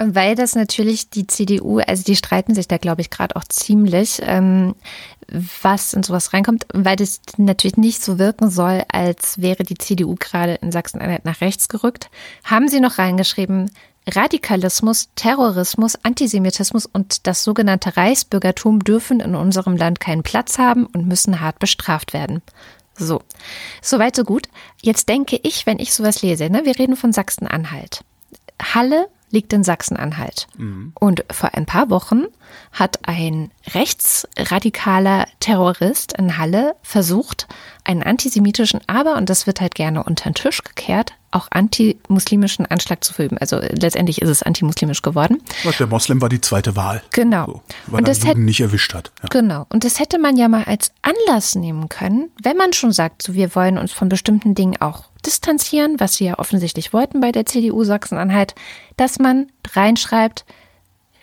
Und 0.00 0.14
weil 0.14 0.34
das 0.34 0.54
natürlich 0.54 1.10
die 1.10 1.26
CDU, 1.26 1.78
also 1.78 2.02
die 2.02 2.16
streiten 2.16 2.54
sich 2.54 2.66
da, 2.66 2.78
glaube 2.78 3.02
ich, 3.02 3.10
gerade 3.10 3.36
auch 3.36 3.44
ziemlich, 3.44 4.18
ähm, 4.22 4.74
was 5.60 5.92
in 5.92 6.02
sowas 6.02 6.32
reinkommt, 6.32 6.66
weil 6.72 6.96
das 6.96 7.20
natürlich 7.36 7.76
nicht 7.76 8.02
so 8.02 8.18
wirken 8.18 8.48
soll, 8.48 8.82
als 8.88 9.42
wäre 9.42 9.62
die 9.62 9.76
CDU 9.76 10.16
gerade 10.18 10.54
in 10.54 10.72
Sachsen-Anhalt 10.72 11.26
nach 11.26 11.42
rechts 11.42 11.68
gerückt, 11.68 12.10
haben 12.44 12.68
sie 12.68 12.80
noch 12.80 12.96
reingeschrieben, 12.96 13.70
Radikalismus, 14.08 15.08
Terrorismus, 15.14 15.96
Antisemitismus 16.02 16.86
und 16.86 17.26
das 17.26 17.44
sogenannte 17.44 17.96
Reichsbürgertum 17.96 18.82
dürfen 18.82 19.20
in 19.20 19.34
unserem 19.34 19.76
Land 19.76 20.00
keinen 20.00 20.22
Platz 20.22 20.58
haben 20.58 20.86
und 20.86 21.06
müssen 21.06 21.40
hart 21.40 21.58
bestraft 21.58 22.12
werden. 22.12 22.42
So, 22.96 23.22
soweit 23.80 24.16
so 24.16 24.24
gut. 24.24 24.48
Jetzt 24.82 25.08
denke 25.08 25.38
ich, 25.42 25.66
wenn 25.66 25.78
ich 25.78 25.94
sowas 25.94 26.22
lese, 26.22 26.50
ne, 26.50 26.64
wir 26.64 26.78
reden 26.78 26.96
von 26.96 27.12
Sachsen-Anhalt. 27.12 28.04
Halle 28.62 29.08
liegt 29.30 29.52
in 29.52 29.62
Sachsen-Anhalt. 29.64 30.48
Und 30.94 31.24
vor 31.32 31.54
ein 31.54 31.66
paar 31.66 31.88
Wochen 31.90 32.24
hat 32.72 32.98
ein 33.08 33.50
rechtsradikaler 33.74 35.26
Terrorist 35.40 36.12
in 36.14 36.36
Halle 36.38 36.74
versucht, 36.82 37.46
einen 37.84 38.02
antisemitischen, 38.02 38.80
aber, 38.86 39.16
und 39.16 39.30
das 39.30 39.46
wird 39.46 39.60
halt 39.60 39.74
gerne 39.74 40.02
unter 40.02 40.28
den 40.30 40.34
Tisch 40.34 40.62
gekehrt, 40.62 41.14
auch 41.30 41.46
antimuslimischen 41.50 42.66
Anschlag 42.66 43.04
zu 43.04 43.14
verüben. 43.14 43.38
Also 43.38 43.56
letztendlich 43.58 44.20
ist 44.20 44.28
es 44.28 44.42
antimuslimisch 44.42 45.02
geworden. 45.02 45.40
Der 45.78 45.86
Moslem 45.86 46.20
war 46.20 46.28
die 46.28 46.40
zweite 46.40 46.74
Wahl. 46.76 47.02
Genau. 47.12 47.46
So, 47.46 47.62
weil 47.86 48.00
Und 48.00 48.08
das 48.08 48.24
hätte- 48.26 48.40
nicht 48.40 48.60
erwischt 48.60 48.94
hat. 48.94 49.12
Ja. 49.22 49.28
Genau. 49.30 49.66
Und 49.70 49.84
das 49.84 49.98
hätte 50.00 50.18
man 50.18 50.36
ja 50.36 50.48
mal 50.48 50.64
als 50.64 50.92
Anlass 51.02 51.54
nehmen 51.54 51.88
können, 51.88 52.30
wenn 52.42 52.56
man 52.56 52.72
schon 52.72 52.92
sagt, 52.92 53.22
so 53.22 53.34
wir 53.34 53.54
wollen 53.54 53.78
uns 53.78 53.92
von 53.92 54.08
bestimmten 54.08 54.54
Dingen 54.54 54.80
auch 54.80 55.04
distanzieren, 55.22 55.98
was 55.98 56.14
sie 56.14 56.24
ja 56.24 56.38
offensichtlich 56.38 56.92
wollten 56.92 57.20
bei 57.20 57.32
der 57.32 57.46
CDU 57.46 57.84
Sachsen-Anhalt, 57.84 58.54
dass 58.96 59.18
man 59.18 59.50
reinschreibt, 59.74 60.44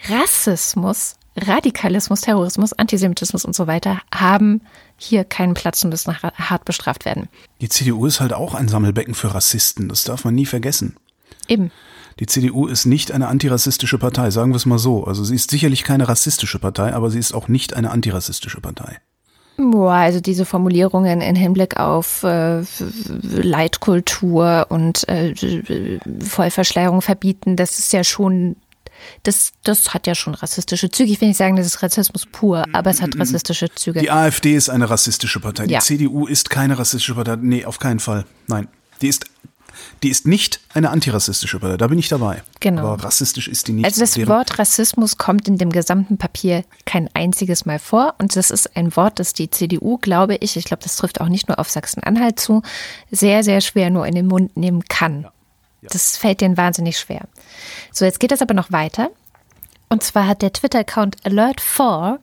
Rassismus, 0.10 1.16
Radikalismus, 1.36 2.22
Terrorismus, 2.22 2.74
Antisemitismus 2.74 3.46
und 3.46 3.56
so 3.56 3.68
weiter 3.68 4.02
haben 4.14 4.62
hier 4.98 5.24
keinen 5.24 5.54
Platz 5.54 5.84
und 5.84 5.92
müssen 5.92 6.16
hart 6.16 6.66
bestraft 6.66 7.06
werden. 7.06 7.30
Die 7.62 7.70
CDU 7.70 8.06
ist 8.06 8.20
halt 8.20 8.34
auch 8.34 8.56
ein 8.56 8.68
Sammelbecken 8.68 9.14
für 9.14 9.34
Rassisten, 9.34 9.90
das 9.90 10.04
darf 10.04 10.26
man 10.26 10.34
nie 10.36 10.46
vergessen. 10.46 10.96
Eben. 11.48 11.72
Die 12.20 12.26
CDU 12.26 12.66
ist 12.66 12.86
nicht 12.86 13.12
eine 13.12 13.28
antirassistische 13.28 14.00
Partei, 14.00 14.32
sagen 14.32 14.52
wir 14.52 14.56
es 14.58 14.66
mal 14.66 14.80
so. 14.80 15.04
Also 15.04 15.24
sie 15.24 15.36
ist 15.36 15.52
sicherlich 15.52 15.84
keine 15.84 16.08
rassistische 16.08 16.58
Partei, 16.58 16.94
aber 16.94 17.12
sie 17.12 17.20
ist 17.20 17.34
auch 17.34 17.48
nicht 17.48 17.76
eine 17.76 17.92
antirassistische 17.92 18.60
Partei. 18.60 19.00
Boah, 19.58 19.94
also 19.94 20.20
diese 20.20 20.46
Formulierungen 20.46 21.20
in 21.20 21.36
Hinblick 21.36 21.78
auf 21.78 22.22
äh, 22.22 22.62
Leitkultur 23.22 24.68
und 24.70 25.08
äh, 25.10 25.34
Vollverschleierung 26.20 27.02
verbieten, 27.02 27.56
das 27.56 27.80
ist 27.80 27.92
ja 27.92 28.04
schon, 28.04 28.56
das, 29.24 29.54
das 29.64 29.96
hat 29.96 30.06
ja 30.06 30.14
schon 30.14 30.36
rassistische 30.36 30.92
Züge. 30.92 31.12
Ich 31.12 31.20
will 31.22 31.30
nicht 31.30 31.38
sagen, 31.38 31.56
das 31.56 31.66
ist 31.66 31.82
Rassismus 31.82 32.28
pur, 32.28 32.66
aber 32.74 32.92
es 32.92 33.02
hat 33.02 33.20
rassistische 33.20 33.74
Züge. 33.74 34.00
Die 34.00 34.12
AfD 34.12 34.56
ist 34.56 34.70
eine 34.70 34.92
rassistische 34.92 35.40
Partei. 35.40 35.66
Ja. 35.66 35.80
Die 35.80 35.86
CDU 35.86 36.28
ist 36.28 36.52
keine 36.52 36.78
rassistische 36.78 37.16
Partei. 37.16 37.38
Nee, 37.42 37.66
auf 37.66 37.80
keinen 37.80 38.00
Fall. 38.00 38.26
Nein. 38.46 38.68
Die 39.02 39.08
ist, 39.08 39.26
die 40.04 40.10
ist 40.10 40.28
nicht 40.28 40.60
eine 40.74 40.90
antirassistische 40.90 41.60
Partei. 41.60 41.78
Da 41.78 41.88
bin 41.88 42.00
ich 42.00 42.10
dabei. 42.10 42.44
Genau. 42.60 42.82
Aber 42.82 43.04
rassistisch 43.04 43.48
ist 43.48 43.68
die 43.68 43.74
nicht. 43.74 43.86
Also 43.86 44.02
das 44.02 44.18
Wort 44.28 44.60
Rassismus 44.60 45.18
kommt 45.18 45.48
in 45.48 45.58
dem 45.58 45.72
gesamten 45.72 46.18
Papier 46.18 46.64
kein 46.86 47.10
einziges 47.14 47.66
Mal 47.66 47.80
vor 47.80 48.16
und 48.20 48.36
das 48.36 48.52
ist 48.52 48.76
ein 48.76 48.96
Wort, 48.96 49.20
das 49.20 49.34
die 49.34 49.50
CDU, 49.50 49.98
glaube 49.98 50.36
ich, 50.36 50.58
ich 50.58 50.66
glaube, 50.66 50.84
das 50.84 50.96
trifft 50.96 51.22
auch 51.22 51.30
nicht 51.30 51.48
nur 51.48 51.60
auf 51.60 51.70
Sachsen-Anhalt 51.70 52.40
zu, 52.40 52.62
sehr, 53.12 53.44
sehr 53.44 53.62
schwer 53.62 53.90
nur 53.90 54.06
in 54.06 54.16
den 54.16 54.28
Mund 54.28 54.56
nehmen 54.58 54.84
kann. 54.84 55.28
Das 55.82 56.18
fällt 56.18 56.42
denen 56.42 56.58
wahnsinnig 56.58 57.00
schwer. 57.00 57.28
So, 57.92 58.06
jetzt 58.06 58.20
geht 58.20 58.32
das 58.32 58.42
aber 58.42 58.54
noch 58.54 58.72
weiter. 58.72 59.10
Und 59.90 60.04
zwar 60.04 60.28
hat 60.28 60.42
der 60.42 60.52
Twitter-Account 60.52 61.22
Alert4, 61.24 62.20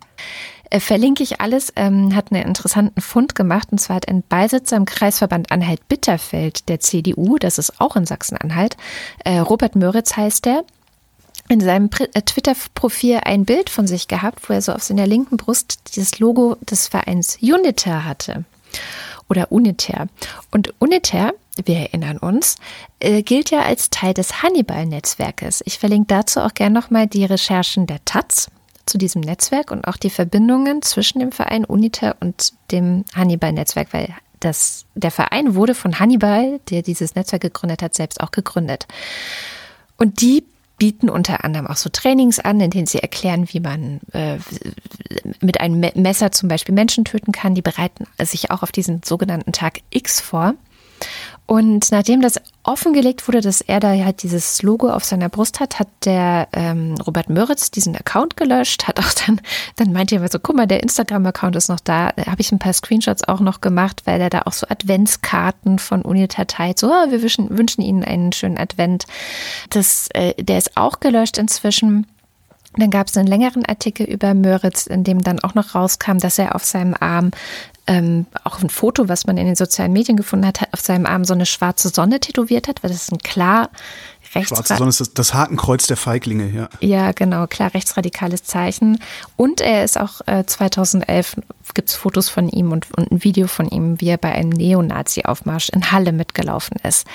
äh, 0.70 0.80
verlinke 0.80 1.22
ich 1.22 1.40
alles, 1.40 1.72
ähm, 1.76 2.14
hat 2.14 2.32
einen 2.32 2.46
interessanten 2.46 3.00
Fund 3.00 3.34
gemacht. 3.34 3.68
Und 3.70 3.78
zwar 3.78 3.96
hat 3.96 4.08
ein 4.08 4.22
Beisitzer 4.22 4.76
im 4.76 4.84
Kreisverband 4.84 5.50
Anhalt-Bitterfeld 5.50 6.68
der 6.68 6.80
CDU, 6.80 7.36
das 7.38 7.58
ist 7.58 7.80
auch 7.80 7.96
in 7.96 8.06
Sachsen-Anhalt, 8.06 8.76
äh, 9.24 9.38
Robert 9.38 9.76
Möritz 9.76 10.16
heißt 10.16 10.44
der, 10.44 10.64
in 11.48 11.60
seinem 11.60 11.90
äh, 11.98 12.22
Twitter-Profil 12.22 13.20
ein 13.24 13.44
Bild 13.44 13.70
von 13.70 13.86
sich 13.86 14.08
gehabt, 14.08 14.48
wo 14.48 14.54
er 14.54 14.62
so 14.62 14.72
auf 14.72 14.82
seiner 14.82 15.06
linken 15.06 15.36
Brust 15.36 15.94
dieses 15.94 16.18
Logo 16.18 16.56
des 16.62 16.88
Vereins 16.88 17.38
Uniter 17.42 18.04
hatte. 18.04 18.44
Oder 19.28 19.52
Uniter. 19.52 20.06
Und 20.50 20.74
Uniter, 20.78 21.32
wir 21.64 21.76
erinnern 21.76 22.18
uns, 22.18 22.56
äh, 23.00 23.22
gilt 23.22 23.50
ja 23.50 23.62
als 23.62 23.90
Teil 23.90 24.14
des 24.14 24.42
Hannibal-Netzwerkes. 24.42 25.62
Ich 25.66 25.78
verlinke 25.78 26.06
dazu 26.08 26.40
auch 26.40 26.54
gerne 26.54 26.74
nochmal 26.74 27.06
die 27.06 27.24
Recherchen 27.24 27.86
der 27.86 28.04
Taz 28.04 28.50
zu 28.86 28.98
diesem 28.98 29.20
Netzwerk 29.20 29.70
und 29.70 29.86
auch 29.86 29.96
die 29.96 30.10
Verbindungen 30.10 30.82
zwischen 30.82 31.18
dem 31.18 31.32
Verein 31.32 31.64
Uniter 31.64 32.16
und 32.20 32.52
dem 32.70 33.04
Hannibal-Netzwerk, 33.14 33.92
weil 33.92 34.14
das, 34.40 34.84
der 34.94 35.10
Verein 35.10 35.54
wurde 35.54 35.74
von 35.74 35.98
Hannibal, 35.98 36.60
der 36.70 36.82
dieses 36.82 37.14
Netzwerk 37.14 37.42
gegründet 37.42 37.82
hat, 37.82 37.94
selbst 37.94 38.20
auch 38.20 38.30
gegründet. 38.30 38.86
Und 39.96 40.20
die 40.20 40.44
bieten 40.76 41.08
unter 41.08 41.44
anderem 41.44 41.66
auch 41.66 41.76
so 41.76 41.88
Trainings 41.88 42.40
an, 42.40 42.60
in 42.60 42.70
denen 42.70 42.86
sie 42.86 42.98
erklären, 42.98 43.46
wie 43.50 43.60
man 43.60 44.00
äh, 44.12 44.38
mit 45.40 45.60
einem 45.60 45.80
Messer 45.94 46.32
zum 46.32 46.48
Beispiel 46.48 46.74
Menschen 46.74 47.04
töten 47.04 47.32
kann. 47.32 47.54
Die 47.54 47.62
bereiten 47.62 48.06
sich 48.20 48.50
auch 48.50 48.62
auf 48.62 48.72
diesen 48.72 49.02
sogenannten 49.04 49.52
Tag 49.52 49.80
X 49.90 50.20
vor. 50.20 50.54
Und 51.46 51.92
nachdem 51.92 52.22
das 52.22 52.40
offengelegt 52.62 53.28
wurde, 53.28 53.42
dass 53.42 53.60
er 53.60 53.78
da 53.78 53.90
halt 53.90 54.22
dieses 54.22 54.62
Logo 54.62 54.88
auf 54.88 55.04
seiner 55.04 55.28
Brust 55.28 55.60
hat, 55.60 55.78
hat 55.78 55.88
der 56.06 56.48
ähm, 56.54 56.94
Robert 57.06 57.28
Möritz 57.28 57.70
diesen 57.70 57.94
Account 57.94 58.38
gelöscht, 58.38 58.88
hat 58.88 58.98
auch 58.98 59.12
dann, 59.26 59.40
dann 59.76 59.92
meinte 59.92 60.16
er 60.16 60.28
so, 60.30 60.38
guck 60.38 60.56
mal, 60.56 60.66
der 60.66 60.82
Instagram-Account 60.82 61.56
ist 61.56 61.68
noch 61.68 61.80
da. 61.80 62.12
Da 62.16 62.26
habe 62.26 62.40
ich 62.40 62.50
ein 62.50 62.58
paar 62.58 62.72
Screenshots 62.72 63.28
auch 63.28 63.40
noch 63.40 63.60
gemacht, 63.60 64.02
weil 64.06 64.22
er 64.22 64.30
da 64.30 64.42
auch 64.46 64.54
so 64.54 64.66
Adventskarten 64.68 65.78
von 65.78 66.00
Unita 66.00 66.46
teilt. 66.46 66.78
So, 66.78 66.88
oh, 66.88 67.10
wir 67.10 67.20
wünschen, 67.20 67.56
wünschen 67.56 67.82
Ihnen 67.82 68.04
einen 68.04 68.32
schönen 68.32 68.56
Advent. 68.56 69.04
Das, 69.68 70.08
äh, 70.14 70.32
der 70.42 70.56
ist 70.56 70.78
auch 70.78 71.00
gelöscht 71.00 71.36
inzwischen. 71.36 72.06
Dann 72.76 72.90
gab 72.90 73.06
es 73.06 73.16
einen 73.16 73.28
längeren 73.28 73.64
Artikel 73.64 74.04
über 74.06 74.34
Möritz, 74.34 74.86
in 74.86 75.04
dem 75.04 75.22
dann 75.22 75.40
auch 75.40 75.54
noch 75.54 75.74
rauskam, 75.74 76.18
dass 76.18 76.38
er 76.38 76.54
auf 76.54 76.64
seinem 76.64 76.94
Arm 76.98 77.30
ähm, 77.86 78.26
auch 78.44 78.62
ein 78.62 78.70
Foto, 78.70 79.08
was 79.08 79.26
man 79.26 79.36
in 79.36 79.46
den 79.46 79.56
sozialen 79.56 79.92
Medien 79.92 80.16
gefunden 80.16 80.46
hat, 80.46 80.60
auf 80.72 80.80
seinem 80.80 81.06
Arm 81.06 81.24
so 81.24 81.34
eine 81.34 81.46
schwarze 81.46 81.88
Sonne 81.88 82.20
tätowiert 82.20 82.68
hat, 82.68 82.82
weil 82.82 82.90
das 82.90 83.02
ist 83.02 83.12
ein 83.12 83.18
klar. 83.18 83.70
Schwarze 84.22 84.76
Sonne 84.76 84.88
ist 84.88 85.00
das, 85.00 85.14
das 85.14 85.34
Hakenkreuz 85.34 85.86
der 85.86 85.96
Feiglinge, 85.96 86.50
ja. 86.50 86.68
Ja, 86.80 87.12
genau, 87.12 87.46
klar 87.46 87.72
rechtsradikales 87.72 88.42
Zeichen. 88.42 88.98
Und 89.36 89.60
er 89.60 89.84
ist 89.84 89.98
auch 89.98 90.22
äh, 90.26 90.44
2011 90.44 91.36
gibt 91.74 91.88
es 91.88 91.94
Fotos 91.94 92.28
von 92.28 92.48
ihm 92.48 92.72
und, 92.72 92.90
und 92.96 93.12
ein 93.12 93.22
Video 93.22 93.46
von 93.46 93.68
ihm, 93.68 94.00
wie 94.00 94.08
er 94.08 94.18
bei 94.18 94.32
einem 94.32 94.50
Neonazi-Aufmarsch 94.50 95.68
in 95.70 95.92
Halle 95.92 96.12
mitgelaufen 96.12 96.78
ist. 96.82 97.06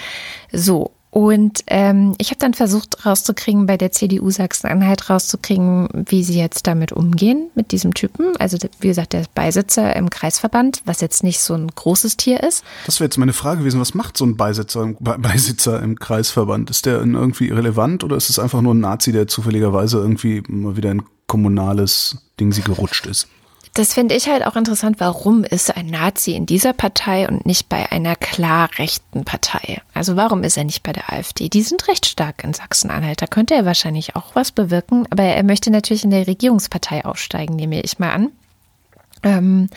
So, 0.51 0.91
und 1.19 1.65
ähm, 1.67 2.15
ich 2.17 2.29
habe 2.29 2.39
dann 2.39 2.53
versucht 2.53 3.05
rauszukriegen, 3.05 3.65
bei 3.65 3.75
der 3.75 3.91
CDU 3.91 4.29
Sachsen-Anhalt 4.29 5.09
rauszukriegen, 5.09 5.89
wie 6.07 6.23
sie 6.23 6.39
jetzt 6.39 6.65
damit 6.65 6.93
umgehen, 6.93 7.49
mit 7.55 7.73
diesem 7.73 7.93
Typen. 7.93 8.37
Also 8.37 8.57
wie 8.79 8.87
gesagt, 8.87 9.11
der 9.11 9.25
Beisitzer 9.35 9.97
im 9.97 10.09
Kreisverband, 10.09 10.81
was 10.85 11.01
jetzt 11.01 11.25
nicht 11.25 11.41
so 11.41 11.55
ein 11.55 11.67
großes 11.67 12.15
Tier 12.15 12.41
ist. 12.41 12.63
Das 12.85 13.01
wäre 13.01 13.07
jetzt 13.07 13.17
meine 13.17 13.33
Frage 13.33 13.59
gewesen, 13.59 13.81
was 13.81 13.93
macht 13.93 14.15
so 14.15 14.23
ein 14.23 14.37
Beisitzer 14.37 14.81
im, 14.81 14.95
Beisitzer 14.97 15.83
im 15.83 15.99
Kreisverband? 15.99 16.69
Ist 16.69 16.85
der 16.85 17.01
irgendwie 17.01 17.49
irrelevant 17.49 18.05
oder 18.05 18.15
ist 18.15 18.29
es 18.29 18.39
einfach 18.39 18.61
nur 18.61 18.73
ein 18.73 18.79
Nazi, 18.79 19.11
der 19.11 19.27
zufälligerweise 19.27 19.97
irgendwie 19.97 20.41
mal 20.47 20.77
wieder 20.77 20.91
ein 20.91 21.03
kommunales 21.27 22.29
Ding 22.39 22.53
sie 22.53 22.61
gerutscht 22.61 23.07
ist? 23.07 23.27
Das 23.73 23.93
finde 23.93 24.15
ich 24.15 24.27
halt 24.27 24.45
auch 24.45 24.55
interessant. 24.55 24.99
Warum 24.99 25.43
ist 25.43 25.75
ein 25.75 25.87
Nazi 25.87 26.33
in 26.33 26.45
dieser 26.45 26.73
Partei 26.73 27.27
und 27.27 27.45
nicht 27.45 27.69
bei 27.69 27.91
einer 27.91 28.15
klar 28.15 28.69
rechten 28.77 29.23
Partei? 29.23 29.81
Also 29.93 30.15
warum 30.15 30.43
ist 30.43 30.57
er 30.57 30.63
nicht 30.63 30.83
bei 30.83 30.91
der 30.91 31.13
AfD? 31.13 31.49
Die 31.49 31.61
sind 31.61 31.87
recht 31.87 32.05
stark 32.05 32.43
in 32.43 32.53
Sachsen-Anhalt. 32.53 33.21
Da 33.21 33.27
könnte 33.27 33.53
er 33.53 33.65
wahrscheinlich 33.65 34.15
auch 34.15 34.35
was 34.35 34.51
bewirken. 34.51 35.05
Aber 35.11 35.23
er 35.23 35.43
möchte 35.43 35.71
natürlich 35.71 36.03
in 36.03 36.11
der 36.11 36.27
Regierungspartei 36.27 37.05
aufsteigen, 37.05 37.55
nehme 37.55 37.81
ich 37.81 37.99
mal 37.99 38.11
an. 38.11 38.31
Ähm, 39.23 39.69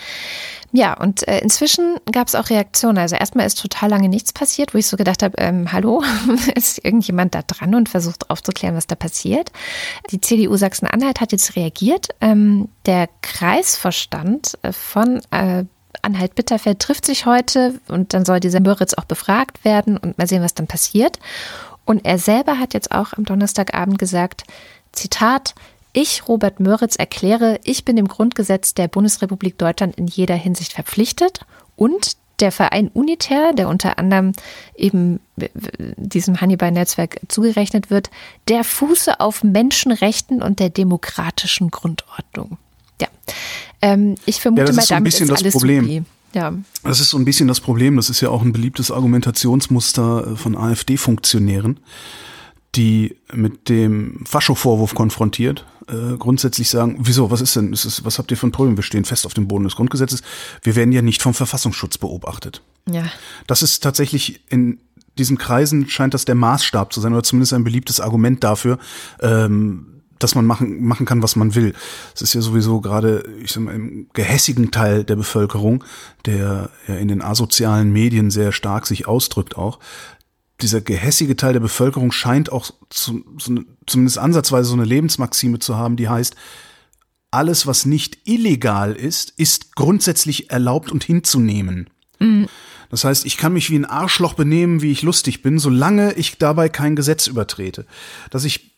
ja, 0.73 0.95
und 0.95 1.27
äh, 1.29 1.41
inzwischen 1.41 1.97
gab 2.11 2.29
es 2.29 2.35
auch 2.35 2.49
Reaktionen. 2.49 2.99
Also 2.99 3.17
erstmal 3.17 3.47
ist 3.47 3.61
total 3.61 3.91
lange 3.91 4.09
nichts 4.09 4.33
passiert, 4.33 4.73
wo 4.73 4.79
ich 4.79 4.87
so 4.87 4.97
gedacht 4.97 5.23
habe, 5.23 5.37
ähm, 5.39 5.71
hallo, 5.71 6.03
ist 6.55 6.83
irgendjemand 6.83 7.35
da 7.35 7.43
dran 7.43 7.75
und 7.75 7.91
versucht 7.91 8.31
aufzuklären, 8.31 8.75
was 8.75 8.87
da 8.87 8.95
passiert. 8.95 9.53
Die 10.11 10.21
CDU 10.21 10.57
Sachsen-Anhalt 10.57 11.21
hat 11.21 11.33
jetzt 11.33 11.57
reagiert. 11.57 12.09
Ähm, 12.21 12.69
der 12.87 13.09
Kreisverstand 13.21 14.59
äh, 14.63 14.73
von 14.73 15.21
äh, 15.31 15.65
Anhalt-Bitterfeld 16.01 16.79
trifft 16.79 17.05
sich 17.05 17.27
heute 17.27 17.79
und 17.89 18.15
dann 18.15 18.25
soll 18.25 18.41
dieser 18.41 18.61
Möritz 18.61 18.95
auch 18.95 19.05
befragt 19.05 19.65
werden 19.65 19.99
und 19.99 20.17
mal 20.17 20.27
sehen, 20.27 20.43
was 20.43 20.55
dann 20.55 20.67
passiert. 20.67 21.19
Und 21.85 22.05
er 22.07 22.19
selber 22.19 22.59
hat 22.59 22.73
jetzt 22.73 22.93
auch 22.93 23.13
am 23.13 23.25
Donnerstagabend 23.25 23.99
gesagt, 23.99 24.45
Zitat, 24.93 25.55
ich, 25.93 26.29
Robert 26.29 26.61
Möritz, 26.61 26.97
erkläre, 26.97 27.61
ich 27.65 27.85
bin 27.85 27.97
dem 27.97 28.09
Grundgesetz 28.09 28.75
der 28.75 28.89
Bundesrepublik 28.89 29.59
Deutschland 29.59 29.97
in 29.97 30.07
jeder 30.07 30.35
Hinsicht 30.35 30.73
verpflichtet 30.73 31.41
und 31.77 32.17
der 32.41 32.51
Verein 32.51 32.89
Unitär, 32.89 33.53
der 33.53 33.69
unter 33.69 33.99
anderem 33.99 34.33
eben 34.75 35.21
diesem 35.97 36.41
Hannibal-Netzwerk 36.41 37.21
zugerechnet 37.29 37.91
wird, 37.91 38.11
der 38.49 38.65
fuße 38.65 39.21
auf 39.21 39.45
Menschenrechten 39.45 40.43
und 40.43 40.59
der 40.59 40.71
demokratischen 40.71 41.71
Grundordnung. 41.71 42.59
Ja, 43.01 43.09
ähm, 43.81 44.17
ich 44.27 44.41
vermute 44.41 44.67
ja, 44.67 44.73
mal, 44.73 44.83
so 44.83 44.95
damit 44.95 45.13
ist 45.13 45.31
das 45.31 45.43
alles 45.43 45.55
Problem. 45.55 45.85
Supi. 45.85 46.03
Ja. 46.35 46.55
Das 46.83 47.01
ist 47.01 47.11
so 47.11 47.19
ein 47.19 47.25
bisschen 47.25 47.47
das 47.47 47.61
Problem. 47.61 47.97
Das 47.97 48.09
ist 48.09 48.21
ja 48.23 48.31
auch 48.31 48.43
ein 48.43 48.53
beliebtes 48.53 48.91
Argumentationsmuster 48.91 50.37
von 50.37 50.57
AfD-Funktionären 50.57 51.79
die 52.75 53.17
mit 53.33 53.69
dem 53.69 54.25
Fascho-Vorwurf 54.25 54.95
konfrontiert, 54.95 55.67
äh, 55.89 56.17
grundsätzlich 56.17 56.71
sagen, 56.71 56.97
wieso, 57.01 57.31
was 57.31 57.41
ist 57.41 57.57
denn, 57.57 57.73
ist 57.73 57.85
es, 57.85 58.05
was 58.05 58.19
habt 58.19 58.31
ihr 58.31 58.43
ein 58.43 58.53
Problem? 58.53 58.77
Wir 58.77 58.83
stehen 58.83 59.05
fest 59.05 59.27
auf 59.27 59.35
dem 59.35 59.49
Boden 59.49 59.65
des 59.65 59.77
Grundgesetzes. 59.77 60.23
Wir 60.63 60.77
werden 60.77 60.93
ja 60.93 61.03
nicht 61.03 61.23
vom 61.23 61.35
Verfassungsschutz 61.35 61.99
beobachtet. 61.99 62.63
Ja. 62.91 63.05
Das 63.47 63.63
ist 63.63 63.83
tatsächlich 63.83 64.41
in 64.49 64.79
diesen 65.19 65.37
Kreisen 65.37 65.89
scheint 65.91 66.15
das 66.15 66.25
der 66.25 66.35
Maßstab 66.35 66.93
zu 66.93 67.01
sein 67.01 67.13
oder 67.13 67.23
zumindest 67.23 67.53
ein 67.53 67.65
beliebtes 67.65 68.01
Argument 68.01 68.43
dafür, 68.43 68.79
ähm, 69.21 69.89
dass 70.19 70.35
man 70.35 70.47
machen, 70.47 70.85
machen 70.85 71.05
kann, 71.05 71.23
was 71.23 71.37
man 71.37 71.55
will. 71.55 71.75
Es 72.15 72.23
ist 72.23 72.35
ja 72.35 72.41
sowieso 72.41 72.81
gerade, 72.81 73.25
ich 73.43 73.53
sag 73.53 73.65
mal, 73.65 73.75
im 73.75 74.07
gehässigen 74.13 74.71
Teil 74.71 75.05
der 75.05 75.17
Bevölkerung, 75.17 75.85
der 76.25 76.71
ja 76.87 76.95
in 76.95 77.09
den 77.09 77.23
asozialen 77.23 77.93
Medien 77.93 78.31
sehr 78.31 78.53
stark 78.53 78.87
sich 78.87 79.07
ausdrückt 79.07 79.57
auch, 79.57 79.81
dieser 80.61 80.81
gehässige 80.81 81.37
Teil 81.37 81.55
der 81.55 81.61
Bevölkerung 81.61 82.13
scheint 82.13 82.53
auch 82.53 82.71
zu, 82.91 83.25
eine, 83.49 83.65
zumindest 83.87 84.19
ansatzweise 84.19 84.69
so 84.69 84.75
eine 84.75 84.85
Lebensmaxime 84.85 85.59
zu 85.59 85.77
haben, 85.77 85.97
die 85.97 86.09
heißt, 86.09 86.37
alles, 87.31 87.67
was 87.67 87.87
nicht 87.87 88.19
illegal 88.29 88.93
ist, 88.93 89.31
ist 89.37 89.75
grundsätzlich 89.75 90.51
erlaubt 90.51 90.93
und 90.93 91.03
hinzunehmen. 91.03 91.89
Mhm. 92.19 92.47
Das 92.91 93.05
heißt, 93.05 93.25
ich 93.25 93.39
kann 93.39 93.55
mich 93.55 93.71
wie 93.71 93.79
ein 93.79 93.87
Arschloch 93.87 94.35
benehmen, 94.35 94.83
wie 94.83 94.93
ich 94.93 95.03
lustig 95.03 95.41
bin, 95.41 95.59
solange 95.59 96.13
ich 96.13 96.37
dabei 96.37 96.69
kein 96.69 96.95
Gesetz 96.95 97.27
übertrete. 97.27 97.87
Dass 98.31 98.45
ich 98.45 98.72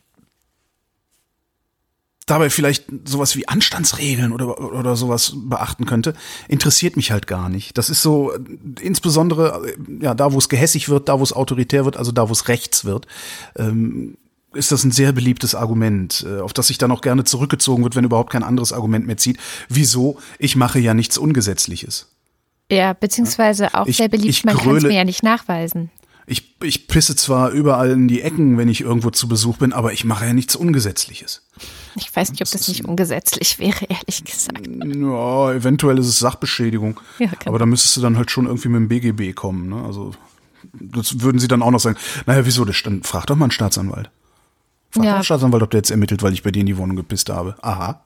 dabei 2.27 2.51
vielleicht 2.51 2.85
sowas 3.05 3.37
wie 3.37 3.49
Anstandsregeln 3.49 4.33
oder, 4.33 4.59
oder 4.59 4.97
sowas 4.97 5.35
beachten 5.37 5.85
könnte, 5.85 6.15
interessiert 6.49 6.97
mich 6.97 7.11
halt 7.11 7.27
gar 7.27 7.49
nicht. 7.49 7.77
Das 7.77 7.91
ist 7.91 8.03
so, 8.03 8.33
insbesondere, 8.81 9.75
ja, 10.01 10.15
da 10.15 10.33
wo 10.33 10.39
es 10.39 10.49
gehässig 10.49 10.89
wird, 10.89 11.09
da 11.09 11.19
wo 11.19 11.23
es 11.23 11.33
autoritär 11.33 11.85
wird, 11.85 11.97
also 11.97 12.13
da 12.13 12.29
wo 12.29 12.33
es 12.33 12.49
rechts 12.49 12.85
wird, 12.85 13.07
ähm, 13.57 14.17
ist 14.55 14.73
das 14.73 14.85
ein 14.85 14.93
sehr 14.93 15.13
beliebtes 15.13 15.55
Argument, 15.55 16.25
äh, 16.29 16.41
auf 16.41 16.53
das 16.53 16.69
sich 16.69 16.79
dann 16.79 16.93
auch 16.93 17.01
gerne 17.01 17.25
zurückgezogen 17.25 17.83
wird, 17.85 17.97
wenn 17.97 18.05
überhaupt 18.05 18.31
kein 18.31 18.45
anderes 18.45 18.73
Argument 18.73 19.07
mehr 19.07 19.17
zieht. 19.17 19.39
Wieso? 19.69 20.19
Ich 20.39 20.57
mache 20.57 20.79
ja 20.79 20.95
nichts 20.95 21.19
Ungesetzliches. 21.19 22.09
Ja, 22.71 22.95
beziehungsweise 22.95 23.75
auch 23.75 23.87
ich, 23.87 23.99
sehr 23.99 24.09
beliebt, 24.09 24.45
man 24.45 24.57
kann 24.57 24.77
es 24.77 24.85
mir 24.85 24.95
ja 24.95 25.05
nicht 25.05 25.23
nachweisen. 25.23 25.91
Ich, 26.27 26.57
ich 26.63 26.89
pisse 26.89 27.17
zwar 27.17 27.51
überall 27.51 27.91
in 27.91 28.09
die 28.09 28.23
Ecken, 28.23 28.57
wenn 28.57 28.69
ich 28.69 28.81
irgendwo 28.81 29.11
zu 29.11 29.29
Besuch 29.29 29.59
bin, 29.59 29.73
aber 29.73 29.93
ich 29.93 30.05
mache 30.05 30.25
ja 30.25 30.33
nichts 30.33 30.57
Ungesetzliches. 30.57 31.43
Ich 31.97 32.15
weiß 32.15 32.31
nicht, 32.31 32.43
ob 32.43 32.51
das 32.51 32.67
nicht 32.69 32.85
ungesetzlich 32.85 33.59
wäre, 33.59 33.85
ehrlich 33.85 34.25
gesagt. 34.25 34.67
Ja, 34.67 35.53
eventuell 35.53 35.99
ist 35.99 36.07
es 36.07 36.19
Sachbeschädigung. 36.19 36.99
Ja, 37.19 37.27
genau. 37.27 37.47
Aber 37.47 37.59
da 37.59 37.67
müsstest 37.67 37.97
du 37.97 38.01
dann 38.01 38.17
halt 38.17 38.31
schon 38.31 38.47
irgendwie 38.47 38.69
mit 38.69 38.81
dem 38.81 38.89
BGB 38.89 39.35
kommen. 39.35 39.69
Ne? 39.69 39.85
Also 39.85 40.13
das 40.73 41.21
würden 41.21 41.39
sie 41.39 41.49
dann 41.49 41.63
auch 41.63 41.71
noch 41.71 41.81
sagen, 41.81 41.97
naja, 42.27 42.47
wieso? 42.47 42.65
Das, 42.65 42.83
dann 42.83 43.03
frag 43.03 43.27
doch 43.27 43.37
mal 43.37 43.47
einen 43.47 43.53
Staatsanwalt. 43.53 44.11
Frag 44.91 45.05
ja. 45.05 45.11
doch 45.11 45.17
einen 45.17 45.25
Staatsanwalt, 45.25 45.63
ob 45.63 45.71
der 45.71 45.79
jetzt 45.79 45.91
ermittelt, 45.91 46.23
weil 46.23 46.33
ich 46.33 46.43
bei 46.43 46.51
dir 46.51 46.61
in 46.61 46.67
die 46.67 46.77
Wohnung 46.77 46.97
gepisst 46.97 47.31
habe. 47.31 47.57
Aha. 47.63 48.05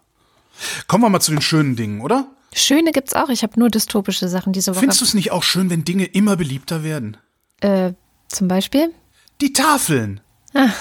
Kommen 0.86 1.04
wir 1.04 1.08
mal 1.08 1.20
zu 1.20 1.30
den 1.30 1.40
schönen 1.40 1.76
Dingen, 1.76 2.00
oder? 2.00 2.26
Schöne 2.52 2.92
gibt's 2.92 3.14
auch. 3.14 3.28
Ich 3.28 3.42
habe 3.42 3.58
nur 3.60 3.68
dystopische 3.70 4.28
Sachen 4.28 4.52
diese 4.52 4.72
Woche. 4.72 4.80
Findest 4.80 5.00
du 5.00 5.04
es 5.04 5.14
nicht 5.14 5.30
auch 5.30 5.42
schön, 5.42 5.70
wenn 5.70 5.84
Dinge 5.84 6.04
immer 6.04 6.36
beliebter 6.36 6.82
werden? 6.82 7.16
Äh, 7.60 7.92
zum 8.28 8.48
Beispiel? 8.48 8.92
Die 9.40 9.52
Tafeln. 9.52 10.20
Ach. 10.54 10.74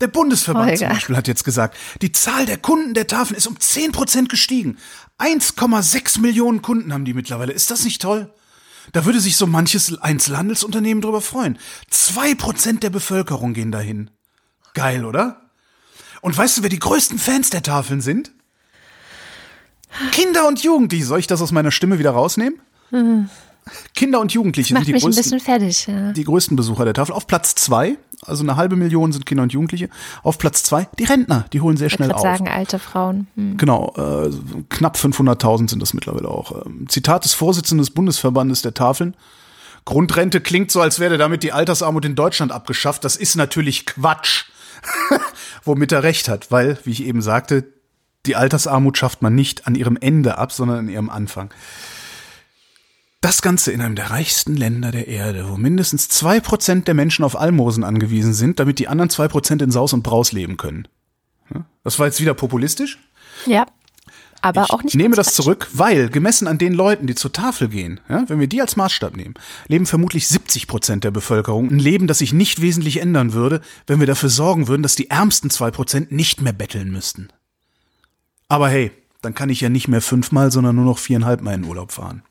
Der 0.00 0.08
Bundesverband 0.08 0.66
Holger. 0.70 0.78
zum 0.78 0.88
Beispiel 0.88 1.16
hat 1.16 1.28
jetzt 1.28 1.44
gesagt, 1.44 1.76
die 2.00 2.10
Zahl 2.10 2.44
der 2.44 2.58
Kunden 2.58 2.92
der 2.94 3.06
Tafeln 3.06 3.36
ist 3.36 3.46
um 3.46 3.58
10 3.58 3.92
Prozent 3.92 4.28
gestiegen. 4.28 4.78
1,6 5.18 6.20
Millionen 6.20 6.60
Kunden 6.60 6.92
haben 6.92 7.04
die 7.04 7.14
mittlerweile. 7.14 7.52
Ist 7.52 7.70
das 7.70 7.84
nicht 7.84 8.02
toll? 8.02 8.32
Da 8.92 9.04
würde 9.04 9.20
sich 9.20 9.36
so 9.36 9.46
manches 9.46 9.96
Einzelhandelsunternehmen 10.02 11.02
drüber 11.02 11.20
freuen. 11.20 11.56
Zwei 11.88 12.34
Prozent 12.34 12.82
der 12.82 12.90
Bevölkerung 12.90 13.54
gehen 13.54 13.70
dahin. 13.70 14.10
Geil, 14.74 15.04
oder? 15.04 15.50
Und 16.20 16.36
weißt 16.36 16.58
du, 16.58 16.62
wer 16.62 16.70
die 16.70 16.80
größten 16.80 17.18
Fans 17.18 17.50
der 17.50 17.62
Tafeln 17.62 18.00
sind? 18.00 18.32
Kinder 20.10 20.48
und 20.48 20.62
Jugendliche. 20.64 21.04
Soll 21.04 21.20
ich 21.20 21.26
das 21.26 21.42
aus 21.42 21.52
meiner 21.52 21.70
Stimme 21.70 21.98
wieder 22.00 22.10
rausnehmen? 22.10 22.60
Mhm. 22.90 23.28
Kinder 23.94 24.20
und 24.20 24.32
Jugendliche 24.32 24.74
sind 24.74 24.86
die 24.86 24.92
größten, 24.92 25.40
fertig, 25.40 25.86
ja. 25.86 26.12
die 26.12 26.24
größten 26.24 26.56
Besucher 26.56 26.84
der 26.84 26.94
Tafel. 26.94 27.12
Auf 27.12 27.26
Platz 27.26 27.54
zwei 27.54 27.96
also 28.24 28.44
eine 28.44 28.56
halbe 28.56 28.76
Million 28.76 29.12
sind 29.12 29.26
Kinder 29.26 29.42
und 29.42 29.52
Jugendliche. 29.52 29.88
Auf 30.22 30.38
Platz 30.38 30.62
zwei 30.62 30.86
die 30.98 31.04
Rentner, 31.04 31.46
die 31.52 31.60
holen 31.60 31.76
sehr 31.76 31.90
schnell 31.90 32.08
Ich 32.08 32.14
auf. 32.14 32.22
würde 32.22 32.38
sagen, 32.38 32.48
alte 32.48 32.78
Frauen. 32.78 33.26
Hm. 33.34 33.56
Genau, 33.56 33.92
äh, 33.96 34.30
knapp 34.68 34.96
500.000 34.96 35.70
sind 35.70 35.82
das 35.82 35.92
mittlerweile 35.92 36.28
auch. 36.28 36.64
Ähm, 36.64 36.88
Zitat 36.88 37.24
des 37.24 37.34
Vorsitzenden 37.34 37.84
des 37.84 37.90
Bundesverbandes 37.90 38.62
der 38.62 38.74
Tafeln. 38.74 39.14
Grundrente 39.84 40.40
klingt 40.40 40.70
so, 40.70 40.80
als 40.80 41.00
wäre 41.00 41.18
damit 41.18 41.42
die 41.42 41.50
Altersarmut 41.50 42.04
in 42.04 42.14
Deutschland 42.14 42.52
abgeschafft. 42.52 43.04
Das 43.04 43.16
ist 43.16 43.34
natürlich 43.34 43.86
Quatsch. 43.86 44.44
Womit 45.64 45.90
er 45.90 46.04
recht 46.04 46.28
hat, 46.28 46.50
weil, 46.50 46.78
wie 46.84 46.90
ich 46.90 47.04
eben 47.04 47.22
sagte, 47.22 47.64
die 48.26 48.36
Altersarmut 48.36 48.98
schafft 48.98 49.22
man 49.22 49.34
nicht 49.34 49.66
an 49.66 49.74
ihrem 49.74 49.96
Ende 49.96 50.38
ab, 50.38 50.52
sondern 50.52 50.78
an 50.78 50.88
ihrem 50.88 51.10
Anfang. 51.10 51.50
Das 53.22 53.40
Ganze 53.40 53.70
in 53.70 53.80
einem 53.80 53.94
der 53.94 54.10
reichsten 54.10 54.56
Länder 54.56 54.90
der 54.90 55.06
Erde, 55.06 55.48
wo 55.48 55.56
mindestens 55.56 56.08
zwei 56.08 56.40
Prozent 56.40 56.88
der 56.88 56.94
Menschen 56.94 57.24
auf 57.24 57.38
Almosen 57.38 57.84
angewiesen 57.84 58.34
sind, 58.34 58.58
damit 58.58 58.80
die 58.80 58.88
anderen 58.88 59.10
zwei 59.10 59.28
Prozent 59.28 59.62
in 59.62 59.70
Saus 59.70 59.92
und 59.92 60.02
Braus 60.02 60.32
leben 60.32 60.56
können. 60.56 60.88
Das 61.84 61.98
war 61.98 62.06
jetzt 62.06 62.20
wieder 62.20 62.34
populistisch. 62.34 62.98
Ja. 63.46 63.66
Aber 64.40 64.64
Ich 64.64 64.70
auch 64.70 64.82
nicht. 64.82 64.96
nehme 64.96 65.14
ganz 65.14 65.28
das 65.28 65.34
zurück, 65.36 65.68
weil 65.72 66.08
gemessen 66.08 66.48
an 66.48 66.58
den 66.58 66.72
Leuten, 66.72 67.06
die 67.06 67.14
zur 67.14 67.32
Tafel 67.32 67.68
gehen, 67.68 68.00
ja, 68.08 68.24
wenn 68.28 68.40
wir 68.40 68.48
die 68.48 68.60
als 68.60 68.74
Maßstab 68.74 69.16
nehmen, 69.16 69.34
leben 69.68 69.86
vermutlich 69.86 70.26
70 70.26 70.66
Prozent 70.66 71.04
der 71.04 71.12
Bevölkerung 71.12 71.70
ein 71.70 71.78
Leben, 71.78 72.08
das 72.08 72.18
sich 72.18 72.32
nicht 72.32 72.60
wesentlich 72.60 73.00
ändern 73.00 73.34
würde, 73.34 73.60
wenn 73.86 74.00
wir 74.00 74.08
dafür 74.08 74.30
sorgen 74.30 74.66
würden, 74.66 74.82
dass 74.82 74.96
die 74.96 75.10
ärmsten 75.10 75.48
zwei 75.48 75.70
Prozent 75.70 76.10
nicht 76.10 76.42
mehr 76.42 76.52
betteln 76.52 76.90
müssten. 76.90 77.28
Aber 78.48 78.68
hey, 78.68 78.90
dann 79.20 79.34
kann 79.34 79.48
ich 79.48 79.60
ja 79.60 79.68
nicht 79.68 79.86
mehr 79.86 80.02
fünfmal, 80.02 80.50
sondern 80.50 80.74
nur 80.74 80.86
noch 80.86 80.98
viereinhalb 80.98 81.40
Mal 81.40 81.54
in 81.54 81.64
Urlaub 81.64 81.92
fahren. 81.92 82.24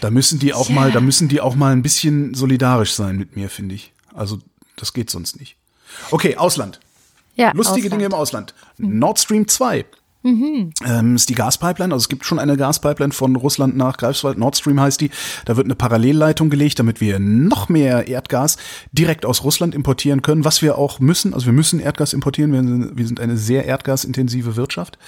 Da 0.00 0.10
müssen 0.10 0.38
die 0.38 0.54
auch 0.54 0.68
Ja. 0.68 0.74
mal, 0.74 0.92
da 0.92 1.00
müssen 1.00 1.28
die 1.28 1.40
auch 1.40 1.54
mal 1.54 1.72
ein 1.72 1.82
bisschen 1.82 2.34
solidarisch 2.34 2.92
sein 2.94 3.16
mit 3.16 3.36
mir, 3.36 3.50
finde 3.50 3.74
ich. 3.74 3.92
Also 4.14 4.38
das 4.76 4.92
geht 4.92 5.10
sonst 5.10 5.38
nicht. 5.38 5.56
Okay, 6.10 6.36
Ausland. 6.36 6.80
Ja, 7.36 7.52
Lustige 7.52 7.86
Ausland. 7.86 7.92
Dinge 7.92 8.04
im 8.06 8.14
Ausland. 8.14 8.54
Nord 8.78 9.18
Stream 9.18 9.46
2. 9.46 9.84
Ähm, 10.22 11.16
ist 11.16 11.30
die 11.30 11.34
Gaspipeline, 11.34 11.94
also 11.94 12.04
es 12.04 12.10
gibt 12.10 12.26
schon 12.26 12.38
eine 12.38 12.58
Gaspipeline 12.58 13.12
von 13.12 13.36
Russland 13.36 13.74
nach 13.78 13.96
Greifswald, 13.96 14.36
Nord 14.36 14.54
Stream 14.54 14.78
heißt 14.78 15.00
die. 15.00 15.10
Da 15.46 15.56
wird 15.56 15.64
eine 15.66 15.74
Parallelleitung 15.74 16.50
gelegt, 16.50 16.78
damit 16.78 17.00
wir 17.00 17.18
noch 17.18 17.70
mehr 17.70 18.06
Erdgas 18.06 18.58
direkt 18.92 19.24
aus 19.24 19.44
Russland 19.44 19.74
importieren 19.74 20.20
können, 20.20 20.44
was 20.44 20.60
wir 20.60 20.76
auch 20.76 21.00
müssen. 21.00 21.32
Also 21.32 21.46
wir 21.46 21.54
müssen 21.54 21.80
Erdgas 21.80 22.12
importieren, 22.12 22.52
wir 22.94 23.06
sind 23.06 23.18
eine 23.18 23.38
sehr 23.38 23.64
erdgasintensive 23.64 24.56
Wirtschaft. 24.56 24.98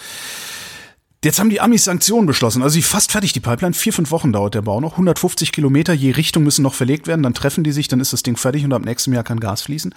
Jetzt 1.24 1.38
haben 1.38 1.50
die 1.50 1.60
Amis 1.60 1.84
Sanktionen 1.84 2.26
beschlossen. 2.26 2.62
Also 2.62 2.74
sie 2.74 2.82
fast 2.82 3.12
fertig, 3.12 3.32
die 3.32 3.38
Pipeline. 3.38 3.74
Vier, 3.74 3.92
fünf 3.92 4.10
Wochen 4.10 4.32
dauert 4.32 4.54
der 4.54 4.62
Bau 4.62 4.80
noch. 4.80 4.92
150 4.92 5.52
Kilometer 5.52 5.92
je 5.92 6.10
Richtung 6.10 6.42
müssen 6.42 6.62
noch 6.62 6.74
verlegt 6.74 7.06
werden. 7.06 7.22
Dann 7.22 7.32
treffen 7.32 7.62
die 7.62 7.70
sich, 7.70 7.86
dann 7.86 8.00
ist 8.00 8.12
das 8.12 8.24
Ding 8.24 8.36
fertig 8.36 8.64
und 8.64 8.72
ab 8.72 8.84
nächstem 8.84 9.14
Jahr 9.14 9.22
kann 9.22 9.38
Gas 9.38 9.62
fließen. 9.62 9.94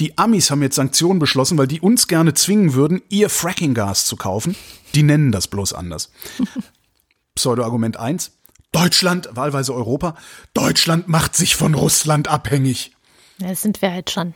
Die 0.00 0.18
Amis 0.18 0.50
haben 0.50 0.62
jetzt 0.62 0.74
Sanktionen 0.74 1.20
beschlossen, 1.20 1.56
weil 1.56 1.68
die 1.68 1.80
uns 1.80 2.08
gerne 2.08 2.34
zwingen 2.34 2.74
würden, 2.74 3.00
ihr 3.08 3.30
Fracking-Gas 3.30 4.06
zu 4.06 4.16
kaufen. 4.16 4.56
Die 4.96 5.04
nennen 5.04 5.30
das 5.30 5.46
bloß 5.46 5.72
anders. 5.72 6.10
Pseudo-Argument 7.36 7.98
eins: 7.98 8.32
Deutschland, 8.72 9.28
wahlweise 9.32 9.72
Europa, 9.72 10.16
Deutschland 10.52 11.06
macht 11.06 11.36
sich 11.36 11.54
von 11.54 11.74
Russland 11.74 12.26
abhängig. 12.26 12.90
Das 13.38 13.62
sind 13.62 13.82
wir 13.82 13.92
halt 13.92 14.10
schon. 14.10 14.34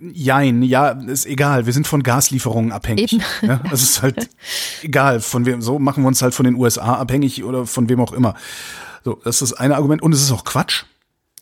Jein, 0.00 0.62
ja, 0.62 0.90
ist 0.90 1.26
egal. 1.26 1.66
Wir 1.66 1.72
sind 1.72 1.86
von 1.86 2.02
Gaslieferungen 2.02 2.72
abhängig. 2.72 3.12
Eben. 3.12 3.22
Ja, 3.42 3.60
es 3.72 3.82
ist 3.82 4.02
halt 4.02 4.28
egal. 4.82 5.20
Von 5.20 5.46
wem, 5.46 5.62
so 5.62 5.78
machen 5.78 6.02
wir 6.04 6.08
uns 6.08 6.22
halt 6.22 6.34
von 6.34 6.44
den 6.44 6.54
USA 6.54 6.94
abhängig 6.94 7.44
oder 7.44 7.66
von 7.66 7.88
wem 7.88 8.00
auch 8.00 8.12
immer. 8.12 8.34
So, 9.04 9.20
das 9.24 9.42
ist 9.42 9.52
das 9.52 9.58
eine 9.58 9.76
Argument. 9.76 10.02
Und 10.02 10.12
es 10.12 10.22
ist 10.22 10.32
auch 10.32 10.44
Quatsch, 10.44 10.84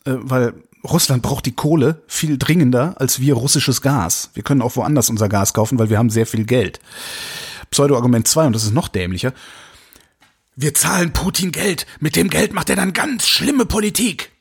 äh, 0.05 0.15
weil 0.17 0.55
Russland 0.85 1.23
braucht 1.23 1.47
die 1.47 1.55
Kohle 1.55 2.03
viel 2.07 2.39
dringender 2.39 2.95
als 2.99 3.21
wir 3.21 3.35
russisches 3.35 3.83
Gas. 3.83 4.31
Wir 4.35 4.43
können 4.43 4.63
auch 4.63 4.77
woanders 4.77 5.11
unser 5.11 5.29
Gas 5.29 5.55
kaufen, 5.55 5.79
weil 5.79 5.91
wir 5.91 5.99
haben 5.99 6.11
sehr 6.11 6.27
viel 6.27 6.45
Geld. 6.45 6.81
Pseudo-Argument 7.71 8.27
zwei 8.27 8.47
und 8.47 8.53
das 8.53 8.65
ist 8.65 8.75
noch 8.75 8.89
dämlicher. 8.89 9.33
Wir 10.57 10.75
zahlen 10.75 11.13
Putin 11.13 11.53
Geld. 11.53 11.87
Mit 12.01 12.17
dem 12.17 12.29
Geld 12.29 12.53
macht 12.53 12.69
er 12.69 12.77
dann 12.77 12.93
ganz 12.93 13.27
schlimme 13.27 13.65
Politik 13.65 14.32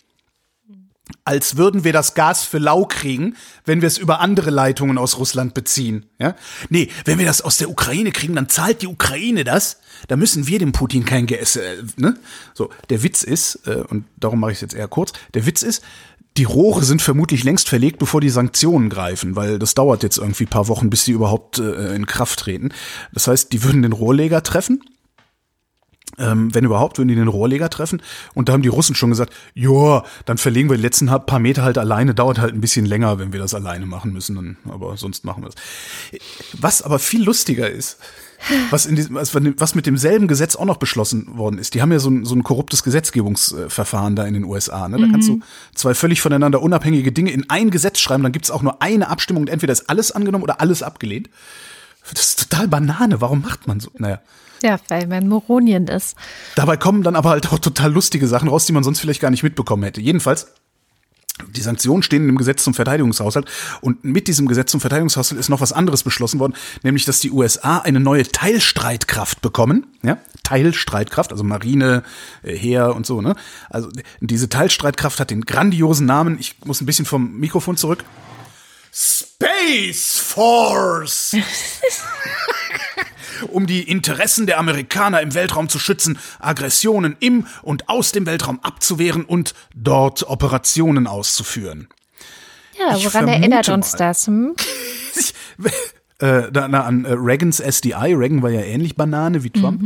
als 1.24 1.58
würden 1.58 1.84
wir 1.84 1.94
das 1.94 2.14
Gas 2.14 2.44
für 2.44 2.58
lau 2.58 2.86
kriegen, 2.86 3.36
wenn 3.66 3.82
wir 3.82 3.88
es 3.88 3.98
über 3.98 4.20
andere 4.20 4.50
Leitungen 4.50 4.98
aus 4.98 5.18
Russland 5.18 5.54
beziehen. 5.54 6.06
Ja? 6.20 6.36
Nee, 6.70 6.90
wenn 7.06 7.20
wir 7.20 7.26
das 7.26 7.42
aus 7.42 7.58
der 7.58 7.70
Ukraine 7.70 8.12
kriegen, 8.12 8.36
dann 8.36 8.50
zahlt 8.50 8.82
die 8.82 8.88
Ukraine 8.88 9.44
das. 9.44 9.78
Da 10.08 10.16
müssen 10.16 10.48
wir 10.48 10.60
dem 10.60 10.72
Putin 10.72 11.06
kein 11.06 11.28
Gas. 11.28 11.56
Äh, 11.56 11.84
ne? 11.98 12.18
So, 12.54 12.70
der 12.90 13.04
Witz 13.04 13.24
ist, 13.24 13.68
äh, 13.68 13.84
und 13.90 14.06
darum 14.18 14.40
mache 14.40 14.52
ich 14.52 14.58
es 14.58 14.62
jetzt 14.62 14.74
eher 14.74 14.88
kurz, 14.88 15.14
der 15.34 15.46
Witz 15.46 15.64
ist, 15.64 15.84
die 16.38 16.46
Rohre 16.46 16.84
sind 16.84 17.02
vermutlich 17.02 17.44
längst 17.44 17.68
verlegt, 17.68 18.00
bevor 18.00 18.22
die 18.22 18.30
Sanktionen 18.30 18.90
greifen, 18.90 19.36
weil 19.36 19.60
das 19.60 19.76
dauert 19.76 20.02
jetzt 20.02 20.18
irgendwie 20.18 20.46
paar 20.46 20.70
Wochen, 20.70 20.90
bis 20.90 21.04
die 21.04 21.12
überhaupt 21.12 21.60
äh, 21.60 21.94
in 21.94 22.06
Kraft 22.06 22.40
treten. 22.40 22.70
Das 23.14 23.28
heißt, 23.28 23.52
die 23.52 23.64
würden 23.64 23.82
den 23.82 23.92
Rohrleger 23.92 24.42
treffen 24.42 24.82
ähm, 26.18 26.54
wenn 26.54 26.66
überhaupt, 26.66 26.98
würden 26.98 27.10
die 27.10 27.16
den 27.16 27.28
Rohrleger 27.28 27.70
treffen. 27.70 28.02
Und 28.34 28.50
da 28.50 28.54
haben 28.54 28.62
die 28.62 28.70
Russen 28.70 28.96
schon 28.96 29.10
gesagt, 29.10 29.34
ja, 29.54 30.04
dann 30.26 30.38
verlegen 30.38 30.70
wir 30.70 30.78
die 30.78 30.84
letzten 30.84 31.08
paar 31.08 31.40
Meter 31.40 31.64
halt 31.64 31.78
alleine, 31.78 32.14
dauert 32.14 32.40
halt 32.40 32.54
ein 32.54 32.62
bisschen 32.62 32.86
länger, 32.86 33.20
wenn 33.20 33.34
wir 33.34 33.40
das 33.40 33.54
alleine 33.54 33.86
machen 33.86 34.14
müssen, 34.14 34.36
dann, 34.36 34.58
aber 34.70 34.98
sonst 34.98 35.26
machen 35.26 35.44
wir 35.44 35.50
es. 35.50 35.56
Was 36.60 36.82
aber 36.82 37.00
viel 37.00 37.24
lustiger 37.24 37.70
ist, 37.70 37.98
was, 38.72 38.86
in 38.86 38.96
diesem, 38.96 39.16
was, 39.16 39.76
mit 39.76 39.86
demselben 39.86 40.28
Gesetz 40.28 40.56
auch 40.56 40.66
noch 40.66 40.78
beschlossen 40.78 41.38
worden 41.38 41.60
ist. 41.60 41.76
Die 41.76 41.82
haben 41.82 41.92
ja 41.92 42.00
so 42.00 42.10
ein, 42.10 42.26
so 42.26 42.36
ein 42.36 42.44
korruptes 42.44 42.84
Gesetzgebungsverfahren 42.84 44.16
da 44.16 44.26
in 44.26 44.34
den 44.34 44.46
USA. 44.46 44.88
Ne? 44.88 45.00
Da 45.00 45.08
kannst 45.12 45.30
du 45.30 45.42
zwei 45.76 45.94
völlig 45.94 46.22
voneinander 46.22 46.62
unabhängige 46.62 47.12
Dinge 47.12 47.32
in 47.32 47.50
ein 47.50 47.70
Gesetz 47.70 48.00
schreiben, 48.00 48.24
dann 48.24 48.32
gibt's 48.32 48.52
auch 48.52 48.64
nur 48.64 48.82
eine 48.82 49.10
Abstimmung 49.10 49.44
und 49.44 49.50
entweder 49.50 49.74
ist 49.74 49.90
alles 49.90 50.12
angenommen 50.12 50.44
oder 50.44 50.60
alles 50.60 50.82
abgelehnt. 50.82 51.30
Das 52.12 52.30
ist 52.30 52.50
total 52.50 52.68
Banane. 52.68 53.22
Warum 53.22 53.42
macht 53.42 53.68
man 53.68 53.80
so? 53.80 53.92
Naja. 53.98 54.22
Ja, 54.62 54.80
weil 54.90 55.08
man 55.08 55.28
Moronien 55.28 55.88
ist. 55.88 56.16
Dabei 56.56 56.78
kommen 56.78 57.04
dann 57.04 57.16
aber 57.16 57.32
halt 57.32 57.52
auch 57.52 57.60
total 57.60 57.92
lustige 57.92 58.28
Sachen 58.28 58.48
raus, 58.48 58.66
die 58.66 58.74
man 58.74 58.84
sonst 58.84 59.00
vielleicht 59.00 59.22
gar 59.22 59.32
nicht 59.32 59.44
mitbekommen 59.44 59.84
hätte. 59.84 60.02
Jedenfalls, 60.02 60.48
die 61.50 61.62
Sanktionen 61.62 62.04
stehen 62.04 62.28
im 62.30 62.38
Gesetz 62.38 62.64
zum 62.64 62.74
Verteidigungshaushalt 62.74 63.50
und 63.82 64.04
mit 64.04 64.28
diesem 64.28 64.48
Gesetz 64.48 64.72
zum 64.72 64.80
Verteidigungshaushalt 64.80 65.40
ist 65.40 65.50
noch 65.50 65.62
was 65.62 65.74
anderes 65.74 66.04
beschlossen 66.04 66.40
worden, 66.40 66.54
nämlich 66.84 67.06
dass 67.06 67.20
die 67.20 67.32
USA 67.32 67.80
eine 67.80 68.00
neue 68.00 68.24
Teilstreitkraft 68.24 69.42
bekommen, 69.42 69.88
ja, 70.04 70.18
Teilstreitkraft, 70.44 71.32
also 71.32 71.44
Marine, 71.44 72.04
äh, 72.44 72.56
Heer 72.56 72.96
und 72.96 73.06
so, 73.06 73.22
ne? 73.22 73.36
Also 73.70 73.90
diese 74.20 74.50
Teilstreitkraft 74.50 75.20
hat 75.20 75.32
den 75.32 75.42
grandiosen 75.42 76.06
Namen, 76.06 76.38
ich 76.40 76.56
muss 76.66 76.82
ein 76.82 76.86
bisschen 76.86 77.06
vom 77.06 77.40
Mikrofon 77.40 77.78
zurück. 77.78 78.04
Space 78.94 80.20
Force! 80.20 81.36
um 83.44 83.68
die 83.68 83.84
Interessen 83.84 84.46
der 84.46 84.60
Amerikaner 84.60 85.22
im 85.22 85.34
Weltraum 85.34 85.70
zu 85.70 85.80
schützen, 85.80 86.18
Aggressionen 86.40 87.16
im 87.20 87.46
und 87.62 87.90
aus 87.90 88.12
dem 88.12 88.26
Weltraum 88.26 88.60
abzuwehren 88.62 89.26
und 89.26 89.54
dort 89.76 90.28
Operationen 90.30 91.08
auszuführen. 91.08 91.88
Ja, 92.80 92.96
Ich 92.96 93.06
woran 93.06 93.28
erinnert 93.28 93.70
uns 93.70 93.94
mal. 93.94 93.98
das? 93.98 94.28
Hm? 94.28 94.56
Ich, 95.16 95.34
äh, 96.20 96.50
na, 96.52 96.84
an 96.84 97.06
äh, 97.06 97.14
Reagans 97.14 97.60
SDI, 97.60 98.14
Reagan 98.14 98.42
war 98.42 98.50
ja 98.50 98.62
ähnlich 98.62 98.96
Banane 98.96 99.44
wie 99.44 99.50
Trump. 99.50 99.82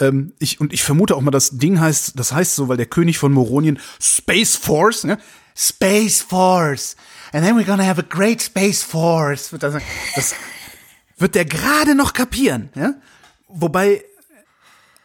Ähm, 0.00 0.32
ich, 0.38 0.60
und 0.60 0.72
ich 0.72 0.82
vermute 0.82 1.16
auch 1.16 1.20
mal, 1.20 1.30
das 1.30 1.50
Ding 1.50 1.80
heißt, 1.80 2.18
das 2.18 2.32
heißt 2.32 2.56
so, 2.56 2.68
weil 2.68 2.76
der 2.76 2.86
König 2.86 3.18
von 3.18 3.32
Moronien 3.32 3.78
Space 4.00 4.56
Force, 4.56 5.04
ne? 5.04 5.18
Space 5.56 6.22
Force. 6.22 6.96
And 7.32 7.44
then 7.44 7.56
we're 7.56 7.66
gonna 7.66 7.84
have 7.86 8.00
a 8.00 8.04
great 8.08 8.40
Space 8.40 8.82
Force. 8.82 9.50
Das, 9.58 9.74
das 10.14 10.34
wird 11.20 11.34
der 11.34 11.44
gerade 11.44 11.94
noch 11.94 12.12
kapieren, 12.12 12.70
ja? 12.74 12.94
Wobei 13.48 14.04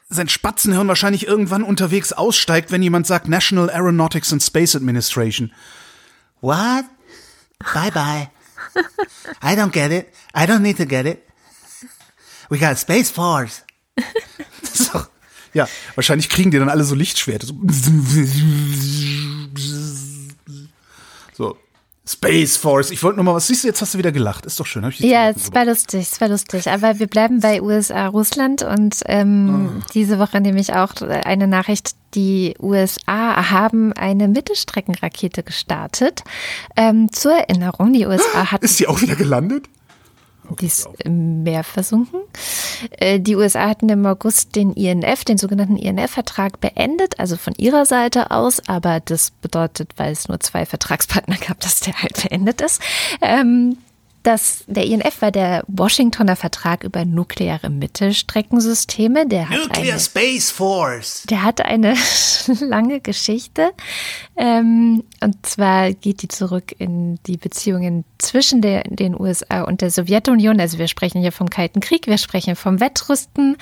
sein 0.09 0.29
Spatzenhirn 0.29 0.87
wahrscheinlich 0.87 1.27
irgendwann 1.27 1.63
unterwegs 1.63 2.13
aussteigt, 2.13 2.71
wenn 2.71 2.83
jemand 2.83 3.07
sagt 3.07 3.27
National 3.27 3.69
Aeronautics 3.69 4.31
and 4.31 4.41
Space 4.41 4.75
Administration. 4.75 5.51
What? 6.41 6.85
Bye 7.73 7.91
bye. 7.91 8.29
I 9.41 9.55
don't 9.55 9.71
get 9.71 9.91
it. 9.91 10.07
I 10.35 10.45
don't 10.45 10.59
need 10.59 10.77
to 10.77 10.85
get 10.85 11.05
it. 11.05 11.23
We 12.49 12.59
got 12.59 12.77
Space 12.77 13.09
Force. 13.09 13.63
so, 14.61 15.01
ja, 15.53 15.67
wahrscheinlich 15.95 16.29
kriegen 16.29 16.51
die 16.51 16.59
dann 16.59 16.69
alle 16.69 16.83
so 16.83 16.95
Lichtschwerter. 16.95 17.47
So, 17.47 17.55
so. 21.33 21.57
Space 22.07 22.55
Force. 22.55 22.91
Ich 22.91 23.01
wollte 23.01 23.17
nur 23.17 23.25
mal 23.25 23.33
was. 23.33 23.47
Siehst 23.47 23.63
du, 23.63 23.67
jetzt 23.67 23.81
hast 23.81 23.95
du 23.95 23.97
wieder 23.97 24.11
gelacht. 24.11 24.45
Ist 24.45 24.59
doch 24.59 24.65
schön. 24.65 24.85
Hab 24.85 24.91
ich 24.91 24.99
Ja, 24.99 25.29
es 25.29 25.51
war 25.53 25.65
lustig, 25.65 26.07
es 26.11 26.21
war 26.21 26.27
lustig. 26.27 26.69
Aber 26.69 26.99
wir 26.99 27.07
bleiben 27.07 27.39
bei 27.39 27.61
USA, 27.61 28.07
Russland 28.07 28.61
und 28.61 29.01
ähm, 29.07 29.81
diese 29.93 30.19
Woche 30.19 30.39
nämlich 30.39 30.73
auch 30.73 30.93
eine 31.01 31.47
Nachricht, 31.47 31.95
die 32.13 32.55
USA 32.61 33.49
haben 33.49 33.91
eine 33.93 34.27
Mittelstreckenrakete 34.27 35.41
gestartet. 35.41 36.23
Ähm, 36.75 37.11
zur 37.11 37.33
Erinnerung, 37.33 37.91
die 37.93 38.05
USA 38.05 38.51
hatten 38.51 38.65
Ist 38.65 38.79
die 38.79 38.87
auch 38.87 39.01
wieder 39.01 39.15
gelandet? 39.15 39.67
Die 40.59 40.67
ist 40.67 40.87
im 41.03 41.43
Meer 41.43 41.63
versunken. 41.63 42.21
Äh, 42.91 43.19
die 43.19 43.35
USA 43.35 43.69
hatten 43.69 43.89
im 43.89 44.05
August 44.05 44.55
den 44.55 44.73
INF, 44.73 45.23
den 45.25 45.37
sogenannten 45.37 45.77
INF-Vertrag 45.77 46.59
beendet, 46.59 47.19
also 47.19 47.37
von 47.37 47.53
ihrer 47.57 47.85
Seite 47.85 48.31
aus, 48.31 48.61
aber 48.67 48.99
das 48.99 49.31
bedeutet, 49.31 49.93
weil 49.97 50.11
es 50.11 50.27
nur 50.27 50.39
zwei 50.39 50.65
Vertragspartner 50.65 51.37
gab, 51.47 51.59
dass 51.59 51.79
der 51.79 52.01
halt 52.01 52.21
beendet 52.21 52.61
ist. 52.61 52.81
Ähm, 53.21 53.77
das, 54.25 54.63
der 54.67 54.85
INF 54.85 55.21
war 55.21 55.31
der 55.31 55.63
Washingtoner 55.67 56.35
Vertrag 56.35 56.83
über 56.83 57.05
nukleare 57.05 57.69
Mittelstreckensysteme. 57.69 59.27
Der 59.27 59.49
hat 59.49 59.57
Nuclear 59.57 59.93
eine, 59.93 59.99
Space 59.99 60.49
Force. 60.49 61.23
Der 61.29 61.43
hat 61.43 61.61
eine 61.61 61.95
lange 62.59 63.01
Geschichte. 63.01 63.71
Ähm, 64.35 65.03
und 65.21 65.45
zwar 65.45 65.93
geht 65.93 66.23
die 66.23 66.27
zurück 66.27 66.73
in 66.77 67.19
die 67.27 67.37
Beziehungen 67.37 68.03
zwischen 68.17 68.61
der, 68.61 68.83
den 68.85 69.19
USA 69.19 69.61
und 69.61 69.81
der 69.81 69.91
Sowjetunion. 69.91 70.59
Also 70.59 70.79
wir 70.79 70.87
sprechen 70.87 71.21
hier 71.21 71.31
vom 71.31 71.49
Kalten 71.49 71.79
Krieg, 71.79 72.07
wir 72.07 72.17
sprechen 72.17 72.55
vom 72.55 72.79
Wettrüsten. 72.79 73.57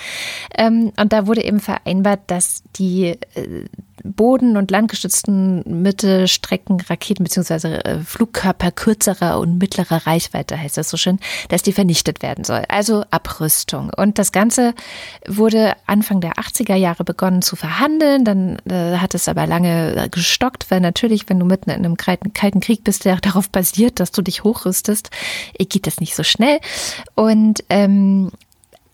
Ähm, 0.58 0.94
und 0.98 1.12
da 1.12 1.28
wurde 1.28 1.44
eben 1.44 1.60
vereinbart, 1.60 2.22
dass 2.28 2.64
die 2.78 3.18
äh, 3.36 3.66
boden- 4.04 4.58
und 4.58 4.72
landgestützten 4.72 5.64
Mittelstreckenraketen 5.82 7.24
beziehungsweise 7.24 7.84
äh, 7.86 8.00
Flugkörper 8.00 8.72
kürzerer 8.72 9.40
und 9.40 9.58
mittlerer 9.58 10.06
Reichweite, 10.08 10.60
heißt 10.60 10.78
das 10.78 10.90
so 10.90 10.98
schön, 10.98 11.20
dass 11.50 11.64
die 11.64 11.74
vernichtet 11.74 12.22
werden 12.22 12.44
soll. 12.44 12.64
Also 12.68 13.04
Abrüstung. 13.12 13.92
Und 13.96 14.20
das 14.20 14.32
Ganze 14.32 14.74
wurde 15.28 15.74
Anfang 15.86 16.22
der 16.22 16.34
80er 16.34 16.76
Jahre 16.76 17.04
begonnen 17.04 17.42
zu 17.42 17.56
verhandeln. 17.56 18.26
Dann 18.26 18.58
äh, 18.70 18.98
hat 18.98 19.16
es 19.16 19.28
aber 19.28 19.48
lange 19.48 20.10
gestockt, 20.12 20.70
weil 20.70 20.82
natürlich, 20.82 21.30
wenn 21.30 21.40
du 21.40 21.46
mitten 21.46 21.70
in 21.70 21.86
einem 21.86 21.98
kalten 21.98 22.60
Krieg 22.60 22.84
bist, 22.84 23.06
der 23.06 23.18
darauf 23.22 23.50
basiert, 23.50 24.00
dass 24.00 24.12
du 24.12 24.22
dich 24.22 24.44
hochrüstest, 24.44 25.10
äh, 25.58 25.66
geht 25.66 25.88
das 25.88 26.00
nicht 26.00 26.16
so 26.16 26.24
schnell. 26.24 26.60
Und 27.16 27.64
ähm, 27.70 28.32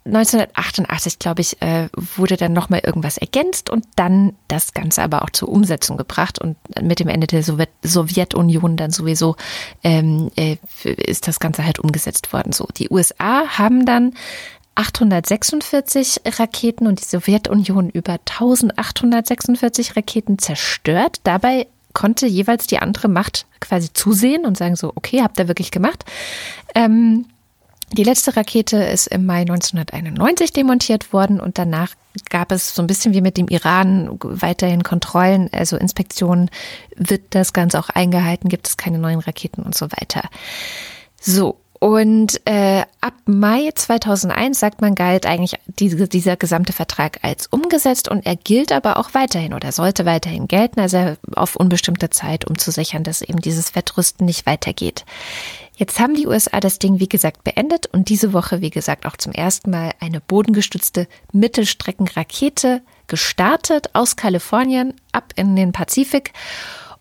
1988, 0.09 1.19
glaube 1.19 1.41
ich, 1.41 1.61
äh, 1.61 1.89
wurde 2.15 2.37
dann 2.37 2.53
nochmal 2.53 2.81
irgendwas 2.83 3.17
ergänzt 3.17 3.69
und 3.69 3.85
dann 3.95 4.33
das 4.47 4.73
Ganze 4.73 5.01
aber 5.01 5.23
auch 5.23 5.29
zur 5.29 5.49
Umsetzung 5.49 5.97
gebracht. 5.97 6.39
Und 6.39 6.57
mit 6.81 6.99
dem 6.99 7.07
Ende 7.07 7.27
der 7.27 7.43
Sowjet 7.43 7.69
Sowjetunion 7.83 8.77
dann 8.77 8.91
sowieso 8.91 9.35
ähm, 9.83 10.31
äh, 10.35 10.57
ist 10.83 11.27
das 11.27 11.39
Ganze 11.39 11.65
halt 11.65 11.79
umgesetzt 11.79 12.33
worden. 12.33 12.51
So, 12.51 12.67
die 12.75 12.89
USA 12.89 13.47
haben 13.57 13.85
dann 13.85 14.13
846 14.75 16.21
Raketen 16.39 16.87
und 16.87 17.01
die 17.01 17.05
Sowjetunion 17.05 17.89
über 17.89 18.13
1846 18.13 19.95
Raketen 19.97 20.39
zerstört. 20.39 21.17
Dabei 21.23 21.67
konnte 21.93 22.27
jeweils 22.27 22.67
die 22.67 22.79
andere 22.79 23.09
Macht 23.09 23.45
quasi 23.59 23.91
zusehen 23.91 24.45
und 24.45 24.57
sagen 24.57 24.75
so, 24.75 24.93
okay, 24.95 25.21
habt 25.21 25.39
ihr 25.39 25.47
wirklich 25.47 25.71
gemacht. 25.71 26.05
Ähm, 26.75 27.25
die 27.91 28.03
letzte 28.03 28.35
Rakete 28.35 28.77
ist 28.77 29.07
im 29.07 29.25
Mai 29.25 29.41
1991 29.41 30.53
demontiert 30.53 31.11
worden 31.11 31.39
und 31.39 31.57
danach 31.57 31.95
gab 32.29 32.51
es 32.51 32.75
so 32.75 32.81
ein 32.81 32.87
bisschen 32.87 33.13
wie 33.13 33.21
mit 33.21 33.37
dem 33.37 33.47
Iran 33.47 34.17
weiterhin 34.21 34.83
Kontrollen, 34.83 35.49
also 35.51 35.77
Inspektionen. 35.77 36.49
Wird 36.95 37.23
das 37.31 37.53
Ganze 37.53 37.79
auch 37.79 37.89
eingehalten? 37.89 38.49
Gibt 38.49 38.67
es 38.67 38.77
keine 38.77 38.99
neuen 38.99 39.19
Raketen 39.19 39.63
und 39.63 39.75
so 39.75 39.87
weiter? 39.91 40.29
So. 41.19 41.57
Und 41.79 42.41
äh, 42.45 42.83
ab 42.99 43.13
Mai 43.25 43.71
2001, 43.73 44.59
sagt 44.59 44.81
man, 44.81 44.95
galt 44.95 45.25
eigentlich 45.25 45.55
diese, 45.65 46.09
dieser 46.09 46.35
gesamte 46.35 46.73
Vertrag 46.73 47.19
als 47.21 47.47
umgesetzt 47.47 48.09
und 48.09 48.25
er 48.25 48.35
gilt 48.35 48.73
aber 48.73 48.97
auch 48.97 49.13
weiterhin 49.13 49.53
oder 49.53 49.71
sollte 49.71 50.05
weiterhin 50.05 50.49
gelten, 50.49 50.81
also 50.81 51.15
auf 51.35 51.55
unbestimmte 51.55 52.09
Zeit, 52.09 52.45
um 52.45 52.57
zu 52.57 52.71
sichern, 52.71 53.05
dass 53.05 53.21
eben 53.21 53.39
dieses 53.39 53.75
Wettrüsten 53.75 54.25
nicht 54.25 54.45
weitergeht. 54.45 55.05
Jetzt 55.79 55.97
haben 56.01 56.13
die 56.13 56.27
USA 56.27 56.59
das 56.59 56.77
Ding, 56.77 56.99
wie 56.99 57.07
gesagt, 57.07 57.45
beendet 57.45 57.85
und 57.87 58.09
diese 58.09 58.33
Woche, 58.33 58.59
wie 58.59 58.69
gesagt, 58.69 59.05
auch 59.05 59.15
zum 59.15 59.31
ersten 59.31 59.71
Mal 59.71 59.93
eine 60.01 60.19
bodengestützte 60.19 61.07
Mittelstreckenrakete 61.31 62.81
gestartet 63.07 63.89
aus 63.93 64.17
Kalifornien 64.17 64.93
ab 65.13 65.31
in 65.37 65.55
den 65.55 65.71
Pazifik. 65.71 66.33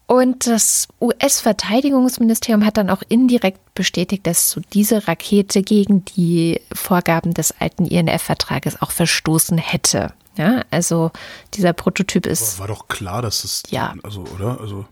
Und 0.06 0.46
das 0.46 0.86
US-Verteidigungsministerium 1.00 2.64
hat 2.64 2.76
dann 2.76 2.88
auch 2.88 3.02
indirekt 3.08 3.74
bestätigt, 3.74 4.28
dass 4.28 4.48
so 4.48 4.60
diese 4.72 5.08
Rakete 5.08 5.62
gegen 5.62 6.04
die 6.04 6.60
Vorgaben 6.72 7.34
des 7.34 7.60
alten 7.60 7.84
INF-Vertrages 7.84 8.80
auch 8.80 8.92
verstoßen 8.92 9.58
hätte. 9.58 10.12
Ja, 10.36 10.62
also 10.70 11.10
dieser 11.54 11.72
Prototyp 11.72 12.26
ist. 12.26 12.60
War, 12.60 12.68
war 12.68 12.76
doch 12.76 12.86
klar, 12.86 13.22
dass 13.22 13.42
es. 13.42 13.64
Ja. 13.70 13.94
Also, 14.04 14.24
oder? 14.36 14.60
Also. 14.60 14.86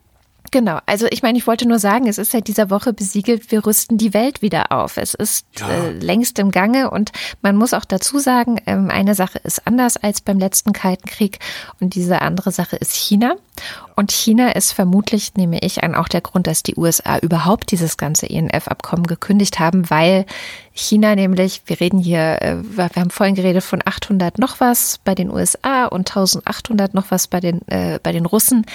Genau, 0.51 0.79
also 0.87 1.07
ich 1.11 1.23
meine, 1.23 1.39
ich 1.39 1.47
wollte 1.47 1.67
nur 1.67 1.79
sagen, 1.79 2.07
es 2.07 2.19
ist 2.19 2.31
seit 2.31 2.49
dieser 2.49 2.71
Woche 2.71 2.93
besiegelt, 2.93 3.51
wir 3.51 3.67
rüsten 3.67 3.99
die 3.99 4.15
Welt 4.15 4.43
wieder 4.43 4.73
auf. 4.73 4.97
Es 4.97 5.15
ist 5.15 5.47
ja. 5.59 5.69
äh, 5.69 5.91
längst 5.93 6.39
im 6.39 6.51
Gange 6.51 6.91
und 6.91 7.13
man 7.43 7.57
muss 7.57 7.75
auch 7.75 7.85
dazu 7.85 8.19
sagen, 8.19 8.61
ähm, 8.67 8.91
eine 8.91 9.15
Sache 9.15 9.39
ist 9.39 9.67
anders 9.67 9.97
als 9.97 10.21
beim 10.21 10.39
letzten 10.39 10.73
Kalten 10.73 11.09
Krieg 11.09 11.39
und 11.81 11.95
diese 11.95 12.23
andere 12.23 12.53
Sache 12.53 12.77
ist 12.77 12.95
China. 12.95 13.37
Und 13.95 14.13
China 14.13 14.51
ist 14.51 14.73
vermutlich, 14.73 15.35
nehme 15.35 15.59
ich 15.61 15.83
an, 15.83 15.95
auch 15.95 16.09
der 16.09 16.21
Grund, 16.21 16.47
dass 16.47 16.63
die 16.63 16.77
USA 16.77 17.19
überhaupt 17.19 17.71
dieses 17.71 17.97
ganze 17.97 18.27
INF-Abkommen 18.27 19.07
gekündigt 19.07 19.59
haben, 19.59 19.89
weil 19.89 20.27
China 20.77 21.15
nämlich, 21.15 21.63
wir 21.67 21.81
reden 21.81 21.99
hier, 21.99 22.43
äh, 22.43 22.57
wir 22.63 22.91
haben 22.95 23.09
vorhin 23.09 23.35
geredet 23.35 23.65
von 23.65 23.81
800 23.83 24.39
noch 24.39 24.61
was 24.61 24.99
bei 25.05 25.15
den 25.15 25.31
USA 25.31 25.87
und 25.87 26.11
1800 26.11 26.93
noch 26.93 27.11
was 27.11 27.29
bei 27.29 27.41
den, 27.41 27.67
äh, 27.69 27.99
bei 28.03 28.13
den 28.13 28.27
Russen. 28.27 28.67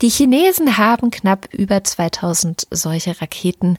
Die 0.00 0.08
Chinesen 0.08 0.78
haben 0.78 1.10
knapp 1.10 1.52
über 1.52 1.82
2000 1.82 2.68
solche 2.70 3.20
Raketen, 3.20 3.76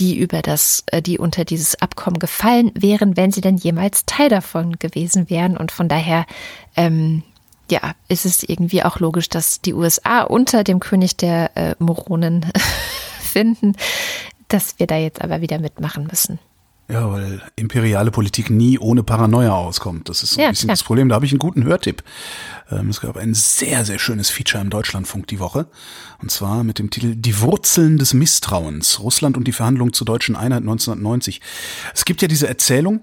die 0.00 0.18
über 0.18 0.42
das, 0.42 0.82
äh, 0.86 1.00
die 1.00 1.18
unter 1.18 1.44
dieses 1.44 1.80
Abkommen 1.80 2.18
gefallen 2.18 2.72
wären, 2.74 3.16
wenn 3.16 3.30
sie 3.30 3.40
denn 3.40 3.56
jemals 3.56 4.04
Teil 4.04 4.28
davon 4.28 4.78
gewesen 4.80 5.30
wären. 5.30 5.56
Und 5.56 5.70
von 5.70 5.88
daher, 5.88 6.26
ähm, 6.74 7.22
ja, 7.70 7.94
ist 8.08 8.26
es 8.26 8.42
irgendwie 8.42 8.82
auch 8.82 8.98
logisch, 8.98 9.28
dass 9.28 9.60
die 9.60 9.74
USA 9.74 10.22
unter 10.22 10.64
dem 10.64 10.80
König 10.80 11.16
der 11.16 11.56
äh, 11.56 11.76
Moronen 11.78 12.46
finden, 13.20 13.76
dass 14.48 14.80
wir 14.80 14.88
da 14.88 14.96
jetzt 14.96 15.22
aber 15.22 15.40
wieder 15.40 15.60
mitmachen 15.60 16.08
müssen. 16.10 16.40
Ja, 16.88 17.10
weil 17.10 17.40
imperiale 17.56 18.10
Politik 18.10 18.50
nie 18.50 18.78
ohne 18.78 19.02
Paranoia 19.02 19.52
auskommt. 19.52 20.08
Das 20.08 20.22
ist 20.22 20.32
so 20.32 20.40
ein 20.40 20.44
ja, 20.44 20.50
bisschen 20.50 20.68
ja. 20.68 20.74
das 20.74 20.82
Problem. 20.82 21.08
Da 21.08 21.14
habe 21.14 21.24
ich 21.24 21.32
einen 21.32 21.38
guten 21.38 21.64
Hörtipp. 21.64 22.02
Ähm, 22.70 22.90
es 22.90 23.00
gab 23.00 23.16
ein 23.16 23.34
sehr, 23.34 23.84
sehr 23.84 23.98
schönes 23.98 24.30
Feature 24.30 24.62
im 24.62 24.68
Deutschlandfunk 24.68 25.26
die 25.28 25.38
Woche. 25.38 25.66
Und 26.20 26.30
zwar 26.30 26.64
mit 26.64 26.78
dem 26.78 26.90
Titel 26.90 27.14
Die 27.14 27.40
Wurzeln 27.40 27.98
des 27.98 28.14
Misstrauens. 28.14 29.00
Russland 29.00 29.36
und 29.36 29.44
die 29.44 29.52
Verhandlungen 29.52 29.92
zur 29.92 30.04
deutschen 30.04 30.36
Einheit 30.36 30.62
1990. 30.62 31.40
Es 31.94 32.04
gibt 32.04 32.20
ja 32.20 32.28
diese 32.28 32.48
Erzählung, 32.48 33.00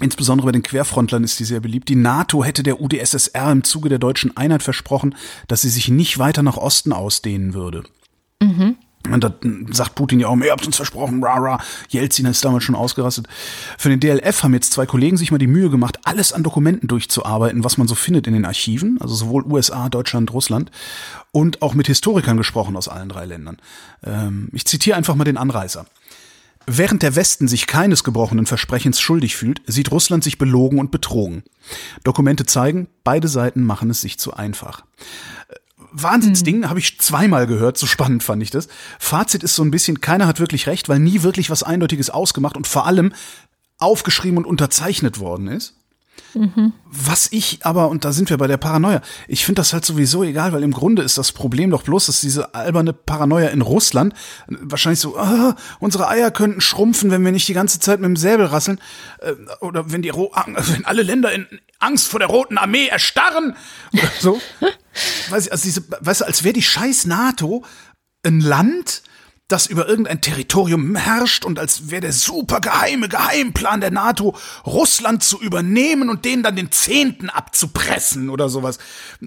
Insbesondere 0.00 0.46
bei 0.46 0.52
den 0.52 0.64
Querfrontlern 0.64 1.22
ist 1.22 1.38
die 1.38 1.44
sehr 1.44 1.60
beliebt. 1.60 1.88
Die 1.88 1.94
NATO 1.94 2.42
hätte 2.42 2.64
der 2.64 2.80
UdSSR 2.80 3.52
im 3.52 3.62
Zuge 3.62 3.88
der 3.88 4.00
deutschen 4.00 4.36
Einheit 4.36 4.64
versprochen, 4.64 5.14
dass 5.46 5.62
sie 5.62 5.68
sich 5.68 5.88
nicht 5.88 6.18
weiter 6.18 6.42
nach 6.42 6.56
Osten 6.56 6.92
ausdehnen 6.92 7.54
würde. 7.54 7.84
Mhm. 8.42 8.76
Und 9.10 9.22
da 9.22 9.34
sagt 9.70 9.94
Putin 9.96 10.20
ja 10.20 10.28
auch, 10.28 10.36
ihr 10.38 10.50
habt 10.50 10.66
uns 10.66 10.76
versprochen, 10.76 11.22
rah, 11.22 11.38
rah. 11.38 11.58
Jelzin 11.88 12.26
ist 12.26 12.44
damals 12.44 12.64
schon 12.64 12.74
ausgerastet. 12.74 13.26
Für 13.76 13.90
den 13.90 14.00
DLF 14.00 14.42
haben 14.42 14.54
jetzt 14.54 14.72
zwei 14.72 14.86
Kollegen 14.86 15.16
sich 15.16 15.30
mal 15.30 15.38
die 15.38 15.46
Mühe 15.46 15.68
gemacht, 15.68 15.98
alles 16.04 16.32
an 16.32 16.42
Dokumenten 16.42 16.88
durchzuarbeiten, 16.88 17.64
was 17.64 17.76
man 17.76 17.86
so 17.86 17.94
findet 17.94 18.26
in 18.26 18.32
den 18.32 18.46
Archiven, 18.46 18.98
also 19.00 19.14
sowohl 19.14 19.44
USA, 19.44 19.88
Deutschland, 19.88 20.32
Russland, 20.32 20.70
und 21.32 21.60
auch 21.60 21.74
mit 21.74 21.86
Historikern 21.86 22.36
gesprochen 22.36 22.76
aus 22.76 22.88
allen 22.88 23.10
drei 23.10 23.26
Ländern. 23.26 23.58
Ähm, 24.02 24.48
ich 24.52 24.64
zitiere 24.64 24.96
einfach 24.96 25.14
mal 25.14 25.24
den 25.24 25.36
Anreißer. 25.36 25.84
Während 26.66 27.02
der 27.02 27.14
Westen 27.14 27.46
sich 27.46 27.66
keines 27.66 28.04
gebrochenen 28.04 28.46
Versprechens 28.46 28.98
schuldig 28.98 29.36
fühlt, 29.36 29.60
sieht 29.66 29.90
Russland 29.90 30.24
sich 30.24 30.38
belogen 30.38 30.78
und 30.78 30.90
betrogen. 30.90 31.42
Dokumente 32.04 32.46
zeigen, 32.46 32.88
beide 33.04 33.28
Seiten 33.28 33.64
machen 33.64 33.90
es 33.90 34.00
sich 34.00 34.18
zu 34.18 34.32
einfach. 34.32 34.82
Wahnsinnsding, 35.94 36.58
mhm. 36.58 36.68
habe 36.68 36.80
ich 36.80 36.98
zweimal 36.98 37.46
gehört, 37.46 37.78
so 37.78 37.86
spannend 37.86 38.22
fand 38.22 38.42
ich 38.42 38.50
das. 38.50 38.68
Fazit 38.98 39.44
ist 39.44 39.54
so 39.54 39.62
ein 39.62 39.70
bisschen, 39.70 40.00
keiner 40.00 40.26
hat 40.26 40.40
wirklich 40.40 40.66
recht, 40.66 40.88
weil 40.88 40.98
nie 40.98 41.22
wirklich 41.22 41.50
was 41.50 41.62
Eindeutiges 41.62 42.10
ausgemacht 42.10 42.56
und 42.56 42.66
vor 42.66 42.86
allem 42.86 43.12
aufgeschrieben 43.78 44.38
und 44.38 44.46
unterzeichnet 44.46 45.20
worden 45.20 45.48
ist. 45.48 45.76
Mhm. 46.34 46.72
Was 46.84 47.30
ich 47.30 47.60
aber, 47.62 47.88
und 47.88 48.04
da 48.04 48.12
sind 48.12 48.28
wir 48.28 48.38
bei 48.38 48.48
der 48.48 48.56
Paranoia, 48.56 49.02
ich 49.28 49.44
finde 49.44 49.60
das 49.60 49.72
halt 49.72 49.84
sowieso 49.84 50.24
egal, 50.24 50.52
weil 50.52 50.64
im 50.64 50.72
Grunde 50.72 51.02
ist 51.02 51.16
das 51.16 51.30
Problem 51.30 51.70
doch 51.70 51.82
bloß, 51.82 52.06
dass 52.06 52.20
diese 52.20 52.54
alberne 52.54 52.92
Paranoia 52.92 53.48
in 53.48 53.62
Russland 53.62 54.14
wahrscheinlich 54.48 55.00
so, 55.00 55.16
ah, 55.16 55.54
unsere 55.78 56.08
Eier 56.08 56.30
könnten 56.32 56.60
schrumpfen, 56.60 57.10
wenn 57.12 57.24
wir 57.24 57.30
nicht 57.30 57.46
die 57.46 57.54
ganze 57.54 57.78
Zeit 57.78 58.00
mit 58.00 58.08
dem 58.08 58.16
Säbel 58.16 58.46
rasseln, 58.46 58.80
äh, 59.20 59.34
oder 59.60 59.92
wenn 59.92 60.02
die 60.02 60.12
wenn 60.12 60.84
alle 60.84 61.02
Länder 61.02 61.32
in 61.32 61.46
Angst 61.78 62.08
vor 62.08 62.18
der 62.18 62.28
Roten 62.28 62.58
Armee 62.58 62.86
erstarren, 62.86 63.56
oder 63.92 64.10
so. 64.18 64.40
weiß 65.30 65.46
ich, 65.46 65.52
also 65.52 65.64
diese, 65.64 65.84
weißt 66.00 66.22
du, 66.22 66.24
als 66.24 66.44
wäre 66.44 66.52
die 66.52 66.62
scheiß 66.62 67.06
NATO 67.06 67.64
ein 68.22 68.40
Land, 68.40 69.02
das 69.48 69.66
über 69.66 69.86
irgendein 69.86 70.22
Territorium 70.22 70.96
herrscht 70.96 71.44
und 71.44 71.58
als 71.58 71.90
wäre 71.90 72.00
der 72.00 72.12
super 72.12 72.60
geheime 72.60 73.10
Geheimplan 73.10 73.80
der 73.82 73.90
NATO, 73.90 74.34
Russland 74.64 75.22
zu 75.22 75.38
übernehmen 75.38 76.08
und 76.08 76.24
denen 76.24 76.42
dann 76.42 76.56
den 76.56 76.72
Zehnten 76.72 77.28
abzupressen 77.28 78.30
oder 78.30 78.48
sowas. 78.48 78.78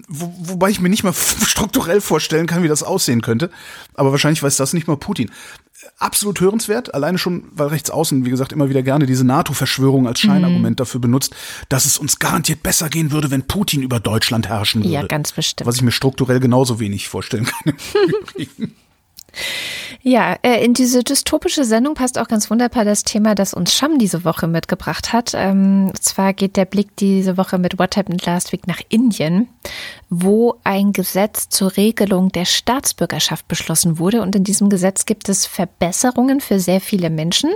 Wo, 0.08 0.34
wobei 0.38 0.70
ich 0.70 0.80
mir 0.80 0.88
nicht 0.88 1.04
mal 1.04 1.14
strukturell 1.46 2.00
vorstellen 2.00 2.48
kann, 2.48 2.64
wie 2.64 2.68
das 2.68 2.82
aussehen 2.82 3.22
könnte. 3.22 3.50
Aber 3.94 4.10
wahrscheinlich 4.10 4.42
weiß 4.42 4.56
das 4.56 4.72
nicht 4.72 4.88
mal 4.88 4.96
Putin. 4.96 5.30
Absolut 5.98 6.40
hörenswert, 6.40 6.94
alleine 6.94 7.18
schon, 7.18 7.44
weil 7.52 7.68
rechts 7.68 7.90
außen, 7.90 8.24
wie 8.24 8.30
gesagt, 8.30 8.52
immer 8.52 8.68
wieder 8.68 8.82
gerne 8.82 9.06
diese 9.06 9.24
NATO-Verschwörung 9.24 10.08
als 10.08 10.20
Scheinargument 10.20 10.70
mhm. 10.70 10.76
dafür 10.76 11.00
benutzt, 11.00 11.34
dass 11.68 11.86
es 11.86 11.98
uns 11.98 12.18
garantiert 12.18 12.62
besser 12.62 12.88
gehen 12.88 13.12
würde, 13.12 13.30
wenn 13.30 13.46
Putin 13.46 13.82
über 13.82 14.00
Deutschland 14.00 14.48
herrschen 14.48 14.82
würde. 14.82 14.92
Ja, 14.92 15.06
ganz 15.06 15.32
bestimmt. 15.32 15.66
Was 15.66 15.76
ich 15.76 15.82
mir 15.82 15.92
strukturell 15.92 16.40
genauso 16.40 16.80
wenig 16.80 17.08
vorstellen 17.08 17.46
kann. 17.46 17.74
Ja, 20.02 20.36
äh, 20.42 20.64
in 20.64 20.74
diese 20.74 21.02
dystopische 21.02 21.64
Sendung 21.64 21.94
passt 21.94 22.18
auch 22.18 22.28
ganz 22.28 22.50
wunderbar 22.50 22.84
das 22.84 23.02
Thema, 23.02 23.34
das 23.34 23.52
uns 23.52 23.74
Scham 23.74 23.98
diese 23.98 24.24
Woche 24.24 24.46
mitgebracht 24.46 25.12
hat. 25.12 25.32
Ähm, 25.34 25.88
und 25.88 26.02
zwar 26.02 26.32
geht 26.32 26.56
der 26.56 26.64
Blick 26.64 26.96
diese 26.96 27.36
Woche 27.36 27.58
mit 27.58 27.78
What 27.78 27.96
Happened 27.96 28.24
Last 28.24 28.52
Week 28.52 28.66
nach 28.66 28.80
Indien, 28.88 29.48
wo 30.08 30.56
ein 30.64 30.92
Gesetz 30.92 31.48
zur 31.48 31.76
Regelung 31.76 32.30
der 32.30 32.44
Staatsbürgerschaft 32.44 33.48
beschlossen 33.48 33.98
wurde. 33.98 34.22
Und 34.22 34.36
in 34.36 34.44
diesem 34.44 34.68
Gesetz 34.68 35.04
gibt 35.04 35.28
es 35.28 35.46
Verbesserungen 35.46 36.40
für 36.40 36.60
sehr 36.60 36.80
viele 36.80 37.10
Menschen 37.10 37.50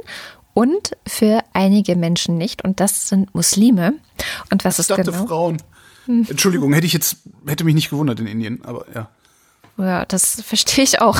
und 0.52 0.96
für 1.06 1.42
einige 1.52 1.96
Menschen 1.96 2.38
nicht. 2.38 2.64
Und 2.64 2.80
das 2.80 3.08
sind 3.08 3.34
Muslime. 3.34 3.94
Und 4.50 4.64
was 4.64 4.74
ich 4.74 4.80
ist 4.80 4.90
dachte 4.90 5.10
genau? 5.10 5.26
Frauen. 5.26 5.62
Entschuldigung, 6.06 6.72
hätte 6.72 6.86
ich 6.86 6.92
jetzt, 6.92 7.18
hätte 7.46 7.62
mich 7.64 7.76
nicht 7.76 7.90
gewundert 7.90 8.18
in 8.18 8.26
Indien, 8.26 8.64
aber 8.64 8.84
ja. 8.92 9.08
Ja, 9.78 10.04
das 10.04 10.42
verstehe 10.42 10.84
ich 10.84 11.00
auch. 11.00 11.18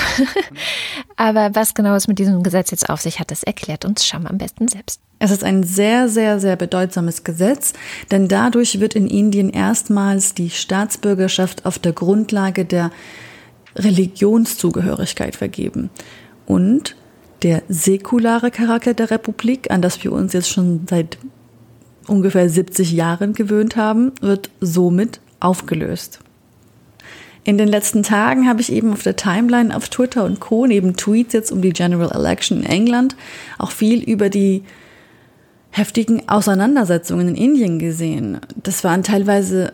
Aber 1.16 1.54
was 1.54 1.74
genau 1.74 1.94
es 1.94 2.06
mit 2.06 2.18
diesem 2.18 2.42
Gesetz 2.42 2.70
jetzt 2.70 2.88
auf 2.88 3.00
sich 3.00 3.18
hat, 3.18 3.30
das 3.30 3.42
erklärt 3.42 3.84
uns 3.84 4.04
Scham 4.04 4.26
am 4.26 4.38
besten 4.38 4.68
selbst. 4.68 5.00
Es 5.18 5.30
ist 5.30 5.44
ein 5.44 5.62
sehr, 5.62 6.08
sehr, 6.08 6.40
sehr 6.40 6.56
bedeutsames 6.56 7.24
Gesetz, 7.24 7.72
denn 8.10 8.28
dadurch 8.28 8.80
wird 8.80 8.94
in 8.94 9.06
Indien 9.06 9.50
erstmals 9.50 10.34
die 10.34 10.50
Staatsbürgerschaft 10.50 11.64
auf 11.64 11.78
der 11.78 11.92
Grundlage 11.92 12.64
der 12.64 12.90
Religionszugehörigkeit 13.76 15.36
vergeben. 15.36 15.90
Und 16.44 16.96
der 17.42 17.62
säkulare 17.68 18.50
Charakter 18.50 18.94
der 18.94 19.10
Republik, 19.10 19.70
an 19.70 19.82
das 19.82 20.02
wir 20.04 20.12
uns 20.12 20.32
jetzt 20.32 20.50
schon 20.50 20.86
seit 20.88 21.18
ungefähr 22.06 22.48
70 22.48 22.92
Jahren 22.92 23.32
gewöhnt 23.32 23.76
haben, 23.76 24.12
wird 24.20 24.50
somit 24.60 25.20
aufgelöst. 25.40 26.20
In 27.44 27.58
den 27.58 27.68
letzten 27.68 28.04
Tagen 28.04 28.48
habe 28.48 28.60
ich 28.60 28.72
eben 28.72 28.92
auf 28.92 29.02
der 29.02 29.16
Timeline 29.16 29.74
auf 29.74 29.88
Twitter 29.88 30.24
und 30.24 30.38
Co. 30.38 30.66
neben 30.66 30.96
Tweets 30.96 31.32
jetzt 31.32 31.50
um 31.50 31.60
die 31.60 31.72
General 31.72 32.12
Election 32.12 32.58
in 32.58 32.66
England 32.66 33.16
auch 33.58 33.72
viel 33.72 34.02
über 34.02 34.30
die 34.30 34.62
heftigen 35.70 36.28
Auseinandersetzungen 36.28 37.28
in 37.28 37.34
Indien 37.34 37.78
gesehen. 37.78 38.38
Das 38.62 38.84
waren 38.84 39.02
teilweise 39.02 39.72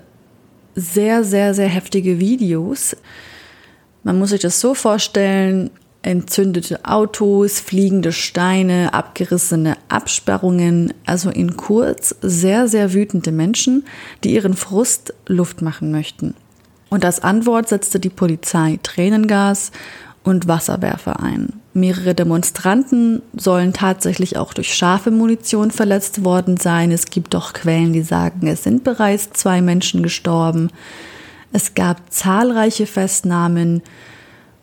sehr, 0.75 1.25
sehr, 1.25 1.53
sehr 1.53 1.69
heftige 1.69 2.21
Videos. 2.21 2.97
Man 4.03 4.19
muss 4.19 4.31
sich 4.31 4.41
das 4.41 4.61
so 4.61 4.75
vorstellen, 4.75 5.71
entzündete 6.03 6.85
Autos, 6.85 7.61
fliegende 7.61 8.13
Steine, 8.13 8.95
abgerissene 8.95 9.77
Absperrungen, 9.89 10.95
also 11.05 11.29
in 11.29 11.57
kurz 11.57 12.15
sehr, 12.23 12.69
sehr 12.69 12.95
wütende 12.95 13.33
Menschen, 13.33 13.85
die 14.25 14.35
ihren 14.35 14.55
Frust 14.55 15.13
Luft 15.27 15.61
machen 15.61 15.91
möchten. 15.91 16.35
Und 16.91 17.05
als 17.05 17.21
Antwort 17.21 17.69
setzte 17.69 18.01
die 18.01 18.09
Polizei 18.09 18.79
Tränengas 18.83 19.73
und 20.25 20.49
Wasserwerfer 20.49 21.21
ein. 21.21 21.55
Mehrere 21.75 22.15
Demonstranten 22.15 23.23
sollen 23.35 23.73
tatsächlich 23.73 24.37
auch 24.37 24.53
durch 24.53 24.75
scharfe 24.75 25.11
Munition 25.11 25.71
verletzt 25.71 26.25
worden 26.25 26.57
sein. 26.57 26.91
Es 26.91 27.07
gibt 27.07 27.35
doch 27.35 27.53
Quellen, 27.53 27.93
die 27.93 28.03
sagen, 28.03 28.47
es 28.47 28.65
sind 28.65 28.85
bereits 28.85 29.31
zwei 29.31 29.61
Menschen 29.61 30.03
gestorben. 30.03 30.71
Es 31.53 31.75
gab 31.75 32.13
zahlreiche 32.13 32.87
Festnahmen, 32.87 33.83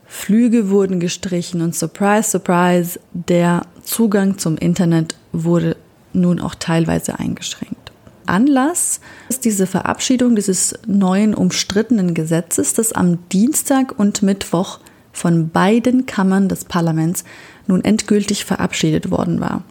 Flüge 0.08 0.70
wurden 0.70 1.00
gestrichen 1.00 1.62
und 1.62 1.76
surprise, 1.76 2.30
surprise, 2.30 3.00
der 3.12 3.64
Zugang 3.84 4.38
zum 4.38 4.56
Internet 4.58 5.16
wurde 5.32 5.76
nun 6.14 6.40
auch 6.40 6.56
teilweise 6.56 7.20
eingeschränkt. 7.20 7.85
Anlass 8.28 9.00
ist 9.30 9.46
diese 9.46 9.68
Verabschiedung 9.68 10.36
dieses 10.36 10.76
neuen 10.86 11.34
umstrittenen 11.34 12.14
Gesetzes, 12.14 12.74
das 12.74 12.92
am 12.92 13.20
Dienstag 13.30 13.98
und 13.98 14.22
Mittwoch 14.22 14.80
von 15.12 15.50
beiden 15.50 16.06
Kammern 16.06 16.50
des 16.50 16.66
Parlaments 16.66 17.24
nun 17.68 17.84
endgültig 17.84 18.46
verabschiedet 18.46 19.12
worden 19.12 19.40
war. 19.40 19.64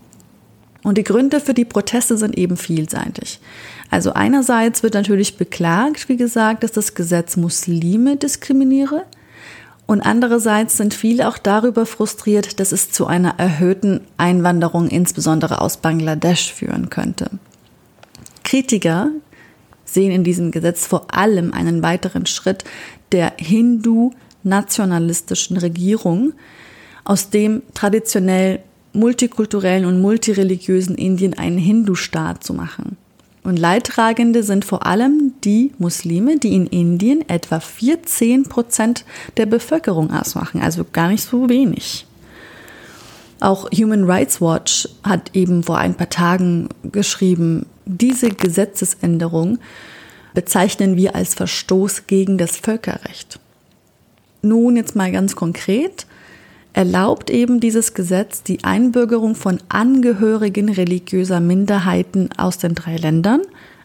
Und 0.83 0.99
die 0.99 1.05
Gründe 1.05 1.41
für 1.41 1.55
die 1.55 1.65
Proteste 1.65 2.17
sind 2.17 2.37
eben 2.37 2.57
vielseitig. 2.57 3.41
Also 3.91 4.13
einerseits 4.13 4.83
wird 4.83 4.95
natürlich 4.95 5.37
beklagt, 5.37 6.09
wie 6.09 6.17
gesagt, 6.17 6.63
dass 6.63 6.73
das 6.73 6.95
Gesetz 6.95 7.37
Muslime 7.37 8.17
diskriminiere. 8.17 9.05
Und 9.87 10.03
andererseits 10.03 10.77
sind 10.77 10.95
viele 10.95 11.29
auch 11.29 11.39
darüber 11.39 11.87
frustriert, 11.87 12.61
dass 12.61 12.73
es 12.73 12.91
zu 12.91 13.07
einer 13.07 13.39
erhöhten 13.39 14.01
Einwanderung 14.17 14.89
insbesondere 14.89 15.61
aus 15.61 15.79
Bangladesch 15.79 16.53
führen 16.53 16.91
könnte. 16.91 17.31
Kritiker 18.45 19.11
sehen 19.85 20.13
in 20.13 20.25
diesem 20.25 20.51
Gesetz 20.51 20.87
vor 20.87 21.15
allem 21.15 21.53
einen 21.53 21.83
weiteren 21.83 22.25
Schritt 22.27 22.65
der 23.13 23.35
hindu-nationalistischen 23.37 25.57
Regierung, 25.57 26.33
aus 27.05 27.31
dem 27.31 27.63
traditionell 27.75 28.61
multikulturellen 28.93 29.85
und 29.85 30.01
multireligiösen 30.01 30.97
Indien 30.97 31.35
einen 31.35 31.59
Hindu-Staat 31.59 32.43
zu 32.45 32.55
machen. 32.55 32.97
Und 33.43 33.59
Leidtragende 33.59 34.43
sind 34.43 34.65
vor 34.65 34.87
allem 34.87 35.35
die 35.45 35.73
Muslime, 35.79 36.39
die 36.39 36.55
in 36.55 36.67
Indien 36.67 37.29
etwa 37.29 37.61
14 37.61 38.45
Prozent 38.45 39.05
der 39.37 39.45
Bevölkerung 39.45 40.11
ausmachen, 40.11 40.63
also 40.63 40.87
gar 40.91 41.09
nicht 41.09 41.25
so 41.25 41.51
wenig. 41.51 42.07
Auch 43.41 43.71
Human 43.73 44.05
Rights 44.05 44.41
Watch 44.41 44.89
hat 45.03 45.31
eben 45.35 45.63
vor 45.63 45.77
ein 45.77 45.95
paar 45.95 46.09
Tagen 46.09 46.71
geschrieben, 46.91 47.67
diese 47.87 48.31
Gesetzesänderung 48.31 49.59
bezeichnen 50.35 50.97
wir 50.97 51.15
als 51.15 51.35
Verstoß 51.35 52.07
gegen 52.07 52.39
das 52.39 52.57
Völkerrecht. 52.57 53.39
Nun 54.43 54.77
jetzt 54.77 54.97
mal 54.97 55.11
ganz 55.13 55.37
konkret, 55.37 56.07
erlaubt 56.75 57.31
eben 57.31 57.61
dieses 57.61 57.95
Gesetz 57.95 58.43
die 58.43 58.65
Einbürgerung 58.65 59.37
von 59.37 59.59
Angehörigen 59.69 60.69
religiöser 60.69 61.41
Minderheiten 61.41 62.31
aus 62.37 62.59
den 62.59 62.75
drei 62.75 62.97
Ländern, 62.97 63.43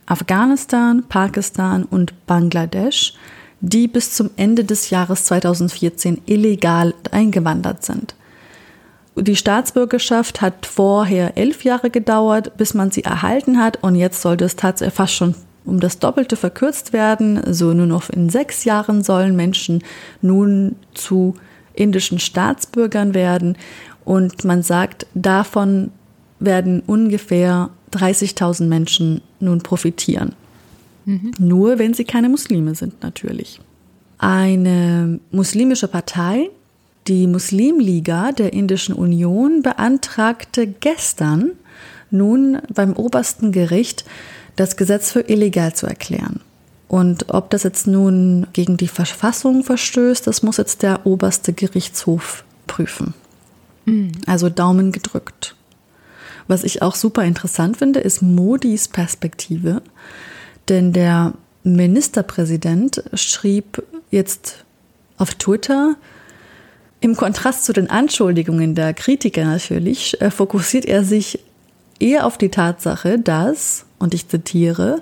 Afghanistan, 0.07 1.03
Pakistan 1.07 1.83
und 1.83 2.13
Bangladesch, 2.25 3.13
die 3.61 3.87
bis 3.87 4.13
zum 4.13 4.31
Ende 4.37 4.63
des 4.63 4.89
Jahres 4.89 5.25
2014 5.25 6.21
illegal 6.25 6.95
eingewandert 7.11 7.85
sind. 7.85 8.15
Die 9.15 9.35
Staatsbürgerschaft 9.35 10.41
hat 10.41 10.65
vorher 10.65 11.37
elf 11.37 11.63
Jahre 11.63 11.89
gedauert, 11.89 12.55
bis 12.57 12.73
man 12.73 12.91
sie 12.91 13.03
erhalten 13.03 13.59
hat 13.59 13.83
und 13.83 13.95
jetzt 13.95 14.21
sollte 14.21 14.45
es 14.45 14.55
tatsächlich 14.55 14.95
fast 14.95 15.13
schon 15.13 15.35
um 15.65 15.79
das 15.79 15.99
Doppelte 15.99 16.35
verkürzt 16.35 16.93
werden. 16.93 17.41
So 17.53 17.73
nur 17.73 17.85
noch 17.85 18.09
in 18.09 18.29
sechs 18.29 18.63
Jahren 18.63 19.03
sollen 19.03 19.35
Menschen 19.35 19.83
nun 20.21 20.75
zu 20.93 21.35
indischen 21.73 22.19
Staatsbürgern 22.19 23.13
werden 23.13 23.57
und 24.05 24.43
man 24.43 24.63
sagt, 24.63 25.05
davon 25.13 25.91
werden 26.39 26.81
ungefähr 26.85 27.69
30.000 27.91 28.65
Menschen 28.65 29.21
nun 29.39 29.61
profitieren. 29.61 30.33
Mhm. 31.05 31.31
Nur 31.37 31.79
wenn 31.79 31.93
sie 31.93 32.05
keine 32.05 32.29
Muslime 32.29 32.75
sind 32.75 33.01
natürlich. 33.03 33.59
Eine 34.17 35.19
muslimische 35.31 35.87
Partei 35.87 36.49
die 37.07 37.27
Muslimliga 37.27 38.31
der 38.31 38.53
Indischen 38.53 38.93
Union 38.93 39.61
beantragte 39.61 40.67
gestern 40.67 41.51
nun 42.11 42.59
beim 42.73 42.93
obersten 42.93 43.51
Gericht 43.51 44.05
das 44.55 44.77
Gesetz 44.77 45.11
für 45.11 45.21
illegal 45.21 45.73
zu 45.73 45.87
erklären. 45.87 46.41
Und 46.87 47.33
ob 47.33 47.51
das 47.51 47.63
jetzt 47.63 47.87
nun 47.87 48.47
gegen 48.53 48.75
die 48.77 48.87
Verfassung 48.87 49.63
verstößt, 49.63 50.25
das 50.25 50.41
muss 50.41 50.57
jetzt 50.57 50.81
der 50.81 51.05
oberste 51.05 51.53
Gerichtshof 51.53 52.43
prüfen. 52.67 53.13
Mhm. 53.85 54.11
Also 54.25 54.49
Daumen 54.49 54.91
gedrückt. 54.91 55.55
Was 56.47 56.63
ich 56.63 56.81
auch 56.81 56.95
super 56.95 57.23
interessant 57.23 57.77
finde, 57.77 57.99
ist 57.99 58.23
Modis 58.23 58.87
Perspektive. 58.87 59.83
Denn 60.67 60.91
der 60.91 61.33
Ministerpräsident 61.63 63.03
schrieb 63.13 63.83
jetzt 64.09 64.65
auf 65.17 65.35
Twitter, 65.35 65.95
im 67.01 67.15
Kontrast 67.15 67.65
zu 67.65 67.73
den 67.73 67.89
Anschuldigungen 67.89 68.75
der 68.75 68.93
Kritiker 68.93 69.45
natürlich, 69.45 70.19
äh, 70.21 70.31
fokussiert 70.31 70.85
er 70.85 71.03
sich 71.03 71.39
eher 71.99 72.25
auf 72.25 72.37
die 72.37 72.49
Tatsache, 72.49 73.19
dass, 73.19 73.85
und 73.99 74.13
ich 74.13 74.27
zitiere, 74.27 75.01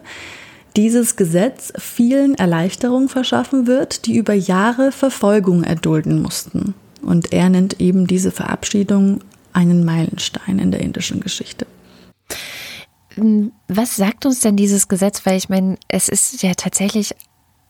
dieses 0.76 1.16
Gesetz 1.16 1.74
vielen 1.78 2.36
Erleichterungen 2.36 3.10
verschaffen 3.10 3.66
wird, 3.66 4.06
die 4.06 4.16
über 4.16 4.34
Jahre 4.34 4.92
Verfolgung 4.92 5.64
erdulden 5.64 6.22
mussten. 6.22 6.76
Und 7.02 7.34
er 7.34 7.50
nennt 7.50 7.80
eben 7.80 8.06
diese 8.06 8.32
Verabschiedung 8.32 9.22
einen 9.54 9.84
Meilenstein 9.86 10.60
in 10.60 10.72
der 10.72 10.82
indischen 10.82 11.20
Geschichte. 11.20 11.66
Was 13.68 13.96
sagt 13.96 14.28
uns 14.28 14.42
denn 14.42 14.56
dieses 14.56 14.88
Gesetz? 14.88 15.26
Weil 15.26 15.38
ich 15.38 15.50
meine, 15.50 15.78
es 15.88 16.10
ist 16.10 16.44
ja 16.44 16.54
tatsächlich, 16.54 17.16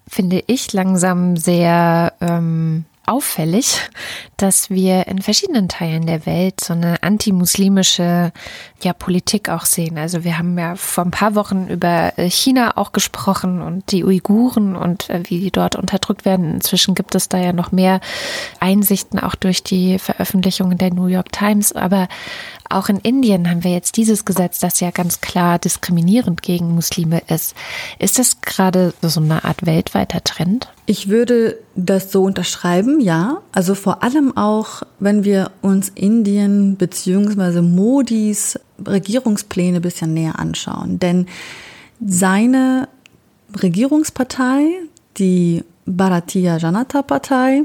finde 0.06 0.44
ich, 0.48 0.74
langsam 0.74 1.38
sehr 1.38 2.14
ähm, 2.20 2.84
auffällig, 3.08 3.80
dass 4.36 4.70
wir 4.70 5.08
in 5.08 5.22
verschiedenen 5.22 5.70
Teilen 5.70 6.06
der 6.06 6.26
Welt 6.26 6.62
so 6.64 6.74
eine 6.74 7.02
antimuslimische 7.04 8.32
ja, 8.84 8.94
Politik 8.94 9.50
auch 9.50 9.66
sehen. 9.66 9.98
Also 9.98 10.24
wir 10.24 10.38
haben 10.38 10.58
ja 10.58 10.76
vor 10.76 11.04
ein 11.04 11.12
paar 11.12 11.36
Wochen 11.36 11.68
über 11.68 12.14
äh, 12.18 12.30
China 12.30 12.78
auch 12.78 12.92
gesprochen 12.92 13.62
und 13.62 13.92
die 13.92 14.04
Uiguren 14.04 14.76
und 14.76 15.10
äh, 15.10 15.24
wie 15.26 15.40
die 15.40 15.52
dort 15.52 15.76
unterdrückt 15.76 16.26
werden. 16.26 16.54
Inzwischen 16.54 16.94
gibt 16.94 17.16
es 17.16 17.28
da 17.28 17.40
ja 17.40 17.54
noch 17.54 17.72
mehr 17.72 18.02
Einsichten 18.60 19.20
auch 19.20 19.36
durch 19.36 19.64
die 19.64 19.98
Veröffentlichungen 19.98 20.78
der 20.78 20.94
New 20.94 21.08
York 21.08 21.32
Times. 21.32 21.72
Aber 21.74 22.08
auch 22.70 22.90
in 22.90 22.98
Indien 22.98 23.50
haben 23.50 23.64
wir 23.64 23.72
jetzt 23.72 23.98
dieses 23.98 24.26
Gesetz, 24.26 24.60
das 24.60 24.80
ja 24.80 24.92
ganz 24.92 25.22
klar 25.22 25.58
diskriminierend 25.58 26.42
gegen 26.42 26.76
Muslime 26.76 27.22
ist. 27.28 27.56
Ist 27.98 28.20
das 28.20 28.42
gerade 28.42 28.94
so 29.02 29.22
eine 29.22 29.44
Art 29.44 29.66
weltweiter 29.66 30.24
Trend? 30.24 30.70
Ich 30.86 31.10
würde 31.10 31.58
das 31.76 32.12
so 32.12 32.24
unterschreiben, 32.24 33.00
ja. 33.00 33.42
Also 33.52 33.76
vor 33.76 34.04
allem 34.04 34.36
auch, 34.38 34.84
wenn 35.00 35.24
wir 35.24 35.52
uns 35.62 35.90
Indien 35.90 36.76
bzw. 36.76 37.62
Modis 37.62 38.60
Regierungspläne 38.86 39.78
ein 39.78 39.82
bisschen 39.82 40.14
näher 40.14 40.40
anschauen. 40.40 41.00
Denn 41.00 41.28
seine 42.06 42.88
Regierungspartei, 43.62 44.80
die 45.18 45.64
Bharatiya 45.86 46.58
Janata 46.58 47.02
Partei, 47.02 47.64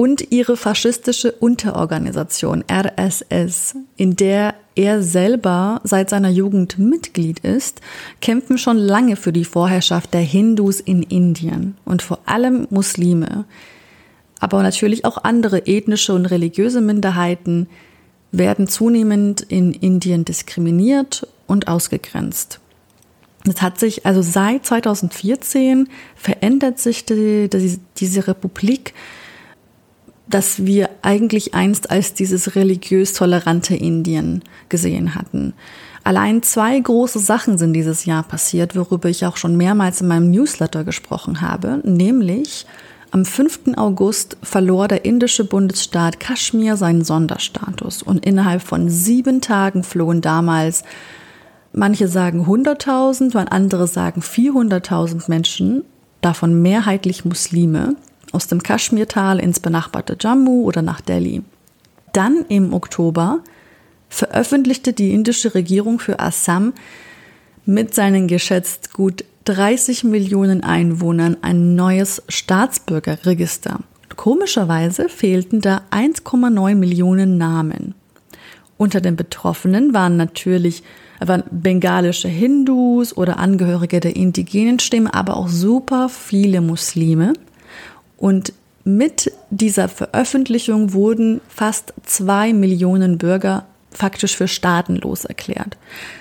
und 0.00 0.32
ihre 0.32 0.56
faschistische 0.56 1.30
Unterorganisation 1.30 2.64
RSS, 2.72 3.74
in 3.98 4.16
der 4.16 4.54
er 4.74 5.02
selber 5.02 5.82
seit 5.84 6.08
seiner 6.08 6.30
Jugend 6.30 6.78
Mitglied 6.78 7.40
ist, 7.40 7.82
kämpfen 8.22 8.56
schon 8.56 8.78
lange 8.78 9.16
für 9.16 9.30
die 9.30 9.44
Vorherrschaft 9.44 10.14
der 10.14 10.22
Hindus 10.22 10.80
in 10.80 11.02
Indien 11.02 11.76
und 11.84 12.00
vor 12.00 12.20
allem 12.24 12.66
Muslime. 12.70 13.44
Aber 14.38 14.62
natürlich 14.62 15.04
auch 15.04 15.22
andere 15.22 15.66
ethnische 15.66 16.14
und 16.14 16.24
religiöse 16.24 16.80
Minderheiten 16.80 17.68
werden 18.32 18.68
zunehmend 18.68 19.40
in 19.40 19.72
Indien 19.72 20.24
diskriminiert 20.24 21.26
und 21.46 21.68
ausgegrenzt. 21.68 22.60
Es 23.48 23.62
hat 23.62 23.78
sich 23.78 24.06
also 24.06 24.22
seit 24.22 24.66
2014 24.66 25.88
verändert 26.14 26.78
sich 26.78 27.06
die, 27.06 27.48
die, 27.48 27.78
diese 27.96 28.26
Republik 28.26 28.94
das 30.30 30.64
wir 30.64 30.88
eigentlich 31.02 31.54
einst 31.54 31.90
als 31.90 32.14
dieses 32.14 32.54
religiös 32.54 33.12
tolerante 33.12 33.74
Indien 33.74 34.42
gesehen 34.68 35.14
hatten. 35.14 35.54
Allein 36.04 36.42
zwei 36.42 36.78
große 36.78 37.18
Sachen 37.18 37.58
sind 37.58 37.72
dieses 37.74 38.04
Jahr 38.04 38.22
passiert, 38.22 38.74
worüber 38.74 39.08
ich 39.08 39.26
auch 39.26 39.36
schon 39.36 39.56
mehrmals 39.56 40.00
in 40.00 40.08
meinem 40.08 40.30
Newsletter 40.30 40.84
gesprochen 40.84 41.40
habe, 41.40 41.82
nämlich 41.84 42.64
am 43.10 43.24
5. 43.24 43.76
August 43.76 44.36
verlor 44.42 44.88
der 44.88 45.04
indische 45.04 45.44
Bundesstaat 45.44 46.20
Kaschmir 46.20 46.76
seinen 46.76 47.04
Sonderstatus 47.04 48.02
und 48.02 48.24
innerhalb 48.24 48.62
von 48.62 48.88
sieben 48.88 49.40
Tagen 49.40 49.82
flohen 49.82 50.20
damals, 50.20 50.84
manche 51.72 52.08
sagen 52.08 52.46
100.000, 52.46 53.34
andere 53.46 53.86
sagen 53.86 54.20
400.000 54.20 55.24
Menschen, 55.28 55.84
davon 56.20 56.62
mehrheitlich 56.62 57.24
Muslime, 57.24 57.96
aus 58.32 58.46
dem 58.46 58.62
Kaschmirtal 58.62 59.40
ins 59.40 59.60
benachbarte 59.60 60.16
Jammu 60.18 60.62
oder 60.62 60.82
nach 60.82 61.00
Delhi. 61.00 61.42
Dann 62.12 62.44
im 62.48 62.72
Oktober 62.72 63.40
veröffentlichte 64.08 64.92
die 64.92 65.12
indische 65.12 65.54
Regierung 65.54 65.98
für 65.98 66.20
Assam 66.20 66.72
mit 67.66 67.94
seinen 67.94 68.28
geschätzt 68.28 68.92
gut 68.92 69.24
30 69.54 70.04
Millionen 70.04 70.62
Einwohnern 70.62 71.36
ein 71.42 71.74
neues 71.74 72.22
Staatsbürgerregister. 72.28 73.80
Komischerweise 74.14 75.08
fehlten 75.08 75.60
da 75.60 75.82
1,9 75.90 76.76
Millionen 76.76 77.36
Namen. 77.36 77.94
Unter 78.76 79.00
den 79.00 79.16
Betroffenen 79.16 79.92
waren 79.92 80.16
natürlich 80.16 80.84
waren 81.18 81.42
bengalische 81.50 82.28
Hindus 82.28 83.14
oder 83.16 83.38
Angehörige 83.38 83.98
der 83.98 84.14
indigenen 84.14 84.78
Stimme, 84.78 85.12
aber 85.12 85.36
auch 85.36 85.48
super 85.48 86.08
viele 86.08 86.60
Muslime. 86.60 87.32
Und 88.16 88.52
mit 88.84 89.32
dieser 89.50 89.88
Veröffentlichung 89.88 90.92
wurden 90.92 91.40
fast 91.48 91.92
zwei 92.04 92.52
Millionen 92.52 93.18
Bürger 93.18 93.66
faktisch 93.90 94.36
für 94.36 94.48
staatenlos 94.48 95.24
erklärt. 95.24 95.76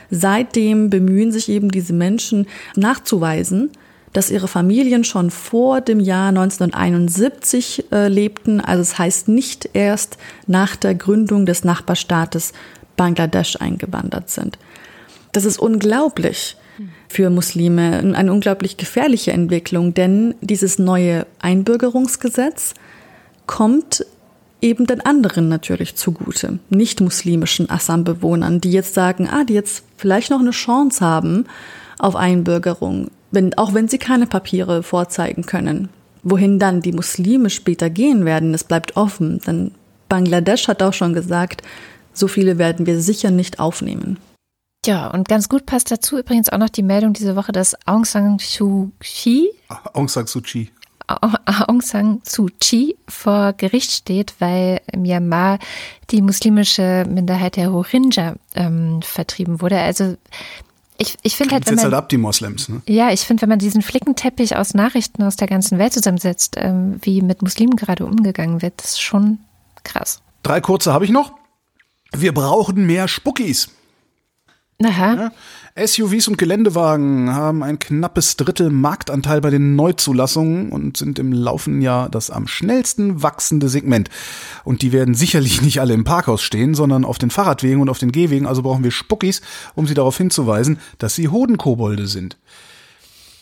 Seitdem 0.09 0.89
bemühen 0.89 1.31
sich 1.31 1.49
eben 1.49 1.69
diese 1.69 1.93
Menschen 1.93 2.47
nachzuweisen, 2.75 3.71
dass 4.13 4.31
ihre 4.31 4.47
Familien 4.47 5.03
schon 5.03 5.29
vor 5.29 5.81
dem 5.81 5.99
Jahr 5.99 6.29
1971 6.29 7.91
äh, 7.91 8.07
lebten. 8.07 8.59
Also 8.59 8.81
es 8.81 8.97
heißt 8.97 9.27
nicht 9.27 9.69
erst 9.73 10.17
nach 10.47 10.75
der 10.75 10.95
Gründung 10.95 11.45
des 11.45 11.63
Nachbarstaates 11.63 12.53
Bangladesch 12.97 13.57
eingewandert 13.59 14.29
sind. 14.29 14.57
Das 15.31 15.45
ist 15.45 15.59
unglaublich 15.59 16.57
für 17.07 17.29
Muslime. 17.29 17.99
Eine 18.15 18.31
unglaublich 18.31 18.77
gefährliche 18.77 19.31
Entwicklung, 19.31 19.93
denn 19.93 20.35
dieses 20.41 20.79
neue 20.79 21.25
Einbürgerungsgesetz 21.39 22.73
kommt 23.45 24.05
eben 24.61 24.85
den 24.87 25.01
anderen 25.01 25.47
natürlich 25.49 25.95
zugute, 25.95 26.59
nicht 26.69 27.01
muslimischen 27.01 27.69
Assam-Bewohnern, 27.69 28.61
die 28.61 28.71
jetzt 28.71 28.93
sagen, 28.93 29.29
ah, 29.29 29.43
die 29.43 29.53
jetzt 29.53 29.83
vielleicht 29.97 30.29
noch 30.29 30.39
eine 30.39 30.51
Chance 30.51 31.05
haben 31.05 31.45
auf 31.97 32.15
Einbürgerung, 32.15 33.09
wenn, 33.31 33.57
auch 33.57 33.73
wenn 33.73 33.87
sie 33.87 33.97
keine 33.97 34.27
Papiere 34.27 34.83
vorzeigen 34.83 35.45
können. 35.45 35.89
Wohin 36.23 36.59
dann 36.59 36.81
die 36.81 36.91
Muslime 36.91 37.49
später 37.49 37.89
gehen 37.89 38.25
werden, 38.25 38.51
das 38.51 38.63
bleibt 38.63 38.97
offen, 38.97 39.39
denn 39.45 39.71
Bangladesch 40.09 40.67
hat 40.67 40.81
auch 40.81 40.93
schon 40.93 41.13
gesagt, 41.13 41.61
so 42.13 42.27
viele 42.27 42.57
werden 42.57 42.85
wir 42.85 42.99
sicher 42.99 43.31
nicht 43.31 43.59
aufnehmen. 43.59 44.17
Ja, 44.85 45.07
und 45.07 45.27
ganz 45.27 45.49
gut 45.49 45.65
passt 45.65 45.91
dazu 45.91 46.17
übrigens 46.17 46.49
auch 46.49 46.57
noch 46.57 46.69
die 46.69 46.83
Meldung 46.83 47.13
diese 47.13 47.35
Woche, 47.35 47.51
dass 47.51 47.75
Aung 47.85 48.05
San 48.05 48.39
Suu 48.39 48.91
Kyi, 48.99 49.49
Aung 49.93 50.07
San 50.07 50.25
Suu 50.25 50.41
Kyi, 50.41 50.71
Aung 51.09 51.81
San 51.81 52.21
Suu 52.23 52.47
Kyi 52.59 52.95
vor 53.07 53.53
Gericht 53.53 53.91
steht, 53.91 54.35
weil 54.39 54.81
Myanmar 54.95 55.59
die 56.11 56.21
muslimische 56.21 57.05
Minderheit 57.09 57.55
der 57.55 57.69
Rohingya 57.69 58.35
ähm, 58.55 59.01
vertrieben 59.01 59.61
wurde. 59.61 59.79
Also 59.79 60.15
ich, 60.97 61.17
ich 61.23 61.35
finde 61.37 61.55
halt, 61.55 61.65
wenn 61.67 61.75
man, 61.75 61.85
halt 61.85 61.93
ab, 61.93 62.09
die 62.09 62.17
Moslems. 62.17 62.67
Ne? 62.67 62.81
Ja, 62.85 63.11
ich 63.11 63.21
finde, 63.21 63.43
wenn 63.43 63.49
man 63.49 63.59
diesen 63.59 63.81
Flickenteppich 63.81 64.57
aus 64.57 64.73
Nachrichten 64.73 65.23
aus 65.23 65.37
der 65.37 65.47
ganzen 65.47 65.79
Welt 65.79 65.93
zusammensetzt, 65.93 66.55
ähm, 66.57 66.99
wie 67.01 67.21
mit 67.21 67.41
Muslimen 67.41 67.77
gerade 67.77 68.05
umgegangen 68.05 68.61
wird, 68.61 68.81
ist 68.81 69.01
schon 69.01 69.39
krass. 69.83 70.21
Drei 70.43 70.59
kurze 70.59 70.91
habe 70.91 71.05
ich 71.05 71.11
noch. 71.11 71.33
Wir 72.11 72.33
brauchen 72.33 72.85
mehr 72.85 73.07
Spuckis. 73.07 73.69
Aha. 74.83 75.13
Ja, 75.13 75.31
SUVs 75.75 76.27
und 76.27 76.37
Geländewagen 76.37 77.33
haben 77.33 77.63
ein 77.63 77.79
knappes 77.79 78.37
Drittel 78.37 78.69
Marktanteil 78.69 79.39
bei 79.39 79.49
den 79.49 79.75
Neuzulassungen 79.75 80.71
und 80.71 80.97
sind 80.97 81.19
im 81.19 81.31
laufenden 81.31 81.81
Jahr 81.81 82.09
das 82.09 82.31
am 82.31 82.47
schnellsten 82.47 83.21
wachsende 83.21 83.69
Segment. 83.69 84.09
Und 84.63 84.81
die 84.81 84.91
werden 84.91 85.13
sicherlich 85.13 85.61
nicht 85.61 85.79
alle 85.79 85.93
im 85.93 86.03
Parkhaus 86.03 86.41
stehen, 86.41 86.73
sondern 86.73 87.05
auf 87.05 87.17
den 87.17 87.29
Fahrradwegen 87.29 87.81
und 87.81 87.89
auf 87.89 87.99
den 87.99 88.11
Gehwegen. 88.11 88.47
Also 88.47 88.63
brauchen 88.63 88.83
wir 88.83 88.91
Spuckis, 88.91 89.41
um 89.75 89.87
sie 89.87 89.93
darauf 89.93 90.17
hinzuweisen, 90.17 90.79
dass 90.97 91.15
sie 91.15 91.29
Hodenkobolde 91.29 92.07
sind. 92.07 92.37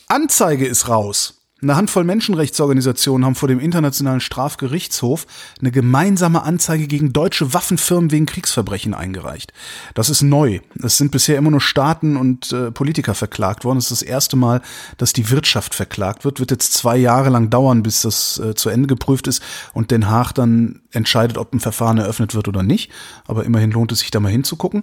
Anzeige 0.06 0.66
ist 0.66 0.88
raus. 0.88 1.37
Eine 1.60 1.74
Handvoll 1.74 2.04
Menschenrechtsorganisationen 2.04 3.26
haben 3.26 3.34
vor 3.34 3.48
dem 3.48 3.58
Internationalen 3.58 4.20
Strafgerichtshof 4.20 5.26
eine 5.60 5.72
gemeinsame 5.72 6.44
Anzeige 6.44 6.86
gegen 6.86 7.12
deutsche 7.12 7.52
Waffenfirmen 7.52 8.12
wegen 8.12 8.26
Kriegsverbrechen 8.26 8.94
eingereicht. 8.94 9.52
Das 9.94 10.08
ist 10.08 10.22
neu. 10.22 10.60
Es 10.80 10.98
sind 10.98 11.10
bisher 11.10 11.36
immer 11.36 11.50
nur 11.50 11.60
Staaten 11.60 12.16
und 12.16 12.52
äh, 12.52 12.70
Politiker 12.70 13.16
verklagt 13.16 13.64
worden. 13.64 13.78
Es 13.78 13.90
ist 13.90 14.02
das 14.02 14.08
erste 14.08 14.36
Mal, 14.36 14.62
dass 14.98 15.12
die 15.12 15.30
Wirtschaft 15.30 15.74
verklagt 15.74 16.24
wird. 16.24 16.38
Wird 16.38 16.52
jetzt 16.52 16.74
zwei 16.74 16.96
Jahre 16.96 17.28
lang 17.28 17.50
dauern, 17.50 17.82
bis 17.82 18.02
das 18.02 18.38
äh, 18.38 18.54
zu 18.54 18.68
Ende 18.68 18.86
geprüft 18.86 19.26
ist 19.26 19.42
und 19.72 19.90
Den 19.90 20.08
Haag 20.08 20.34
dann 20.34 20.82
entscheidet, 20.92 21.38
ob 21.38 21.52
ein 21.52 21.60
Verfahren 21.60 21.98
eröffnet 21.98 22.36
wird 22.36 22.46
oder 22.46 22.62
nicht. 22.62 22.92
Aber 23.26 23.44
immerhin 23.44 23.72
lohnt 23.72 23.90
es 23.90 23.98
sich 23.98 24.12
da 24.12 24.20
mal 24.20 24.30
hinzugucken. 24.30 24.82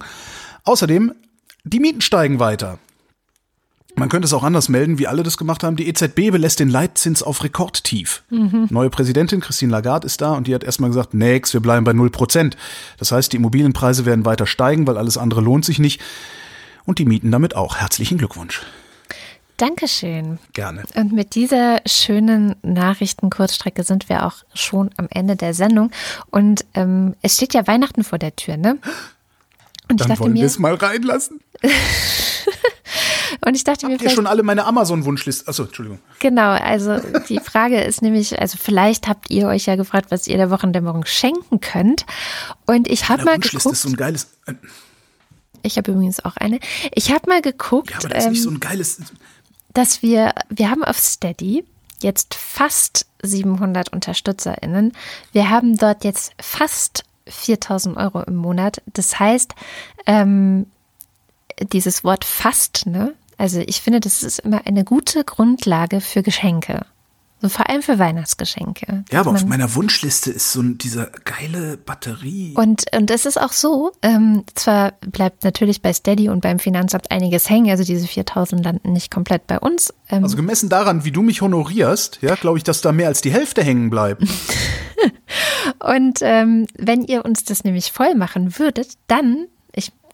Außerdem, 0.66 1.14
die 1.64 1.80
Mieten 1.80 2.02
steigen 2.02 2.40
weiter. 2.40 2.80
Man 3.96 4.10
könnte 4.10 4.26
es 4.26 4.34
auch 4.34 4.44
anders 4.44 4.68
melden, 4.68 5.00
wie 5.00 5.08
alle 5.08 5.24
das 5.24 5.38
gemacht 5.38 5.64
haben. 5.64 5.78
Die 5.78 5.88
EZB 5.88 6.32
belässt 6.32 6.60
den 6.60 6.70
Leitzins 6.70 7.24
auf 7.24 7.44
Rekordtief. 7.44 8.24
Mhm. 8.30 8.68
Neue 8.70 8.90
Präsidentin 8.90 9.40
Christine 9.40 9.72
Lagarde 9.72 10.06
ist 10.06 10.22
da 10.22 10.34
und 10.34 10.48
die 10.48 10.56
hat 10.56 10.64
erstmal 10.64 10.90
gesagt, 10.90 11.14
nix, 11.14 11.54
wir 11.54 11.62
bleiben 11.62 11.86
bei 11.86 11.94
null 11.94 12.10
Prozent. 12.10 12.58
Das 12.98 13.12
heißt, 13.12 13.32
die 13.32 13.38
Immobilienpreise 13.38 14.06
werden 14.06 14.26
weiter 14.26 14.48
steigen, 14.48 14.86
weil 14.86 14.98
alles 14.98 15.18
andere 15.18 15.42
lohnt 15.42 15.66
sich 15.66 15.80
nicht. 15.80 16.02
Und 16.86 17.00
die 17.00 17.06
Mieten 17.06 17.32
damit 17.32 17.56
auch. 17.56 17.78
Herzlichen 17.78 18.18
Glückwunsch. 18.18 18.62
Dankeschön. 19.58 20.40
Gerne. 20.54 20.84
Und 20.96 21.14
mit 21.14 21.34
dieser 21.34 21.80
schönen 21.86 22.56
Nachrichtenkurzstrecke 22.62 23.84
sind 23.84 24.10
wir 24.10 24.26
auch 24.26 24.36
schon 24.54 24.90
am 24.98 25.08
Ende 25.10 25.38
der 25.38 25.54
Sendung. 25.54 25.92
Und 26.30 26.66
ähm, 26.74 27.16
es 27.22 27.36
steht 27.36 27.54
ja 27.54 27.66
Weihnachten 27.66 28.04
vor 28.04 28.20
der 28.20 28.36
Tür, 28.36 28.58
ne? 28.58 28.78
Und 29.90 30.02
Dann 30.02 30.20
wollen 30.20 30.34
wir 30.34 30.46
es 30.46 30.60
mal 30.60 30.74
reinlassen. 30.74 31.40
und 33.42 33.56
ich 33.56 33.64
dachte 33.64 33.88
mir, 33.88 33.94
Habt 33.94 34.04
ihr 34.04 34.10
schon 34.10 34.28
alle 34.28 34.44
meine 34.44 34.66
Amazon-Wunschliste? 34.66 35.48
Achso, 35.48 35.64
Entschuldigung. 35.64 36.00
Genau, 36.20 36.52
also 36.52 37.00
die 37.30 37.40
Frage 37.40 37.82
ist 37.82 38.02
nämlich, 38.02 38.40
also 38.40 38.58
vielleicht 38.62 39.08
habt 39.08 39.30
ihr 39.30 39.48
euch 39.48 39.66
ja 39.66 39.76
gefragt, 39.76 40.08
was 40.10 40.28
ihr 40.28 40.38
der 40.38 40.52
Wochendämmerung 40.52 41.06
schenken 41.06 41.60
könnt. 41.60 42.06
Und 42.66 42.90
ich 42.90 43.10
habe 43.10 43.24
mal 43.24 43.36
Wunschliste 43.36 43.58
geguckt. 43.58 43.74
ist 43.74 43.82
so 43.82 43.90
ein 43.90 43.96
geiles. 43.96 44.28
Äh, 44.46 44.54
ich 45.64 45.78
habe 45.78 45.92
übrigens 45.92 46.24
auch 46.24 46.38
eine. 46.38 46.60
Ich 46.94 47.12
habe 47.12 47.28
mal 47.28 47.42
geguckt, 47.42 47.92
ja, 47.92 47.98
aber 47.98 48.10
das 48.10 48.26
ist 48.26 48.32
nicht 48.32 48.44
so 48.44 48.50
ähm, 48.50 48.58
ein 48.58 48.60
geiles. 48.60 49.00
dass 49.74 50.02
wir, 50.02 50.34
wir 50.50 50.70
haben 50.70 50.84
auf 50.84 50.98
Steady 50.98 51.66
jetzt 52.02 52.36
fast 52.36 53.06
700 53.24 53.92
UnterstützerInnen. 53.92 54.94
Wir 55.32 55.50
haben 55.50 55.78
dort 55.78 56.04
jetzt 56.04 56.34
fast 56.40 57.04
4000 57.28 57.98
Euro 57.98 58.22
im 58.22 58.36
Monat. 58.36 58.82
Das 58.94 59.20
heißt, 59.20 59.56
ähm, 60.06 60.68
dieses 61.62 62.04
Wort 62.04 62.26
fast, 62.26 62.86
ne? 62.86 63.14
Also 63.38 63.60
ich 63.66 63.82
finde, 63.82 64.00
das 64.00 64.24
ist 64.24 64.40
immer 64.40 64.66
eine 64.66 64.84
gute 64.84 65.24
Grundlage 65.24 66.02
für 66.02 66.24
Geschenke. 66.24 66.86
So 67.42 67.50
vor 67.50 67.70
allem 67.70 67.82
für 67.82 68.00
Weihnachtsgeschenke. 68.00 69.04
Ja, 69.12 69.20
aber 69.20 69.32
auf 69.32 69.46
meiner 69.46 69.76
Wunschliste 69.76 70.32
ist 70.32 70.54
so 70.54 70.64
dieser 70.64 71.12
geile 71.26 71.76
Batterie. 71.78 72.54
Und, 72.56 72.86
und 72.96 73.12
es 73.12 73.26
ist 73.26 73.40
auch 73.40 73.52
so, 73.52 73.92
ähm, 74.02 74.46
zwar 74.56 74.94
bleibt 75.02 75.44
natürlich 75.44 75.82
bei 75.82 75.92
Steady 75.92 76.30
und 76.30 76.40
beim 76.40 76.60
Finanzamt 76.60 77.12
einiges 77.12 77.50
hängen, 77.50 77.70
also 77.70 77.84
diese 77.84 78.08
4000 78.08 78.64
landen 78.64 78.94
nicht 78.94 79.12
komplett 79.12 79.48
bei 79.48 79.60
uns. 79.60 79.94
Ähm, 80.10 80.24
Also 80.24 80.38
gemessen 80.38 80.70
daran, 80.70 81.04
wie 81.04 81.12
du 81.12 81.22
mich 81.22 81.42
honorierst, 81.42 82.20
ja, 82.22 82.36
glaube 82.36 82.58
ich, 82.58 82.64
dass 82.64 82.82
da 82.82 82.94
mehr 82.94 83.10
als 83.10 83.22
die 83.22 83.32
Hälfte 83.32 83.64
hängen 83.64 83.90
bleibt. 83.90 84.24
Und 85.80 86.20
ähm, 86.22 86.68
wenn 86.78 87.04
ihr 87.04 87.26
uns 87.26 87.44
das 87.44 87.64
nämlich 87.64 87.92
voll 87.92 88.16
machen 88.16 88.58
würdet, 88.58 88.94
dann, 89.08 89.48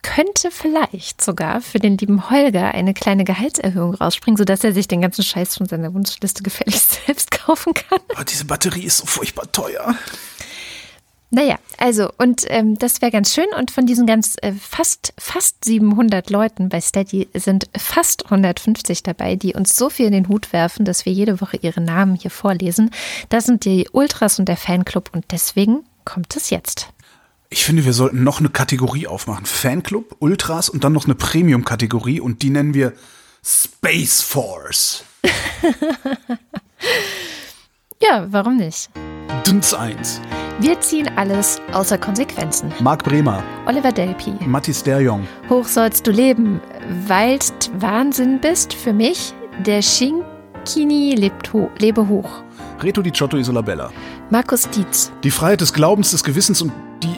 könnte 0.02 0.52
vielleicht 0.52 1.22
sogar 1.22 1.62
für 1.62 1.80
den 1.80 1.98
lieben 1.98 2.30
Holger 2.30 2.74
eine 2.74 2.94
kleine 2.94 3.24
Gehaltserhöhung 3.24 3.96
rausspringen, 3.96 4.38
sodass 4.38 4.64
er 4.64 4.74
sich 4.74 4.88
den 4.88 5.02
ganzen 5.02 5.24
Scheiß 5.24 5.58
von 5.58 5.68
seiner 5.68 5.94
Wunschliste 5.94 6.44
gefälligst 6.44 7.00
selbst 7.06 7.32
kaufen 7.32 7.74
kann. 7.74 8.00
Aber 8.14 8.26
diese 8.26 8.46
Batterie 8.46 8.84
ist 8.84 8.98
so 8.98 9.06
furchtbar 9.06 9.52
teuer. 9.52 9.96
Naja, 11.34 11.56
also, 11.78 12.10
und 12.18 12.44
ähm, 12.48 12.78
das 12.78 13.02
wäre 13.02 13.10
ganz 13.10 13.34
schön. 13.34 13.48
Und 13.58 13.72
von 13.72 13.86
diesen 13.86 14.06
ganz 14.06 14.36
äh, 14.42 14.52
fast, 14.52 15.14
fast 15.18 15.64
700 15.64 16.30
Leuten 16.30 16.68
bei 16.68 16.82
Steady 16.82 17.30
sind 17.34 17.70
fast 17.78 18.26
150 18.26 19.02
dabei, 19.02 19.38
die 19.38 19.54
uns 19.54 19.78
so 19.78 19.90
viel 19.90 20.08
in 20.08 20.12
den 20.12 20.28
Hut 20.28 20.52
werfen, 20.52 20.84
dass 20.84 21.06
wir 21.06 21.14
jede 21.14 21.40
Woche 21.40 21.58
ihre 21.62 21.80
Namen 21.80 22.16
hier 22.16 22.32
vorlesen. 22.32 22.92
Das 23.30 23.46
sind 23.46 23.64
die 23.64 23.88
Ultras 23.94 24.40
und 24.40 24.50
der 24.50 24.58
Fanclub 24.58 25.10
und 25.14 25.24
deswegen 25.32 25.86
kommt 26.04 26.36
es 26.36 26.50
jetzt. 26.50 26.90
Ich 27.54 27.66
finde, 27.66 27.84
wir 27.84 27.92
sollten 27.92 28.24
noch 28.24 28.40
eine 28.40 28.48
Kategorie 28.48 29.08
aufmachen. 29.08 29.46
Fanclub, 29.46 30.16
Ultras 30.20 30.70
und 30.70 30.86
dann 30.86 30.94
noch 30.94 31.04
eine 31.04 31.16
Premium-Kategorie 31.16 32.22
und 32.22 32.42
die 32.44 32.50
nennen 32.50 32.74
wir 32.74 32.94
Space 33.44 34.22
Force. 34.22 35.04
Ja, 38.04 38.26
warum 38.32 38.58
nicht? 38.58 38.90
Dünz 39.46 39.76
1. 39.76 40.22
Wir 40.60 40.80
ziehen 40.80 41.08
alles 41.18 41.62
außer 41.72 42.00
Konsequenzen. 42.00 42.74
Marc 42.80 43.04
Bremer, 43.04 43.44
Oliver 43.68 43.92
Delpi. 43.92 44.34
Mathis 44.48 44.82
Derjong, 44.82 45.28
Hoch 45.50 45.68
sollst 45.68 46.08
du 46.08 46.12
leben, 46.12 46.60
weilst 47.06 47.70
Wahnsinn 47.76 48.42
bist 48.42 48.74
für 48.74 48.92
mich. 48.92 49.36
Der 49.68 49.84
Schinkini 49.84 51.14
lebt 51.14 51.54
ho 51.54 51.70
lebe 51.78 52.08
hoch. 52.08 52.42
Reto 52.82 53.04
Di 53.04 53.12
Giotto 53.12 53.38
Isolabella. 53.38 53.92
Markus 54.32 54.68
Dietz. 54.68 55.12
Die 55.24 55.30
Freiheit 55.30 55.62
des 55.62 55.72
Glaubens, 55.72 56.10
des 56.10 56.24
Gewissens 56.24 56.64
und 56.64 56.72
die 57.04 57.11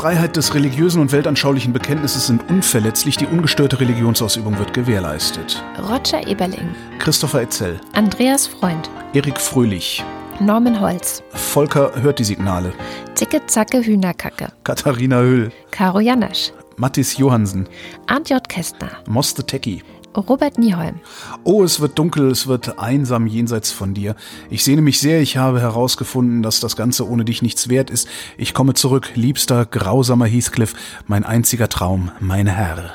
Freiheit 0.00 0.34
des 0.34 0.54
religiösen 0.54 1.02
und 1.02 1.12
weltanschaulichen 1.12 1.74
Bekenntnisses 1.74 2.26
sind 2.26 2.48
unverletzlich. 2.48 3.18
Die 3.18 3.26
ungestörte 3.26 3.80
Religionsausübung 3.80 4.58
wird 4.58 4.72
gewährleistet. 4.72 5.62
Roger 5.78 6.26
Eberling. 6.26 6.74
Christopher 6.98 7.42
Etzel, 7.42 7.78
Andreas 7.92 8.46
Freund. 8.46 8.88
Erik 9.12 9.38
Fröhlich, 9.38 10.02
Norman 10.40 10.80
Holz. 10.80 11.22
Volker 11.32 11.92
hört 12.00 12.18
die 12.18 12.24
Signale, 12.24 12.72
Zicke 13.14 13.44
Zacke 13.44 13.84
Hühnerkacke. 13.84 14.48
Katharina 14.64 15.18
Höll, 15.18 15.52
Caro 15.70 16.00
Janasch. 16.00 16.50
Mattis 16.78 17.18
Johansen, 17.18 17.68
Arndt 18.06 18.30
J. 18.30 18.48
Kästner. 18.48 18.92
Moste 19.06 19.44
Tecki. 19.44 19.82
Robert 20.16 20.58
Nieholm. 20.58 21.00
Oh, 21.44 21.62
es 21.62 21.80
wird 21.80 21.98
dunkel, 21.98 22.30
es 22.30 22.46
wird 22.46 22.78
einsam 22.78 23.26
jenseits 23.26 23.70
von 23.70 23.94
dir. 23.94 24.16
Ich 24.50 24.64
sehne 24.64 24.82
mich 24.82 24.98
sehr, 24.98 25.20
ich 25.20 25.36
habe 25.36 25.60
herausgefunden, 25.60 26.42
dass 26.42 26.60
das 26.60 26.76
Ganze 26.76 27.08
ohne 27.08 27.24
dich 27.24 27.42
nichts 27.42 27.68
wert 27.68 27.90
ist. 27.90 28.08
Ich 28.36 28.54
komme 28.54 28.74
zurück, 28.74 29.12
liebster, 29.14 29.64
grausamer 29.66 30.26
Heathcliff, 30.26 30.74
mein 31.06 31.24
einziger 31.24 31.68
Traum, 31.68 32.10
mein 32.20 32.46
Herr. 32.46 32.92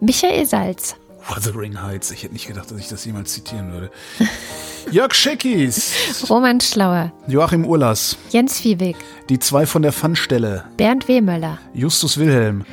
Michael 0.00 0.46
Salz. 0.46 0.96
Wuthering 1.28 1.82
Heights, 1.82 2.10
ich 2.10 2.22
hätte 2.22 2.34
nicht 2.34 2.46
gedacht, 2.46 2.70
dass 2.70 2.78
ich 2.78 2.88
das 2.88 3.04
jemals 3.04 3.32
zitieren 3.32 3.72
würde. 3.72 3.90
Jörg 4.90 5.14
Scheckis, 5.14 6.26
Roman 6.28 6.60
Schlauer. 6.60 7.12
Joachim 7.26 7.64
Urlas, 7.64 8.16
Jens 8.30 8.60
Vieweg. 8.60 8.96
die 9.30 9.38
zwei 9.38 9.64
von 9.64 9.80
der 9.80 9.92
Pfannstelle, 9.92 10.64
Bernd 10.76 11.08
Wehmöller. 11.08 11.58
Justus 11.72 12.18
Wilhelm, 12.18 12.64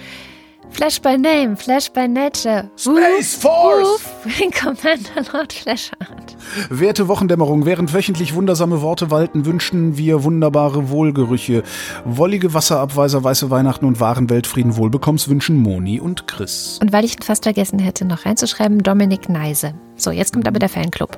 Flash 0.72 1.00
by 1.02 1.18
Name, 1.18 1.56
Flash 1.56 1.90
by 1.92 2.08
Nature. 2.08 2.70
Space 2.76 3.36
Force! 3.36 4.04
Wing 4.24 4.52
Commander 4.60 5.32
Lord 5.34 5.54
Flashheart. 5.54 6.36
Werte 6.70 7.08
Wochendämmerung, 7.08 7.66
während 7.66 7.94
wöchentlich 7.94 8.34
wundersame 8.34 8.82
Worte 8.82 9.12
walten, 9.12 9.46
wünschen 9.46 9.98
wir 9.98 10.24
wunderbare 10.24 10.90
Wohlgerüche. 10.90 11.64
Wollige 12.06 12.54
Wasserabweiser, 12.54 13.24
weiße 13.24 13.52
Weihnachten 13.52 13.86
und 13.86 14.00
wahren 14.00 14.30
Weltfrieden 14.30 14.76
Wohlbekommens 14.78 15.28
wünschen 15.28 15.58
Moni 15.58 16.00
und 16.00 16.28
Chris. 16.28 16.80
Und 16.82 16.92
weil 16.94 17.06
ich 17.06 17.16
ihn 17.16 17.22
fast 17.22 17.44
vergessen 17.44 17.78
hätte, 17.78 18.06
noch 18.06 18.26
reinzuschreiben, 18.26 18.82
Dominik 18.82 19.30
Neise. 19.30 19.74
So, 19.98 20.10
jetzt 20.10 20.34
kommt 20.34 20.48
aber 20.48 20.60
der 20.60 20.70
Fanclub. 20.70 21.18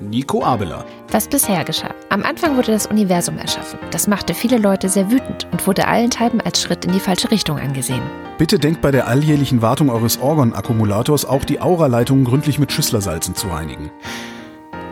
Nico 0.00 0.42
Abela. 0.42 0.84
Was 1.10 1.28
bisher 1.28 1.64
geschah. 1.64 1.94
Am 2.10 2.22
Anfang 2.22 2.56
wurde 2.56 2.72
das 2.72 2.86
Universum 2.86 3.38
erschaffen. 3.38 3.78
Das 3.90 4.06
machte 4.06 4.34
viele 4.34 4.58
Leute 4.58 4.88
sehr 4.88 5.10
wütend 5.10 5.46
und 5.52 5.66
wurde 5.66 5.88
allenthalben 5.88 6.40
als 6.40 6.60
Schritt 6.60 6.84
in 6.84 6.92
die 6.92 7.00
falsche 7.00 7.30
Richtung 7.30 7.58
angesehen. 7.58 8.02
Bitte 8.38 8.58
denkt 8.58 8.82
bei 8.82 8.90
der 8.90 9.06
alljährlichen 9.06 9.62
Wartung 9.62 9.88
eures 9.88 10.20
Orgon-Akkumulators 10.20 11.24
auch 11.24 11.44
die 11.44 11.60
Auraleitungen 11.60 12.24
gründlich 12.24 12.58
mit 12.58 12.72
Schüsslersalzen 12.72 13.34
zu 13.34 13.48
reinigen. 13.48 13.90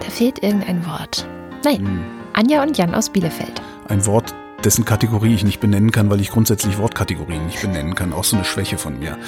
Da 0.01 0.11
fehlt 0.11 0.43
irgendein 0.43 0.87
Wort. 0.87 1.29
Nein, 1.65 2.05
Anja 2.33 2.63
und 2.63 2.77
Jan 2.77 2.95
aus 2.95 3.11
Bielefeld. 3.11 3.61
Ein 3.89 4.07
Wort, 4.07 4.35
dessen 4.65 4.85
Kategorie 4.85 5.35
ich 5.35 5.45
nicht 5.45 5.61
benennen 5.61 5.93
kann, 5.93 6.11
weil 6.11 6.21
ich 6.21 6.31
grundsätzlich 6.31 6.79
Wortkategorien 6.79 7.47
nicht 7.47 7.61
benennen 7.61 7.95
kann. 7.95 8.13
Auch 8.13 8.25
so 8.25 8.37
eine 8.37 8.45
Schwäche 8.45 8.79
von 8.79 8.99
mir. 8.99 9.19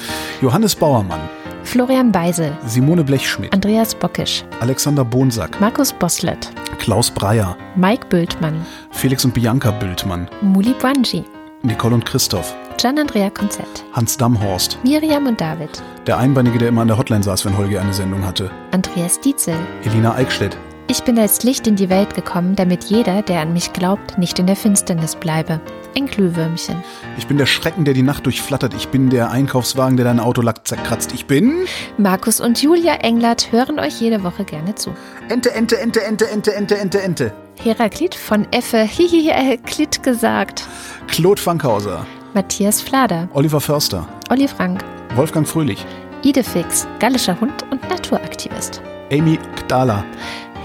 Johannes 0.41 0.75
Bauermann, 0.75 1.29
Florian 1.67 2.13
Beisel, 2.13 2.57
Simone 2.65 3.03
Blechschmidt, 3.03 3.53
Andreas 3.53 3.93
Bockisch, 3.93 4.45
Alexander 4.61 5.03
Bonsack, 5.03 5.59
Markus 5.59 5.91
Boslett, 5.91 6.49
Klaus 6.79 7.11
Breyer, 7.11 7.57
Mike 7.75 8.07
Bültmann, 8.07 8.65
Felix 8.91 9.25
und 9.25 9.33
Bianca 9.33 9.71
Bültmann, 9.71 10.29
Muli 10.41 10.73
Branji, 10.79 11.25
Nicole 11.63 11.95
und 11.95 12.05
Christoph, 12.05 12.55
Gian-Andrea 12.77 13.29
Konzett, 13.29 13.83
Hans 13.91 14.15
Damhorst, 14.15 14.79
Miriam 14.85 15.27
und 15.27 15.41
David, 15.41 15.83
der 16.07 16.17
Einbeinige, 16.17 16.57
der 16.57 16.69
immer 16.69 16.83
an 16.83 16.87
der 16.87 16.97
Hotline 16.97 17.21
saß, 17.21 17.43
wenn 17.43 17.57
Holger 17.57 17.81
eine 17.81 17.93
Sendung 17.93 18.25
hatte, 18.25 18.49
Andreas 18.71 19.19
Dietzel. 19.19 19.57
Elina 19.83 20.15
Eickstedt, 20.15 20.57
ich 20.89 21.03
bin 21.03 21.19
als 21.19 21.43
Licht 21.43 21.67
in 21.67 21.75
die 21.75 21.89
Welt 21.89 22.15
gekommen, 22.15 22.55
damit 22.55 22.85
jeder, 22.85 23.21
der 23.21 23.41
an 23.41 23.51
mich 23.51 23.73
glaubt, 23.73 24.17
nicht 24.17 24.39
in 24.39 24.47
der 24.47 24.55
Finsternis 24.55 25.17
bleibe. 25.17 25.59
Ein 25.97 26.05
Glühwürmchen. 26.05 26.81
Ich 27.17 27.27
bin 27.27 27.37
der 27.37 27.45
Schrecken, 27.45 27.83
der 27.83 27.93
die 27.93 28.03
Nacht 28.03 28.25
durchflattert. 28.25 28.73
Ich 28.73 28.87
bin 28.87 29.09
der 29.09 29.29
Einkaufswagen, 29.29 29.97
der 29.97 30.05
dein 30.05 30.21
Autolack 30.21 30.65
zerkratzt. 30.65 31.13
Ich 31.13 31.25
bin. 31.25 31.65
Markus 31.97 32.39
und 32.39 32.61
Julia 32.61 32.95
Englert 32.95 33.51
hören 33.51 33.79
euch 33.79 33.99
jede 33.99 34.23
Woche 34.23 34.45
gerne 34.45 34.75
zu. 34.75 34.93
Ente, 35.27 35.53
Ente, 35.53 35.77
Ente, 35.77 36.01
Ente, 36.05 36.25
Ente, 36.29 36.53
Ente, 36.55 36.77
Ente, 36.77 37.01
Ente. 37.01 37.33
Heraklit 37.61 38.15
von 38.15 38.47
Effe, 38.51 38.83
hihihi, 38.83 39.29
äh, 39.31 39.57
Klit 39.57 40.03
gesagt. 40.03 40.63
Claude 41.07 41.41
Fankhauser. 41.41 42.05
Matthias 42.33 42.81
Flader. 42.81 43.27
Oliver 43.33 43.59
Förster. 43.59 44.07
Olli 44.29 44.47
Frank. 44.47 44.85
Wolfgang 45.15 45.45
Fröhlich. 45.45 45.85
Idefix, 46.23 46.87
gallischer 46.99 47.37
Hund 47.41 47.65
und 47.71 47.81
Naturaktivist. 47.89 48.81
Amy 49.11 49.39
Kdala. 49.55 50.03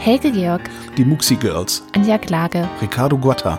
Helge 0.05 0.33
Georg, 0.33 0.63
die 0.97 1.05
Muxi 1.05 1.37
Girls, 1.37 1.83
Anja 1.95 2.19
Klage. 2.19 2.69
Ricardo 2.81 3.17
Guatta, 3.17 3.59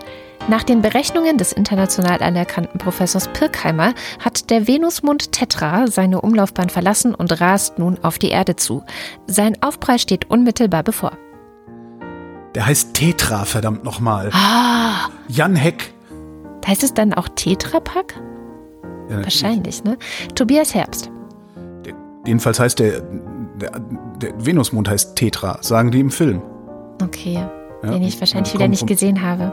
Nach 0.49 0.63
den 0.63 0.81
Berechnungen 0.81 1.37
des 1.37 1.53
international 1.53 2.21
anerkannten 2.21 2.77
Professors 2.79 3.29
Pirkheimer 3.29 3.93
hat 4.19 4.49
der 4.49 4.67
Venusmond 4.67 5.31
Tetra 5.31 5.87
seine 5.87 6.19
Umlaufbahn 6.19 6.69
verlassen 6.69 7.15
und 7.15 7.39
rast 7.39 7.79
nun 7.79 7.97
auf 8.03 8.19
die 8.19 8.29
Erde 8.29 8.57
zu. 8.57 8.83
Sein 9.25 9.55
Aufprall 9.61 9.99
steht 9.99 10.29
unmittelbar 10.29 10.83
bevor. 10.83 11.13
der 12.55 12.65
heißt 12.65 12.93
Tetra, 12.93 13.45
verdammt 13.45 13.83
nochmal, 13.85 14.29
Ah, 14.33 15.07
Jan 15.29 15.55
Heck, 15.55 15.93
heißt 16.67 16.83
es 16.83 16.93
dann 16.93 17.13
auch 17.13 17.29
Tetrapack? 17.29 18.15
Ja. 19.09 19.23
Wahrscheinlich, 19.23 19.83
ne? 19.83 19.97
Tobias 20.35 20.75
Herbst, 20.75 21.09
jedenfalls 22.25 22.59
heißt 22.59 22.79
der, 22.79 23.01
der, 23.01 23.71
der 24.23 24.45
Venusmond 24.45 24.89
heißt 24.89 25.15
Tetra, 25.15 25.57
sagen 25.61 25.91
die 25.91 25.99
im 25.99 26.09
Film. 26.09 26.41
Okay. 27.01 27.33
Ja, 27.83 27.91
den 27.91 28.03
ich 28.03 28.19
wahrscheinlich 28.19 28.53
wieder 28.53 28.67
nicht 28.67 28.87
gesehen 28.87 29.21
habe. 29.21 29.51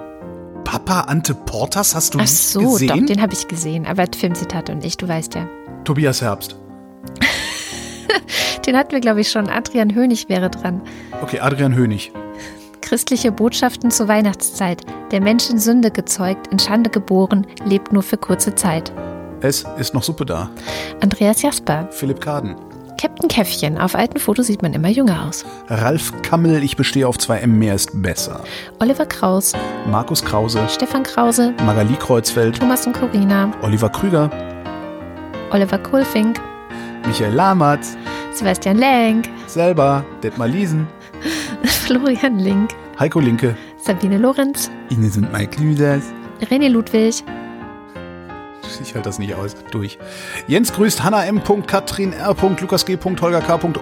Papa 0.64 1.00
Ante 1.02 1.34
Portas 1.34 1.94
hast 1.96 2.14
du 2.14 2.18
Ach 2.18 2.22
nicht 2.22 2.32
so, 2.32 2.60
gesehen? 2.60 2.88
doch, 2.88 3.06
den 3.06 3.20
habe 3.20 3.32
ich 3.32 3.48
gesehen. 3.48 3.86
Aber 3.86 4.04
Filmzitate 4.16 4.72
und 4.72 4.84
ich, 4.84 4.96
du 4.96 5.08
weißt 5.08 5.34
ja. 5.34 5.48
Tobias 5.84 6.22
Herbst. 6.22 6.56
Den 8.66 8.76
hatten 8.76 8.92
wir, 8.92 9.00
glaube 9.00 9.22
ich, 9.22 9.30
schon. 9.30 9.48
Adrian 9.48 9.94
Hönig 9.94 10.28
wäre 10.28 10.50
dran. 10.50 10.82
Okay, 11.22 11.40
Adrian 11.40 11.74
Hönig. 11.74 12.12
Christliche 12.82 13.32
Botschaften 13.32 13.90
zur 13.90 14.06
Weihnachtszeit. 14.06 14.82
Der 15.10 15.20
Mensch 15.20 15.50
in 15.50 15.58
Sünde 15.58 15.90
gezeugt, 15.90 16.48
in 16.48 16.58
Schande 16.58 16.90
geboren, 16.90 17.46
lebt 17.64 17.92
nur 17.92 18.02
für 18.02 18.18
kurze 18.18 18.54
Zeit. 18.54 18.92
Es 19.40 19.64
ist 19.78 19.94
noch 19.94 20.02
Suppe 20.02 20.26
da. 20.26 20.50
Andreas 21.00 21.42
Jasper. 21.42 21.88
Philipp 21.90 22.20
Kaden. 22.20 22.54
Captain 23.00 23.28
Käffchen. 23.28 23.78
Auf 23.78 23.94
alten 23.94 24.18
Fotos 24.18 24.48
sieht 24.48 24.60
man 24.60 24.74
immer 24.74 24.90
jünger 24.90 25.26
aus. 25.26 25.46
Ralf 25.68 26.12
Kammel, 26.20 26.62
ich 26.62 26.76
bestehe 26.76 27.08
auf 27.08 27.16
2M, 27.16 27.46
mehr 27.46 27.74
ist 27.74 28.02
besser. 28.02 28.44
Oliver 28.78 29.06
Kraus. 29.06 29.54
Markus 29.90 30.22
Krause. 30.22 30.60
Stefan 30.68 31.02
Krause. 31.02 31.54
Magali 31.64 31.94
Kreuzfeld. 31.94 32.58
Thomas 32.58 32.86
und 32.86 32.92
Corina. 32.92 33.52
Oliver 33.62 33.88
Krüger. 33.88 34.28
Oliver 35.50 35.78
Kohlfink. 35.78 36.42
Michael 37.06 37.32
Lammert. 37.32 37.86
Sebastian 38.34 38.76
Lenk. 38.76 39.30
Selber. 39.46 40.04
Detmar 40.22 40.48
Liesen. 40.48 40.86
Florian 41.64 42.38
Link. 42.38 42.72
Heiko 42.98 43.18
Linke. 43.18 43.56
Sabine 43.78 44.18
Lorenz. 44.18 44.70
Ines 44.90 45.16
und 45.16 45.32
Mike 45.32 45.58
Lüders. 45.58 46.04
René 46.42 46.68
Ludwig. 46.68 47.24
Ich 48.80 48.94
halte 48.94 49.08
das 49.08 49.18
nicht 49.18 49.34
aus. 49.34 49.56
Durch. 49.70 49.98
Jens 50.46 50.72
grüßt 50.72 51.02
Hanna 51.02 51.24
M. 51.24 51.42
Katrin 51.66 52.12
R. 52.12 52.36
Lukas 52.60 52.86
G. 52.86 52.98
Holger 53.20 53.40
K. 53.40 53.54
und 53.54 53.80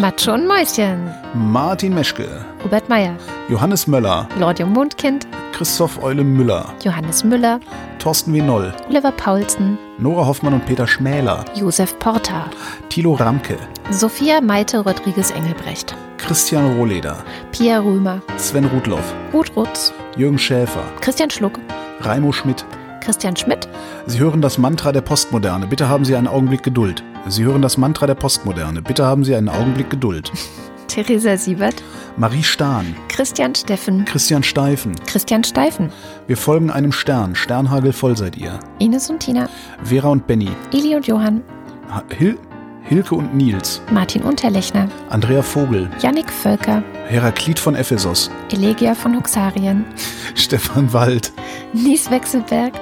Matsche 0.00 0.32
und 0.32 0.46
Mäuschen. 0.46 1.10
Martin 1.34 1.94
Meschke. 1.94 2.44
Robert 2.62 2.88
Meyer. 2.88 3.16
Johannes 3.48 3.86
Möller. 3.86 4.28
Lordium 4.38 4.72
Mondkind. 4.72 5.26
Christoph 5.52 6.02
Eule 6.02 6.24
Müller. 6.24 6.72
Johannes 6.82 7.22
Müller. 7.24 7.60
Thorsten 7.98 8.32
W. 8.32 8.42
Noll. 8.42 8.72
Oliver 8.88 9.12
Paulsen. 9.12 9.78
Nora 9.98 10.26
Hoffmann 10.26 10.54
und 10.54 10.66
Peter 10.66 10.86
Schmäler. 10.86 11.44
Josef 11.54 11.98
Porta. 11.98 12.46
Thilo 12.88 13.14
Ramke. 13.14 13.56
Sophia 13.90 14.40
Maite 14.40 14.78
Rodriguez 14.78 15.30
Engelbrecht. 15.30 15.94
Christian 16.18 16.76
Rohleder. 16.76 17.18
Pia 17.52 17.78
Römer. 17.78 18.20
Sven 18.36 18.64
Rudloff. 18.64 19.14
Ruth 19.32 19.54
Rutz. 19.54 19.92
Jürgen 20.16 20.38
Schäfer. 20.38 20.82
Christian 21.00 21.30
Schluck. 21.30 21.60
Raimo 22.00 22.32
Schmidt. 22.32 22.64
Christian 23.04 23.36
Schmidt. 23.36 23.68
Sie 24.06 24.18
hören 24.18 24.40
das 24.40 24.58
Mantra 24.58 24.92
der 24.92 25.00
Postmoderne. 25.02 25.66
Bitte 25.66 25.88
haben 25.88 26.04
Sie 26.04 26.16
einen 26.16 26.26
Augenblick 26.28 26.62
Geduld. 26.62 27.02
Sie 27.28 27.44
hören 27.44 27.62
das 27.62 27.76
Mantra 27.76 28.06
der 28.06 28.14
Postmoderne. 28.14 28.82
Bitte 28.82 29.04
haben 29.04 29.24
Sie 29.24 29.34
einen 29.34 29.48
Augenblick 29.48 29.90
Geduld. 29.90 30.32
Theresa 30.88 31.36
Siebert. 31.36 31.82
Marie 32.16 32.42
Stahn. 32.42 32.94
Christian 33.08 33.54
Steffen. 33.54 34.04
Christian 34.04 34.42
Steifen. 34.42 34.92
Christian 35.06 35.42
Steifen. 35.42 35.90
Wir 36.26 36.36
folgen 36.36 36.70
einem 36.70 36.92
Stern. 36.92 37.34
Sternhagel 37.34 37.92
voll 37.92 38.16
seid 38.16 38.36
ihr. 38.36 38.58
Ines 38.78 39.10
und 39.10 39.20
Tina. 39.20 39.48
Vera 39.82 40.08
und 40.08 40.26
Benny. 40.26 40.50
Eli 40.72 40.94
und 40.94 41.06
Johann. 41.06 41.42
Ha- 41.90 42.04
Hil 42.16 42.38
Hilke 42.86 43.14
und 43.14 43.34
Nils. 43.34 43.80
Martin 43.90 44.22
Unterlechner. 44.22 44.88
Andrea 45.08 45.40
Vogel. 45.42 45.88
Yannick 46.02 46.30
Völker. 46.30 46.82
Heraklit 47.06 47.58
von 47.58 47.74
Ephesos. 47.74 48.30
Elegia 48.52 48.94
von 48.94 49.16
Huxarien. 49.16 49.86
Stefan 50.34 50.92
Wald. 50.92 51.32
Nies 51.72 52.10
Wechselberg. 52.10 52.74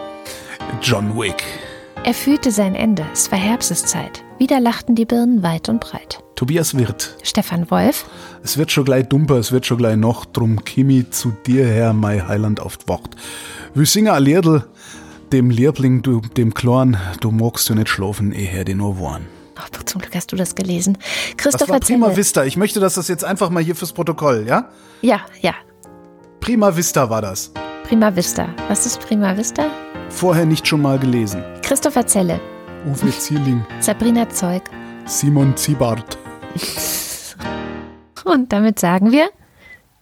John 0.81 1.17
Wick. 1.17 1.43
Er 2.05 2.15
fühlte 2.15 2.51
sein 2.51 2.75
Ende. 2.75 3.07
Es 3.13 3.31
war 3.31 3.39
Herbsteszeit. 3.39 4.25
Wieder 4.39 4.59
lachten 4.59 4.95
die 4.95 5.05
Birnen 5.05 5.43
weit 5.43 5.69
und 5.69 5.81
breit. 5.81 6.23
Tobias 6.35 6.77
Wirth. 6.77 7.17
Stefan 7.23 7.71
Wolf. 7.71 8.05
Es 8.43 8.59
wird 8.59 8.73
schon 8.73 8.85
gleich 8.85 9.09
dumper, 9.09 9.37
es 9.37 9.53
wird 9.53 9.67
schon 9.67 9.79
gleich 9.79 9.97
noch, 9.97 10.25
drum 10.25 10.65
Kimi 10.65 11.09
zu 11.11 11.33
dir 11.47 11.65
her, 11.65 11.93
mei 11.93 12.21
Heiland 12.21 12.59
auf 12.59 12.79
Wort. 12.87 13.15
Wir 13.75 13.87
singen 13.87 14.09
a 14.09 14.19
Liedl, 14.19 14.65
dem 15.33 15.51
Liebling, 15.51 16.03
du, 16.03 16.21
dem 16.21 16.53
Klorn, 16.53 16.97
du 17.21 17.31
magst 17.31 17.69
du 17.71 17.75
nicht 17.75 17.89
schlafen, 17.89 18.33
eher 18.33 18.65
den 18.65 18.79
nur 18.79 18.99
Worn. 18.99 19.27
Oh, 19.57 19.83
zum 19.85 20.01
Glück 20.01 20.15
hast 20.17 20.33
du 20.33 20.37
das 20.37 20.57
gelesen. 20.57 20.99
Das 21.37 21.37
Christopher 21.37 21.75
war 21.75 21.81
Prima 21.81 22.07
Zelle. 22.07 22.17
Vista. 22.17 22.45
Ich 22.45 22.57
möchte, 22.57 22.81
dass 22.81 22.95
das 22.95 23.07
jetzt 23.07 23.25
einfach 23.25 23.51
mal 23.51 23.63
hier 23.63 23.77
fürs 23.77 23.93
Protokoll, 23.93 24.45
ja? 24.49 24.71
Ja, 25.03 25.21
ja. 25.41 25.55
Prima 26.41 26.75
Vista 26.77 27.09
war 27.09 27.23
das. 27.23 27.53
Prima 27.85 28.15
Vista. 28.17 28.49
Was 28.69 28.87
ist 28.87 29.01
Prima 29.01 29.37
Vista? 29.37 29.71
Vorher 30.13 30.45
nicht 30.47 30.67
schon 30.69 30.83
mal 30.83 30.99
gelesen. 30.99 31.43
Christopher 31.63 32.07
Zelle. 32.07 32.41
Uwe 32.87 33.11
Zierling, 33.11 33.65
Sabrina 33.81 34.29
Zeug. 34.29 34.63
Simon 35.07 35.57
Ziebart. 35.57 36.19
Und 38.25 38.53
damit 38.53 38.79
sagen 38.79 39.11
wir 39.13 39.31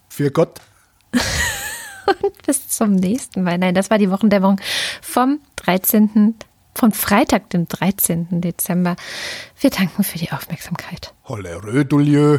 Für 0.09 0.31
Gott. 0.31 0.61
bis 2.47 2.69
zum 2.69 2.95
nächsten 2.95 3.43
Mal. 3.43 3.57
Nein, 3.59 3.75
das 3.75 3.91
war 3.91 3.99
die 3.99 4.11
Wochendämmerung 4.11 4.61
vom 5.01 5.41
13. 5.57 6.35
Von 6.75 6.93
Freitag, 6.93 7.51
dem 7.51 7.67
13. 7.67 8.41
Dezember. 8.41 8.97
Wir 9.59 9.71
danken 9.71 10.05
für 10.05 10.19
die 10.19 10.33
Aufmerksamkeit. 10.33 11.13
Holle 11.25 11.63
Rödulieu. 11.65 12.39